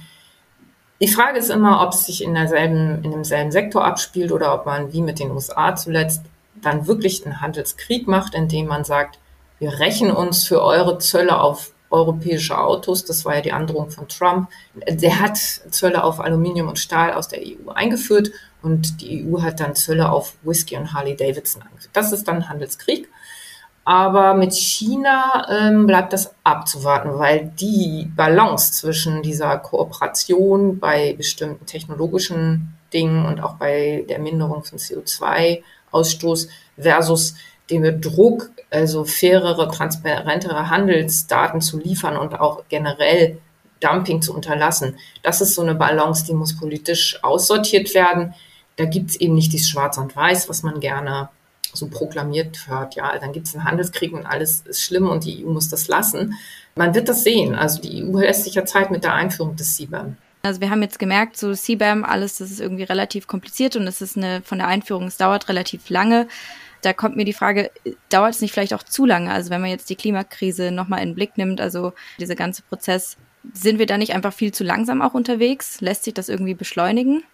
Die 1.01 1.09
Frage 1.09 1.39
ist 1.39 1.49
immer, 1.49 1.81
ob 1.83 1.95
es 1.95 2.05
sich 2.05 2.23
in 2.23 2.35
derselben, 2.35 3.03
in 3.03 3.11
demselben 3.11 3.53
Sektor 3.53 3.87
abspielt 3.87 4.33
oder 4.33 4.53
ob 4.53 4.67
man 4.67 4.93
wie 4.93 5.01
mit 5.01 5.19
den 5.19 5.31
USA 5.31 5.75
zuletzt 5.75 6.23
dann 6.61 6.87
wirklich 6.87 7.25
einen 7.25 7.41
Handelskrieg 7.41 8.07
macht, 8.07 8.35
indem 8.35 8.67
man 8.67 8.85
sagt, 8.85 9.19
wir 9.59 9.79
rächen 9.79 10.11
uns 10.11 10.47
für 10.47 10.63
eure 10.63 10.99
Zölle 10.99 11.41
auf 11.41 11.73
europäische 11.89 12.59
Autos. 12.59 13.07
Das 13.07 13.25
war 13.25 13.37
ja 13.37 13.41
die 13.41 13.53
Androhung 13.53 13.91
von 13.91 14.09
Trump. 14.09 14.51
Der 14.75 15.21
hat 15.21 15.39
Zölle 15.39 16.05
auf 16.05 16.21
Aluminium 16.21 16.69
und 16.69 16.79
Stahl 16.79 17.15
aus 17.15 17.29
der 17.29 17.41
EU 17.41 17.71
eingeführt 17.71 18.31
und 18.63 19.01
die 19.01 19.27
EU 19.27 19.41
hat 19.43 19.61
dann 19.61 19.75
Zölle 19.75 20.11
auf 20.11 20.35
Whisky 20.43 20.77
und 20.77 20.93
Harley 20.93 21.17
Davidson 21.17 21.63
eingeführt. 21.63 21.91
Das 21.93 22.13
ist 22.13 22.27
dann 22.29 22.49
Handelskrieg. 22.49 23.09
Aber 23.85 24.35
mit 24.35 24.53
China 24.53 25.47
ähm, 25.51 25.87
bleibt 25.87 26.13
das 26.13 26.35
abzuwarten, 26.45 27.19
weil 27.19 27.51
die 27.59 28.11
Balance 28.15 28.73
zwischen 28.73 29.23
dieser 29.23 29.57
Kooperation 29.59 30.79
bei 30.79 31.15
bestimmten 31.15 31.67
technologischen 31.67 32.77
Dingen 32.93 33.25
und 33.25 33.43
auch 33.43 33.55
bei 33.55 34.05
der 34.09 34.19
Minderung 34.19 34.65
von 34.65 34.79
CO2 34.79 35.63
Ausstoß 35.91 36.49
versus 36.79 37.35
dem 37.71 38.01
Druck, 38.01 38.51
also 38.71 39.05
fairere, 39.05 39.69
transparentere 39.69 40.69
Handelsdaten 40.69 41.61
zu 41.61 41.79
liefern 41.79 42.17
und 42.17 42.39
auch 42.39 42.65
generell 42.69 43.39
Dumping 43.81 44.21
zu 44.23 44.35
unterlassen. 44.35 44.99
Das 45.23 45.41
ist 45.41 45.55
so 45.55 45.63
eine 45.63 45.75
Balance, 45.75 46.25
die 46.27 46.35
muss 46.35 46.57
politisch 46.57 47.19
aussortiert 47.23 47.95
werden. 47.95 48.35
Da 48.81 48.87
gibt 48.87 49.11
es 49.11 49.21
eben 49.21 49.35
nicht 49.35 49.53
dieses 49.53 49.69
Schwarz 49.69 49.99
und 49.99 50.17
Weiß, 50.17 50.49
was 50.49 50.63
man 50.63 50.81
gerne 50.81 51.29
so 51.75 51.89
proklamiert 51.89 52.67
hört. 52.67 52.95
Ja, 52.95 53.19
dann 53.19 53.35
gibt 53.35 53.47
es 53.47 53.55
einen 53.55 53.67
Handelskrieg 53.67 54.15
und 54.15 54.25
alles 54.25 54.63
ist 54.63 54.83
schlimm 54.83 55.07
und 55.07 55.27
die 55.27 55.45
EU 55.45 55.51
muss 55.51 55.69
das 55.69 55.87
lassen. 55.87 56.35
Man 56.75 56.95
wird 56.95 57.11
das 57.11 57.23
sehen. 57.23 57.55
Also 57.55 57.83
die 57.83 58.03
EU 58.03 58.19
lässt 58.21 58.45
sich 58.45 58.55
ja 58.55 58.65
Zeit 58.65 58.91
mit 58.91 59.05
der 59.05 59.13
Einführung 59.13 59.55
des 59.55 59.77
CBAM. 59.77 60.17
Also 60.41 60.63
wir 60.63 60.71
haben 60.71 60.81
jetzt 60.81 60.99
gemerkt, 60.99 61.37
so 61.37 61.53
CBAM, 61.53 62.05
alles, 62.05 62.39
das 62.39 62.51
ist 62.51 62.59
irgendwie 62.59 62.85
relativ 62.85 63.27
kompliziert 63.27 63.77
und 63.77 63.87
es 63.87 64.01
ist 64.01 64.17
eine 64.17 64.41
von 64.41 64.57
der 64.57 64.69
Einführung, 64.69 65.09
es 65.09 65.19
dauert 65.19 65.51
relativ 65.51 65.91
lange. 65.91 66.27
Da 66.81 66.95
kommt 66.95 67.17
mir 67.17 67.27
die 67.27 67.35
Frage, 67.35 67.71
dauert 68.09 68.33
es 68.33 68.41
nicht 68.41 68.55
vielleicht 68.55 68.73
auch 68.73 68.83
zu 68.83 69.05
lange? 69.05 69.31
Also 69.31 69.51
wenn 69.51 69.61
man 69.61 69.69
jetzt 69.69 69.91
die 69.91 69.97
Klimakrise 69.97 70.71
nochmal 70.71 71.03
in 71.03 71.11
den 71.11 71.15
Blick 71.15 71.37
nimmt, 71.37 71.61
also 71.61 71.93
dieser 72.19 72.35
ganze 72.35 72.63
Prozess, 72.63 73.19
sind 73.53 73.79
wir 73.79 73.85
da 73.85 73.99
nicht 73.99 74.15
einfach 74.15 74.33
viel 74.33 74.53
zu 74.53 74.65
langsam 74.65 75.03
auch 75.03 75.13
unterwegs? 75.13 75.83
Lässt 75.83 76.05
sich 76.05 76.15
das 76.15 76.31
irgendwie 76.31 76.55
beschleunigen? 76.55 77.25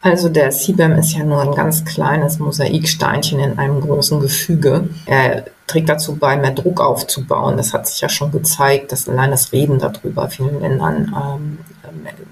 Also 0.00 0.28
der 0.28 0.50
CBAM 0.50 0.92
ist 0.92 1.14
ja 1.14 1.24
nur 1.24 1.40
ein 1.40 1.54
ganz 1.54 1.84
kleines 1.84 2.38
Mosaiksteinchen 2.38 3.40
in 3.40 3.58
einem 3.58 3.80
großen 3.80 4.20
Gefüge. 4.20 4.88
Er 5.06 5.46
trägt 5.66 5.88
dazu 5.88 6.16
bei, 6.16 6.36
mehr 6.36 6.52
Druck 6.52 6.80
aufzubauen. 6.80 7.56
Das 7.56 7.72
hat 7.72 7.88
sich 7.88 8.00
ja 8.00 8.08
schon 8.08 8.30
gezeigt, 8.30 8.92
dass 8.92 9.08
allein 9.08 9.30
das 9.30 9.52
Reden 9.52 9.78
darüber 9.78 10.28
vielen 10.28 10.60
Ländern 10.60 11.14
ähm, 11.16 11.58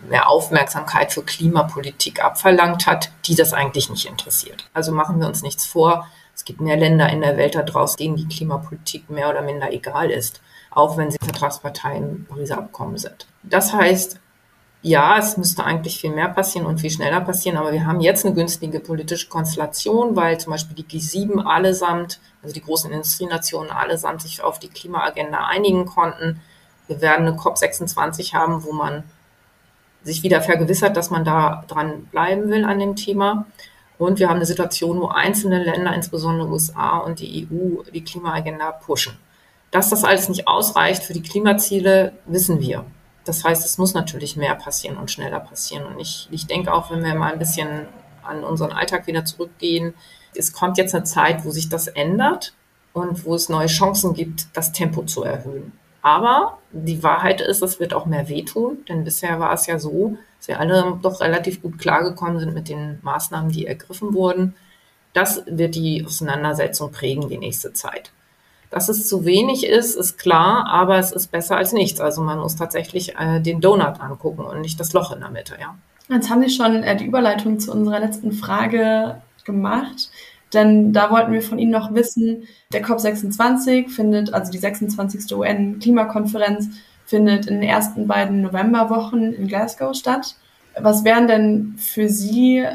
mehr 0.09 0.29
Aufmerksamkeit 0.29 1.13
für 1.13 1.23
Klimapolitik 1.23 2.23
abverlangt 2.23 2.87
hat, 2.87 3.11
die 3.27 3.35
das 3.35 3.53
eigentlich 3.53 3.91
nicht 3.91 4.07
interessiert. 4.07 4.69
Also 4.75 4.93
machen 4.93 5.19
wir 5.21 5.27
uns 5.27 5.43
nichts 5.43 5.67
vor. 5.67 6.07
Es 6.35 6.45
gibt 6.45 6.61
mehr 6.61 6.77
Länder 6.77 7.09
in 7.11 7.21
der 7.21 7.37
Welt 7.37 7.55
da 7.55 7.63
draußen, 7.63 7.97
denen 7.97 8.17
die 8.17 8.29
Klimapolitik 8.29 9.09
mehr 9.09 9.31
oder 9.31 9.43
minder 9.43 9.73
egal 9.73 10.11
ist, 10.11 10.41
auch 10.71 10.97
wenn 10.97 11.11
sie 11.11 11.19
Vertragsparteien 11.23 12.09
im 12.09 12.25
Pariser 12.27 12.59
Abkommen 12.59 12.99
sind. 12.99 13.27
Das 13.43 13.73
heißt, 13.73 14.19
ja, 14.85 15.17
es 15.17 15.39
müsste 15.39 15.65
eigentlich 15.65 15.99
viel 15.99 16.11
mehr 16.11 16.29
passieren 16.29 16.67
und 16.67 16.79
viel 16.79 16.91
schneller 16.91 17.23
passieren, 17.23 17.57
aber 17.57 17.73
wir 17.73 17.87
haben 17.87 18.03
jetzt 18.03 18.27
eine 18.27 18.35
günstige 18.35 18.81
politische 18.81 19.31
Konstellation, 19.31 20.15
weil 20.15 20.39
zum 20.39 20.51
Beispiel 20.53 20.77
die 20.77 20.85
G7 20.85 21.43
allesamt, 21.43 22.21
also 22.43 22.55
die 22.55 22.61
großen 22.61 22.93
Industrienationen 22.93 23.71
allesamt 23.71 24.21
sich 24.21 24.43
auf 24.43 24.59
die 24.59 24.69
Klimaagenda 24.69 25.47
einigen 25.47 25.87
konnten. 25.87 26.43
Wir 26.87 27.01
werden 27.01 27.27
eine 27.27 27.37
COP26 27.37 28.35
haben, 28.35 28.63
wo 28.63 28.73
man 28.75 29.05
sich 30.03 30.23
wieder 30.23 30.43
vergewissert, 30.43 30.99
dass 30.99 31.09
man 31.09 31.25
da 31.25 31.65
dran 31.67 32.05
bleiben 32.11 32.51
will 32.51 32.67
an 32.67 32.79
dem 32.79 32.95
Thema. 32.95 33.47
Und 33.97 34.19
wir 34.19 34.29
haben 34.29 34.37
eine 34.37 34.45
Situation, 34.45 35.01
wo 35.01 35.07
einzelne 35.07 35.65
Länder, 35.65 35.95
insbesondere 35.95 36.47
USA 36.47 36.99
und 36.99 37.21
die 37.21 37.49
EU, 37.51 37.83
die 37.91 38.05
Klimaagenda 38.05 38.71
pushen. 38.73 39.17
Dass 39.71 39.89
das 39.89 40.05
alles 40.05 40.29
nicht 40.29 40.47
ausreicht 40.47 41.05
für 41.05 41.15
die 41.15 41.23
Klimaziele, 41.23 42.13
wissen 42.27 42.61
wir. 42.61 42.85
Das 43.25 43.45
heißt, 43.45 43.65
es 43.65 43.79
muss 43.79 43.95
natürlich 43.95 44.37
mehr 44.37 44.55
passieren 44.55 44.97
und 44.97 45.11
schneller 45.11 45.41
passieren. 45.41 45.87
Und 45.87 45.99
ich, 45.99 46.29
ich 46.31 46.47
denke 46.47 46.73
auch, 46.73 46.91
wenn 46.91 47.03
wir 47.03 47.15
mal 47.15 47.33
ein 47.33 47.39
bisschen 47.39 47.87
an 48.23 48.45
unseren 48.45 48.73
Alltag 48.73 49.07
wieder 49.07 49.25
zurückgehen, 49.25 49.95
es 50.35 50.53
kommt 50.53 50.79
jetzt 50.79 50.95
eine 50.95 51.05
Zeit, 51.05 51.45
wo 51.45 51.51
sich 51.51 51.69
das 51.69 51.87
ändert 51.87 52.55
und 52.93 53.25
wo 53.25 53.35
es 53.35 53.49
neue 53.49 53.67
Chancen 53.67 54.15
gibt, 54.15 54.49
das 54.55 54.73
Tempo 54.73 55.03
zu 55.05 55.23
erhöhen. 55.23 55.73
Aber 56.03 56.59
die 56.71 57.03
Wahrheit 57.03 57.41
ist, 57.41 57.63
es 57.63 57.81
wird 57.81 57.95
auch 57.95 58.05
mehr 58.05 58.29
wehtun, 58.29 58.85
denn 58.89 59.05
bisher 59.05 59.41
war 59.41 59.55
es 59.55 59.67
ja 59.67 59.79
so, 59.79 60.19
dass 60.39 60.49
wir 60.49 60.61
alle 60.61 60.99
doch 61.01 61.21
relativ 61.21 61.63
gut 61.63 61.79
klargekommen 61.79 62.39
sind 62.39 62.53
mit 62.53 62.69
den 62.69 62.99
Maßnahmen, 63.01 63.51
die 63.51 63.67
ergriffen 63.67 64.13
wurden. 64.13 64.55
Das 65.15 65.45
wird 65.47 65.75
die 65.77 66.05
Auseinandersetzung 66.05 66.93
prägen 66.93 67.29
die 67.29 67.39
nächste 67.39 67.73
Zeit. 67.73 68.13
Dass 68.75 68.89
es 68.89 69.07
zu 69.07 69.25
wenig 69.25 69.65
ist, 69.65 69.95
ist 69.95 70.19
klar, 70.19 70.67
aber 70.67 70.99
es 70.99 71.13
ist 71.13 71.31
besser 71.31 71.57
als 71.57 71.73
nichts. 71.73 72.01
Also 72.01 72.23
man 72.23 72.41
muss 72.41 72.57
tatsächlich 72.57 73.15
äh, 73.17 73.39
den 73.39 73.61
Donut 73.61 74.01
angucken 74.01 74.43
und 74.43 74.63
nicht 74.63 74.81
das 74.81 74.93
Loch 74.93 75.15
in 75.15 75.21
der 75.21 75.31
Mitte, 75.31 75.55
ja. 75.61 75.77
Jetzt 76.09 76.29
haben 76.29 76.43
Sie 76.43 76.51
schon 76.51 76.83
äh, 76.83 76.97
die 76.97 77.05
Überleitung 77.05 77.61
zu 77.61 77.71
unserer 77.71 78.01
letzten 78.01 78.33
Frage 78.33 79.23
gemacht. 79.45 80.11
Denn 80.53 80.93
da 80.93 81.13
wollten 81.13 81.33
wir 81.33 81.41
von 81.41 81.61
Ihnen 81.61 81.71
noch 81.71 81.95
wissen, 81.95 82.49
der 82.73 82.85
COP26 82.85 83.91
findet, 83.91 84.35
also 84.35 84.51
die 84.51 84.59
26. 84.59 85.33
UN-Klimakonferenz, 85.37 86.71
findet 87.07 87.47
in 87.47 87.61
den 87.61 87.69
ersten 87.69 88.09
beiden 88.09 88.43
Novemberwochen 88.43 89.35
in 89.35 89.47
Glasgow 89.47 89.95
statt. 89.95 90.35
Was 90.77 91.05
wären 91.05 91.29
denn 91.29 91.77
für 91.79 92.09
Sie 92.09 92.67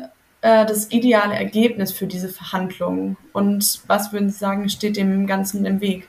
äh, 0.41 0.65
das 0.65 0.91
ideale 0.91 1.35
Ergebnis 1.35 1.91
für 1.91 2.07
diese 2.07 2.29
Verhandlungen? 2.29 3.17
Und 3.33 3.81
was 3.87 4.13
würden 4.13 4.29
Sie 4.29 4.37
sagen, 4.37 4.69
steht 4.69 4.97
dem 4.97 5.27
Ganzen 5.27 5.65
im 5.65 5.81
Weg? 5.81 6.07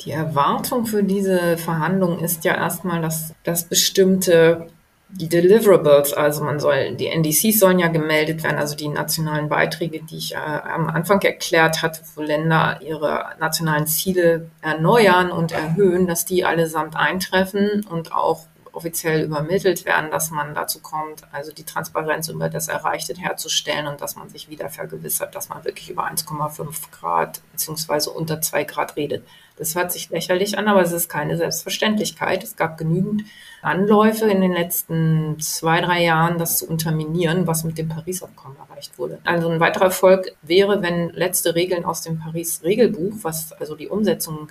Die 0.00 0.10
Erwartung 0.10 0.86
für 0.86 1.02
diese 1.02 1.56
Verhandlungen 1.56 2.18
ist 2.18 2.44
ja 2.44 2.54
erstmal, 2.54 3.00
dass, 3.00 3.32
dass 3.44 3.64
bestimmte 3.64 4.66
die 5.08 5.28
Deliverables, 5.28 6.12
also 6.12 6.42
man 6.42 6.58
soll, 6.58 6.96
die 6.96 7.06
NDCs 7.06 7.60
sollen 7.60 7.78
ja 7.78 7.86
gemeldet 7.86 8.42
werden, 8.42 8.58
also 8.58 8.74
die 8.74 8.88
nationalen 8.88 9.48
Beiträge, 9.48 10.02
die 10.02 10.16
ich 10.16 10.34
äh, 10.34 10.38
am 10.38 10.88
Anfang 10.88 11.22
erklärt 11.22 11.82
hatte, 11.82 12.00
wo 12.16 12.22
Länder 12.22 12.80
ihre 12.82 13.26
nationalen 13.38 13.86
Ziele 13.86 14.50
erneuern 14.60 15.30
und 15.30 15.52
erhöhen, 15.52 16.08
dass 16.08 16.24
die 16.24 16.44
allesamt 16.44 16.96
eintreffen 16.96 17.86
und 17.88 18.12
auch 18.12 18.46
offiziell 18.74 19.22
übermittelt 19.22 19.84
werden, 19.84 20.10
dass 20.10 20.30
man 20.30 20.54
dazu 20.54 20.80
kommt, 20.80 21.22
also 21.32 21.52
die 21.52 21.64
Transparenz 21.64 22.28
über 22.28 22.48
das 22.48 22.68
Erreichte 22.68 23.14
herzustellen 23.14 23.86
und 23.86 24.00
dass 24.00 24.16
man 24.16 24.28
sich 24.28 24.48
wieder 24.48 24.68
vergewissert, 24.68 25.34
dass 25.34 25.48
man 25.48 25.64
wirklich 25.64 25.90
über 25.90 26.06
1,5 26.06 26.90
Grad 26.90 27.40
beziehungsweise 27.52 28.10
unter 28.10 28.40
2 28.40 28.64
Grad 28.64 28.96
redet. 28.96 29.24
Das 29.56 29.76
hört 29.76 29.92
sich 29.92 30.10
lächerlich 30.10 30.58
an, 30.58 30.66
aber 30.66 30.82
es 30.82 30.90
ist 30.90 31.08
keine 31.08 31.36
Selbstverständlichkeit. 31.36 32.42
Es 32.42 32.56
gab 32.56 32.76
genügend 32.76 33.22
Anläufe 33.62 34.26
in 34.26 34.40
den 34.40 34.52
letzten 34.52 35.38
zwei, 35.38 35.80
drei 35.80 36.02
Jahren, 36.02 36.38
das 36.38 36.58
zu 36.58 36.68
unterminieren, 36.68 37.46
was 37.46 37.62
mit 37.62 37.78
dem 37.78 37.88
Paris-Abkommen 37.88 38.56
erreicht 38.68 38.98
wurde. 38.98 39.20
Also 39.24 39.48
ein 39.48 39.60
weiterer 39.60 39.86
Erfolg 39.86 40.32
wäre, 40.42 40.82
wenn 40.82 41.10
letzte 41.10 41.54
Regeln 41.54 41.84
aus 41.84 42.02
dem 42.02 42.18
Paris-Regelbuch, 42.18 43.14
was 43.22 43.52
also 43.52 43.76
die 43.76 43.88
Umsetzung 43.88 44.48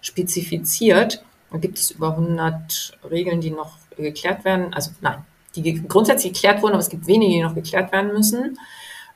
spezifiziert, 0.00 1.24
gibt 1.52 1.78
es 1.78 1.92
über 1.92 2.10
100 2.10 2.98
Regeln, 3.10 3.40
die 3.40 3.50
noch 3.50 3.76
geklärt 3.96 4.44
werden. 4.44 4.74
Also 4.74 4.90
nein, 5.00 5.24
die 5.54 5.86
grundsätzlich 5.86 6.32
geklärt 6.32 6.62
wurden, 6.62 6.72
aber 6.72 6.80
es 6.80 6.88
gibt 6.88 7.06
wenige, 7.06 7.34
die 7.34 7.42
noch 7.42 7.54
geklärt 7.54 7.92
werden 7.92 8.12
müssen. 8.12 8.58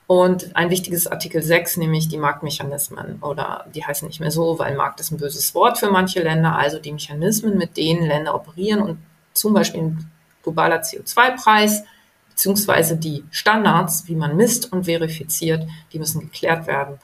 Und 0.06 0.56
ein 0.56 0.70
wichtiges 0.70 1.06
Artikel 1.06 1.42
6, 1.42 1.76
nämlich 1.76 2.08
die 2.08 2.16
Marktmechanismen, 2.16 3.18
oder 3.20 3.66
die 3.74 3.84
heißen 3.84 4.08
nicht 4.08 4.20
mehr 4.20 4.30
so, 4.30 4.58
weil 4.58 4.74
Markt 4.74 5.00
ist 5.00 5.10
ein 5.10 5.18
böses 5.18 5.54
Wort 5.54 5.76
für 5.76 5.90
manche 5.90 6.22
Länder, 6.22 6.56
also 6.56 6.78
die 6.78 6.92
Mechanismen, 6.92 7.58
mit 7.58 7.76
denen 7.76 8.06
Länder 8.06 8.34
operieren 8.34 8.80
und 8.80 8.98
zum 9.34 9.52
Beispiel 9.52 9.82
ein 9.82 10.10
globaler 10.42 10.80
CO2-Preis, 10.80 11.84
beziehungsweise 12.30 12.96
die 12.96 13.22
Standards, 13.30 14.06
wie 14.06 14.14
man 14.14 14.34
misst 14.34 14.72
und 14.72 14.84
verifiziert, 14.84 15.68
die 15.92 15.98
müssen 15.98 16.20
geklärt 16.20 16.66
werden. 16.66 16.98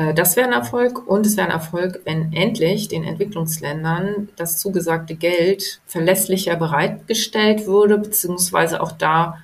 Äh, 0.00 0.14
das 0.14 0.36
wäre 0.36 0.46
ein 0.46 0.52
Erfolg 0.52 1.06
und 1.06 1.26
es 1.26 1.36
wäre 1.36 1.48
ein 1.48 1.52
Erfolg, 1.52 2.00
wenn 2.04 2.32
endlich 2.32 2.88
den 2.88 3.04
Entwicklungsländern 3.04 4.28
das 4.36 4.58
zugesagte 4.58 5.14
Geld 5.14 5.80
verlässlicher 5.86 6.56
bereitgestellt 6.56 7.66
würde, 7.66 7.98
beziehungsweise 7.98 8.80
auch 8.80 8.92
da 8.92 9.38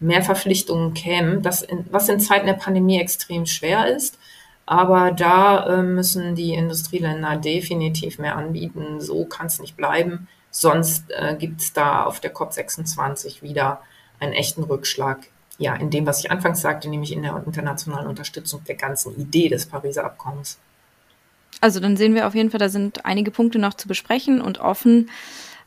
mehr 0.00 0.22
Verpflichtungen 0.22 0.94
kämen, 0.94 1.42
das 1.42 1.62
in, 1.62 1.86
was 1.90 2.08
in 2.08 2.20
Zeiten 2.20 2.46
der 2.46 2.54
Pandemie 2.54 3.00
extrem 3.00 3.46
schwer 3.46 3.86
ist. 3.86 4.18
Aber 4.66 5.10
da 5.12 5.66
äh, 5.66 5.82
müssen 5.82 6.34
die 6.34 6.54
Industrieländer 6.54 7.36
definitiv 7.36 8.18
mehr 8.18 8.36
anbieten. 8.36 9.00
So 9.00 9.24
kann 9.24 9.46
es 9.46 9.60
nicht 9.60 9.76
bleiben. 9.76 10.28
Sonst 10.50 11.10
äh, 11.10 11.36
gibt 11.36 11.60
es 11.60 11.72
da 11.72 12.04
auf 12.04 12.20
der 12.20 12.34
COP26 12.34 13.42
wieder 13.42 13.80
einen 14.20 14.32
echten 14.32 14.62
Rückschlag. 14.62 15.20
Ja, 15.62 15.76
in 15.76 15.90
dem, 15.90 16.06
was 16.06 16.18
ich 16.18 16.28
anfangs 16.28 16.60
sagte, 16.60 16.88
nämlich 16.88 17.12
in 17.12 17.22
der 17.22 17.40
internationalen 17.46 18.08
Unterstützung 18.08 18.64
der 18.66 18.74
ganzen 18.74 19.16
Idee 19.16 19.48
des 19.48 19.66
Pariser 19.66 20.04
Abkommens. 20.04 20.58
Also 21.60 21.78
dann 21.78 21.96
sehen 21.96 22.16
wir 22.16 22.26
auf 22.26 22.34
jeden 22.34 22.50
Fall, 22.50 22.58
da 22.58 22.68
sind 22.68 23.04
einige 23.04 23.30
Punkte 23.30 23.60
noch 23.60 23.74
zu 23.74 23.86
besprechen 23.86 24.40
und 24.40 24.58
offen. 24.58 25.08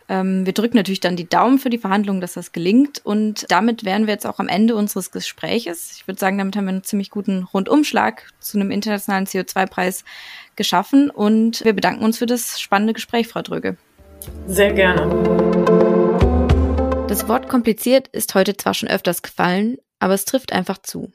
Ähm, 0.09 0.45
wir 0.45 0.51
drücken 0.51 0.75
natürlich 0.75 0.99
dann 0.99 1.15
die 1.15 1.29
Daumen 1.29 1.59
für 1.59 1.69
die 1.69 1.77
Verhandlungen, 1.77 2.19
dass 2.19 2.33
das 2.33 2.51
gelingt. 2.51 2.99
Und 3.05 3.45
damit 3.47 3.85
wären 3.85 4.05
wir 4.05 4.13
jetzt 4.13 4.27
auch 4.27 4.39
am 4.39 4.49
Ende 4.49 4.75
unseres 4.75 5.11
Gespräches. 5.11 5.93
Ich 5.95 6.07
würde 6.09 6.19
sagen, 6.19 6.37
damit 6.37 6.57
haben 6.57 6.65
wir 6.65 6.73
einen 6.73 6.83
ziemlich 6.83 7.09
guten 7.09 7.43
Rundumschlag 7.43 8.27
zu 8.41 8.57
einem 8.57 8.71
internationalen 8.71 9.27
CO2-Preis 9.27 10.03
geschaffen. 10.57 11.09
Und 11.09 11.63
wir 11.63 11.71
bedanken 11.71 12.03
uns 12.03 12.17
für 12.17 12.25
das 12.25 12.59
spannende 12.59 12.91
Gespräch, 12.91 13.29
Frau 13.29 13.43
Dröge. 13.43 13.77
Sehr 14.47 14.73
gerne. 14.73 15.07
Das 17.07 17.29
Wort 17.29 17.47
kompliziert 17.47 18.07
ist 18.09 18.35
heute 18.35 18.57
zwar 18.57 18.73
schon 18.73 18.89
öfters 18.89 19.21
gefallen, 19.21 19.77
aber 19.99 20.13
es 20.13 20.25
trifft 20.25 20.51
einfach 20.53 20.77
zu. 20.79 21.11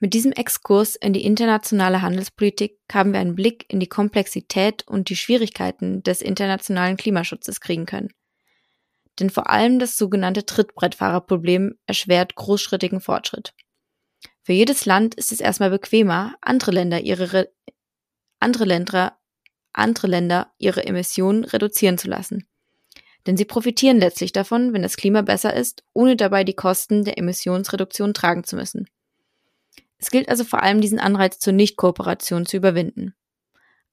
Mit 0.00 0.12
diesem 0.12 0.32
Exkurs 0.32 0.96
in 0.96 1.12
die 1.12 1.24
internationale 1.24 2.02
Handelspolitik 2.02 2.78
haben 2.92 3.12
wir 3.12 3.20
einen 3.20 3.36
Blick 3.36 3.64
in 3.68 3.80
die 3.80 3.86
Komplexität 3.86 4.86
und 4.86 5.08
die 5.08 5.16
Schwierigkeiten 5.16 6.02
des 6.02 6.20
internationalen 6.20 6.96
Klimaschutzes 6.96 7.60
kriegen 7.60 7.86
können. 7.86 8.12
Denn 9.18 9.30
vor 9.30 9.48
allem 9.48 9.78
das 9.78 9.96
sogenannte 9.96 10.44
Trittbrettfahrerproblem 10.44 11.78
erschwert 11.86 12.34
großschrittigen 12.34 13.00
Fortschritt. 13.00 13.54
Für 14.42 14.52
jedes 14.52 14.84
Land 14.84 15.14
ist 15.14 15.32
es 15.32 15.40
erstmal 15.40 15.70
bequemer, 15.70 16.34
andere 16.42 16.72
Länder 16.72 17.00
ihre, 17.00 17.50
andere 18.40 18.66
Länder, 18.66 19.18
andere 19.72 20.06
Länder 20.06 20.52
ihre 20.58 20.84
Emissionen 20.84 21.44
reduzieren 21.44 21.96
zu 21.96 22.08
lassen. 22.08 22.46
Denn 23.26 23.36
sie 23.36 23.44
profitieren 23.44 23.98
letztlich 23.98 24.32
davon, 24.32 24.72
wenn 24.72 24.82
das 24.82 24.96
Klima 24.96 25.22
besser 25.22 25.54
ist, 25.54 25.82
ohne 25.92 26.16
dabei 26.16 26.44
die 26.44 26.54
Kosten 26.54 27.04
der 27.04 27.18
Emissionsreduktion 27.18 28.12
tragen 28.12 28.44
zu 28.44 28.56
müssen. 28.56 28.88
Es 29.98 30.10
gilt 30.10 30.28
also 30.28 30.44
vor 30.44 30.62
allem, 30.62 30.80
diesen 30.80 30.98
Anreiz 30.98 31.38
zur 31.38 31.54
Nichtkooperation 31.54 32.44
zu 32.44 32.56
überwinden. 32.56 33.14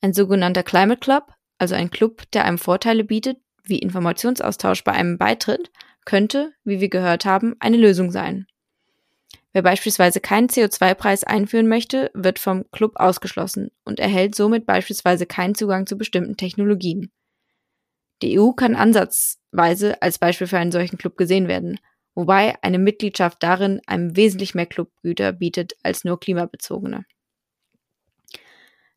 Ein 0.01 0.13
sogenannter 0.13 0.63
Climate 0.63 0.99
Club, 0.99 1.33
also 1.57 1.75
ein 1.75 1.91
Club, 1.91 2.23
der 2.33 2.45
einem 2.45 2.57
Vorteile 2.57 3.03
bietet, 3.03 3.37
wie 3.63 3.79
Informationsaustausch 3.79 4.83
bei 4.83 4.91
einem 4.91 5.17
Beitritt, 5.17 5.71
könnte, 6.03 6.53
wie 6.63 6.81
wir 6.81 6.89
gehört 6.89 7.25
haben, 7.25 7.55
eine 7.59 7.77
Lösung 7.77 8.11
sein. 8.11 8.47
Wer 9.53 9.61
beispielsweise 9.61 10.21
keinen 10.21 10.47
CO2-Preis 10.47 11.23
einführen 11.23 11.67
möchte, 11.67 12.09
wird 12.13 12.39
vom 12.39 12.69
Club 12.71 12.93
ausgeschlossen 12.95 13.69
und 13.83 13.99
erhält 13.99 14.33
somit 14.33 14.65
beispielsweise 14.65 15.25
keinen 15.25 15.55
Zugang 15.55 15.85
zu 15.87 15.97
bestimmten 15.97 16.37
Technologien. 16.37 17.11
Die 18.21 18.39
EU 18.39 18.51
kann 18.51 18.75
ansatzweise 18.75 20.01
als 20.01 20.19
Beispiel 20.19 20.47
für 20.47 20.57
einen 20.57 20.71
solchen 20.71 20.97
Club 20.97 21.17
gesehen 21.17 21.47
werden, 21.47 21.79
wobei 22.13 22.55
eine 22.61 22.79
Mitgliedschaft 22.79 23.41
darin 23.41 23.81
einem 23.87 24.15
wesentlich 24.15 24.53
mehr 24.53 24.65
Clubgüter 24.65 25.31
bietet 25.33 25.73
als 25.83 26.03
nur 26.03 26.19
klimabezogene. 26.19 27.05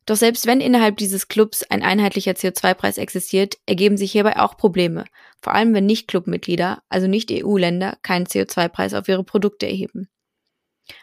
Doch 0.05 0.15
selbst 0.15 0.45
wenn 0.45 0.61
innerhalb 0.61 0.97
dieses 0.97 1.27
Clubs 1.27 1.63
ein 1.63 1.81
einheitlicher 1.81 2.33
CO2-Preis 2.33 2.99
existiert, 2.99 3.57
ergeben 3.65 3.97
sich 3.97 4.11
hierbei 4.11 4.37
auch 4.37 4.55
Probleme, 4.55 5.05
vor 5.41 5.53
allem 5.53 5.73
wenn 5.73 5.87
Nicht-Clubmitglieder, 5.87 6.83
also 6.89 7.07
Nicht-EU-Länder, 7.07 7.97
keinen 8.03 8.27
CO2-Preis 8.27 8.93
auf 8.93 9.07
ihre 9.07 9.23
Produkte 9.23 9.65
erheben. 9.65 10.07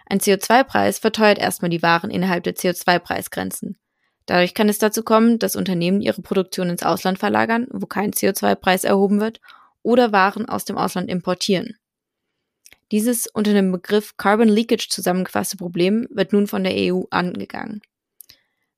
Ein 0.07 0.21
CO2-Preis 0.21 1.01
verteuert 1.01 1.39
erstmal 1.39 1.71
die 1.71 1.83
Waren 1.83 2.11
innerhalb 2.11 2.45
der 2.45 2.55
CO2-Preisgrenzen. 2.55 3.77
Dadurch 4.27 4.55
kann 4.55 4.69
es 4.69 4.79
dazu 4.79 5.03
kommen, 5.03 5.39
dass 5.39 5.57
Unternehmen 5.57 6.01
ihre 6.01 6.23
Produktion 6.23 6.71
ins 6.71 6.83
Ausland 6.83 7.19
verlagern, 7.19 7.67
wo 7.71 7.87
kein 7.87 8.13
CO2-Preis 8.13 8.85
erhoben 8.85 9.21
wird, 9.21 9.41
oder 9.83 10.13
Waren 10.13 10.49
aus 10.49 10.65
dem 10.65 10.79
Ausland 10.79 11.11
importieren. 11.11 11.77
Dieses 12.93 13.27
unter 13.27 13.53
dem 13.53 13.73
Begriff 13.73 14.17
Carbon 14.17 14.49
Leakage 14.49 14.89
zusammengefasste 14.89 15.57
Problem 15.57 16.07
wird 16.11 16.33
nun 16.33 16.47
von 16.47 16.63
der 16.63 16.75
EU 16.77 17.05
angegangen. 17.11 17.81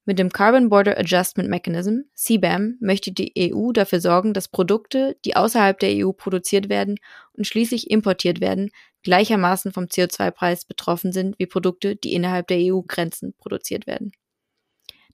Mit 0.07 0.19
dem 0.19 0.31
Carbon 0.31 0.69
Border 0.69 0.99
Adjustment 0.99 1.49
Mechanism, 1.49 2.03
CBAM, 2.15 2.77
möchte 2.81 3.11
die 3.11 3.33
EU 3.53 3.73
dafür 3.73 4.01
sorgen, 4.01 4.35
dass 4.35 4.49
Produkte, 4.49 5.17
die 5.25 5.35
außerhalb 5.35 5.79
der 5.79 6.07
EU 6.07 6.13
produziert 6.13 6.69
werden 6.69 6.97
und 7.33 7.47
schließlich 7.47 7.91
importiert 7.91 8.41
werden, 8.41 8.71
gleichermaßen 9.03 9.73
vom 9.73 9.85
CO2-Preis 9.85 10.67
betroffen 10.67 11.13
sind 11.13 11.39
wie 11.39 11.47
Produkte, 11.47 11.97
die 11.97 12.13
innerhalb 12.13 12.49
der 12.49 12.59
EU-Grenzen 12.61 13.35
produziert 13.39 13.87
werden. 13.87 14.13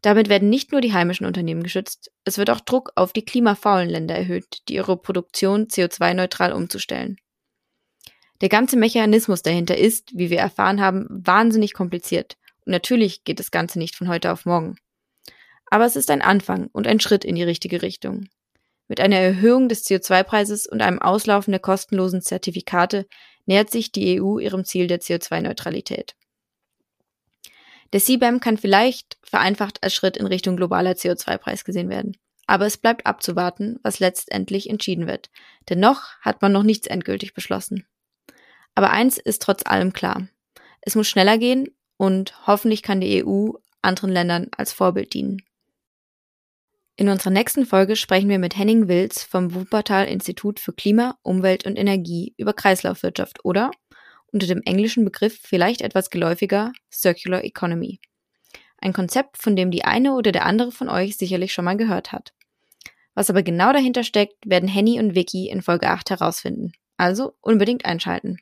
Damit 0.02 0.28
werden 0.28 0.48
nicht 0.48 0.72
nur 0.72 0.80
die 0.80 0.94
heimischen 0.94 1.26
Unternehmen 1.26 1.62
geschützt, 1.62 2.10
es 2.24 2.38
wird 2.38 2.50
auch 2.50 2.60
Druck 2.60 2.92
auf 2.94 3.12
die 3.12 3.24
klimafaulen 3.24 3.88
Länder 3.88 4.14
erhöht, 4.14 4.62
die 4.68 4.74
ihre 4.74 4.96
Produktion 4.96 5.66
CO2-neutral 5.66 6.52
umzustellen. 6.52 7.18
Der 8.40 8.48
ganze 8.48 8.78
Mechanismus 8.78 9.42
dahinter 9.42 9.76
ist, 9.76 10.16
wie 10.16 10.30
wir 10.30 10.38
erfahren 10.38 10.80
haben, 10.80 11.06
wahnsinnig 11.10 11.74
kompliziert. 11.74 12.38
Und 12.64 12.72
natürlich 12.72 13.24
geht 13.24 13.38
das 13.38 13.50
Ganze 13.50 13.78
nicht 13.78 13.96
von 13.96 14.08
heute 14.08 14.32
auf 14.32 14.46
morgen. 14.46 14.76
Aber 15.66 15.84
es 15.84 15.96
ist 15.96 16.10
ein 16.10 16.22
Anfang 16.22 16.68
und 16.72 16.86
ein 16.86 17.00
Schritt 17.00 17.24
in 17.24 17.34
die 17.34 17.42
richtige 17.42 17.82
Richtung. 17.82 18.28
Mit 18.88 18.98
einer 18.98 19.16
Erhöhung 19.16 19.68
des 19.68 19.84
CO2-Preises 19.84 20.66
und 20.66 20.80
einem 20.80 21.00
Auslaufen 21.00 21.52
der 21.52 21.60
kostenlosen 21.60 22.22
Zertifikate 22.22 23.06
nähert 23.46 23.70
sich 23.70 23.92
die 23.92 24.20
EU 24.20 24.38
ihrem 24.38 24.64
Ziel 24.64 24.86
der 24.86 25.00
CO2-Neutralität. 25.00 26.16
Der 27.92 28.00
CBAM 28.00 28.40
kann 28.40 28.56
vielleicht 28.56 29.18
vereinfacht 29.22 29.82
als 29.82 29.94
Schritt 29.94 30.16
in 30.16 30.26
Richtung 30.26 30.56
globaler 30.56 30.92
CO2-Preis 30.92 31.64
gesehen 31.64 31.88
werden. 31.88 32.16
Aber 32.46 32.66
es 32.66 32.76
bleibt 32.76 33.06
abzuwarten, 33.06 33.78
was 33.82 34.00
letztendlich 34.00 34.70
entschieden 34.70 35.06
wird. 35.06 35.30
Denn 35.68 35.80
noch 35.80 36.16
hat 36.20 36.42
man 36.42 36.52
noch 36.52 36.62
nichts 36.62 36.86
endgültig 36.86 37.34
beschlossen. 37.34 37.86
Aber 38.74 38.90
eins 38.90 39.18
ist 39.18 39.42
trotz 39.42 39.64
allem 39.66 39.92
klar. 39.92 40.28
Es 40.80 40.94
muss 40.94 41.08
schneller 41.08 41.38
gehen 41.38 41.68
und 41.96 42.46
hoffentlich 42.46 42.82
kann 42.82 43.00
die 43.00 43.24
EU 43.24 43.50
anderen 43.82 44.10
Ländern 44.10 44.48
als 44.56 44.72
Vorbild 44.72 45.14
dienen. 45.14 45.42
In 46.96 47.08
unserer 47.08 47.30
nächsten 47.30 47.64
Folge 47.64 47.96
sprechen 47.96 48.28
wir 48.28 48.38
mit 48.38 48.58
Henning 48.58 48.86
Wills 48.88 49.22
vom 49.22 49.54
Wuppertal 49.54 50.06
Institut 50.06 50.60
für 50.60 50.72
Klima, 50.72 51.18
Umwelt 51.22 51.64
und 51.64 51.76
Energie 51.76 52.34
über 52.36 52.52
Kreislaufwirtschaft 52.52 53.44
oder 53.44 53.70
unter 54.32 54.46
dem 54.46 54.62
englischen 54.64 55.04
Begriff 55.04 55.38
vielleicht 55.42 55.80
etwas 55.80 56.10
geläufiger 56.10 56.72
Circular 56.92 57.44
Economy. 57.44 58.00
Ein 58.78 58.92
Konzept, 58.92 59.38
von 59.38 59.56
dem 59.56 59.70
die 59.70 59.84
eine 59.84 60.14
oder 60.14 60.32
der 60.32 60.46
andere 60.46 60.72
von 60.72 60.88
euch 60.88 61.16
sicherlich 61.16 61.52
schon 61.52 61.64
mal 61.64 61.76
gehört 61.76 62.12
hat. 62.12 62.32
Was 63.14 63.28
aber 63.28 63.42
genau 63.42 63.72
dahinter 63.72 64.04
steckt, 64.04 64.48
werden 64.48 64.68
Henny 64.68 64.98
und 64.98 65.14
Vicky 65.14 65.48
in 65.48 65.62
Folge 65.62 65.88
8 65.88 66.10
herausfinden. 66.10 66.72
Also 66.96 67.34
unbedingt 67.40 67.84
einschalten. 67.84 68.38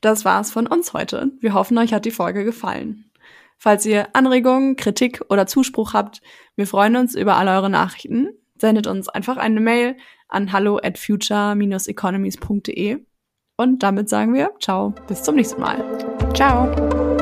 Das 0.00 0.24
war's 0.24 0.50
von 0.50 0.66
uns 0.66 0.92
heute. 0.92 1.30
Wir 1.40 1.54
hoffen, 1.54 1.78
euch 1.78 1.94
hat 1.94 2.04
die 2.04 2.10
Folge 2.10 2.44
gefallen. 2.44 3.10
Falls 3.56 3.86
ihr 3.86 4.14
Anregungen, 4.14 4.76
Kritik 4.76 5.22
oder 5.30 5.46
Zuspruch 5.46 5.94
habt, 5.94 6.20
wir 6.56 6.66
freuen 6.66 6.96
uns 6.96 7.14
über 7.14 7.36
all 7.36 7.48
eure 7.48 7.70
Nachrichten. 7.70 8.28
Sendet 8.58 8.86
uns 8.86 9.08
einfach 9.08 9.38
eine 9.38 9.60
Mail 9.60 9.96
an 10.28 10.52
hallo 10.52 10.78
at 10.82 10.98
future-economies.de 10.98 13.06
und 13.56 13.82
damit 13.82 14.08
sagen 14.08 14.34
wir 14.34 14.50
ciao, 14.60 14.94
bis 15.08 15.22
zum 15.22 15.36
nächsten 15.36 15.60
Mal. 15.60 15.82
Ciao. 16.34 17.13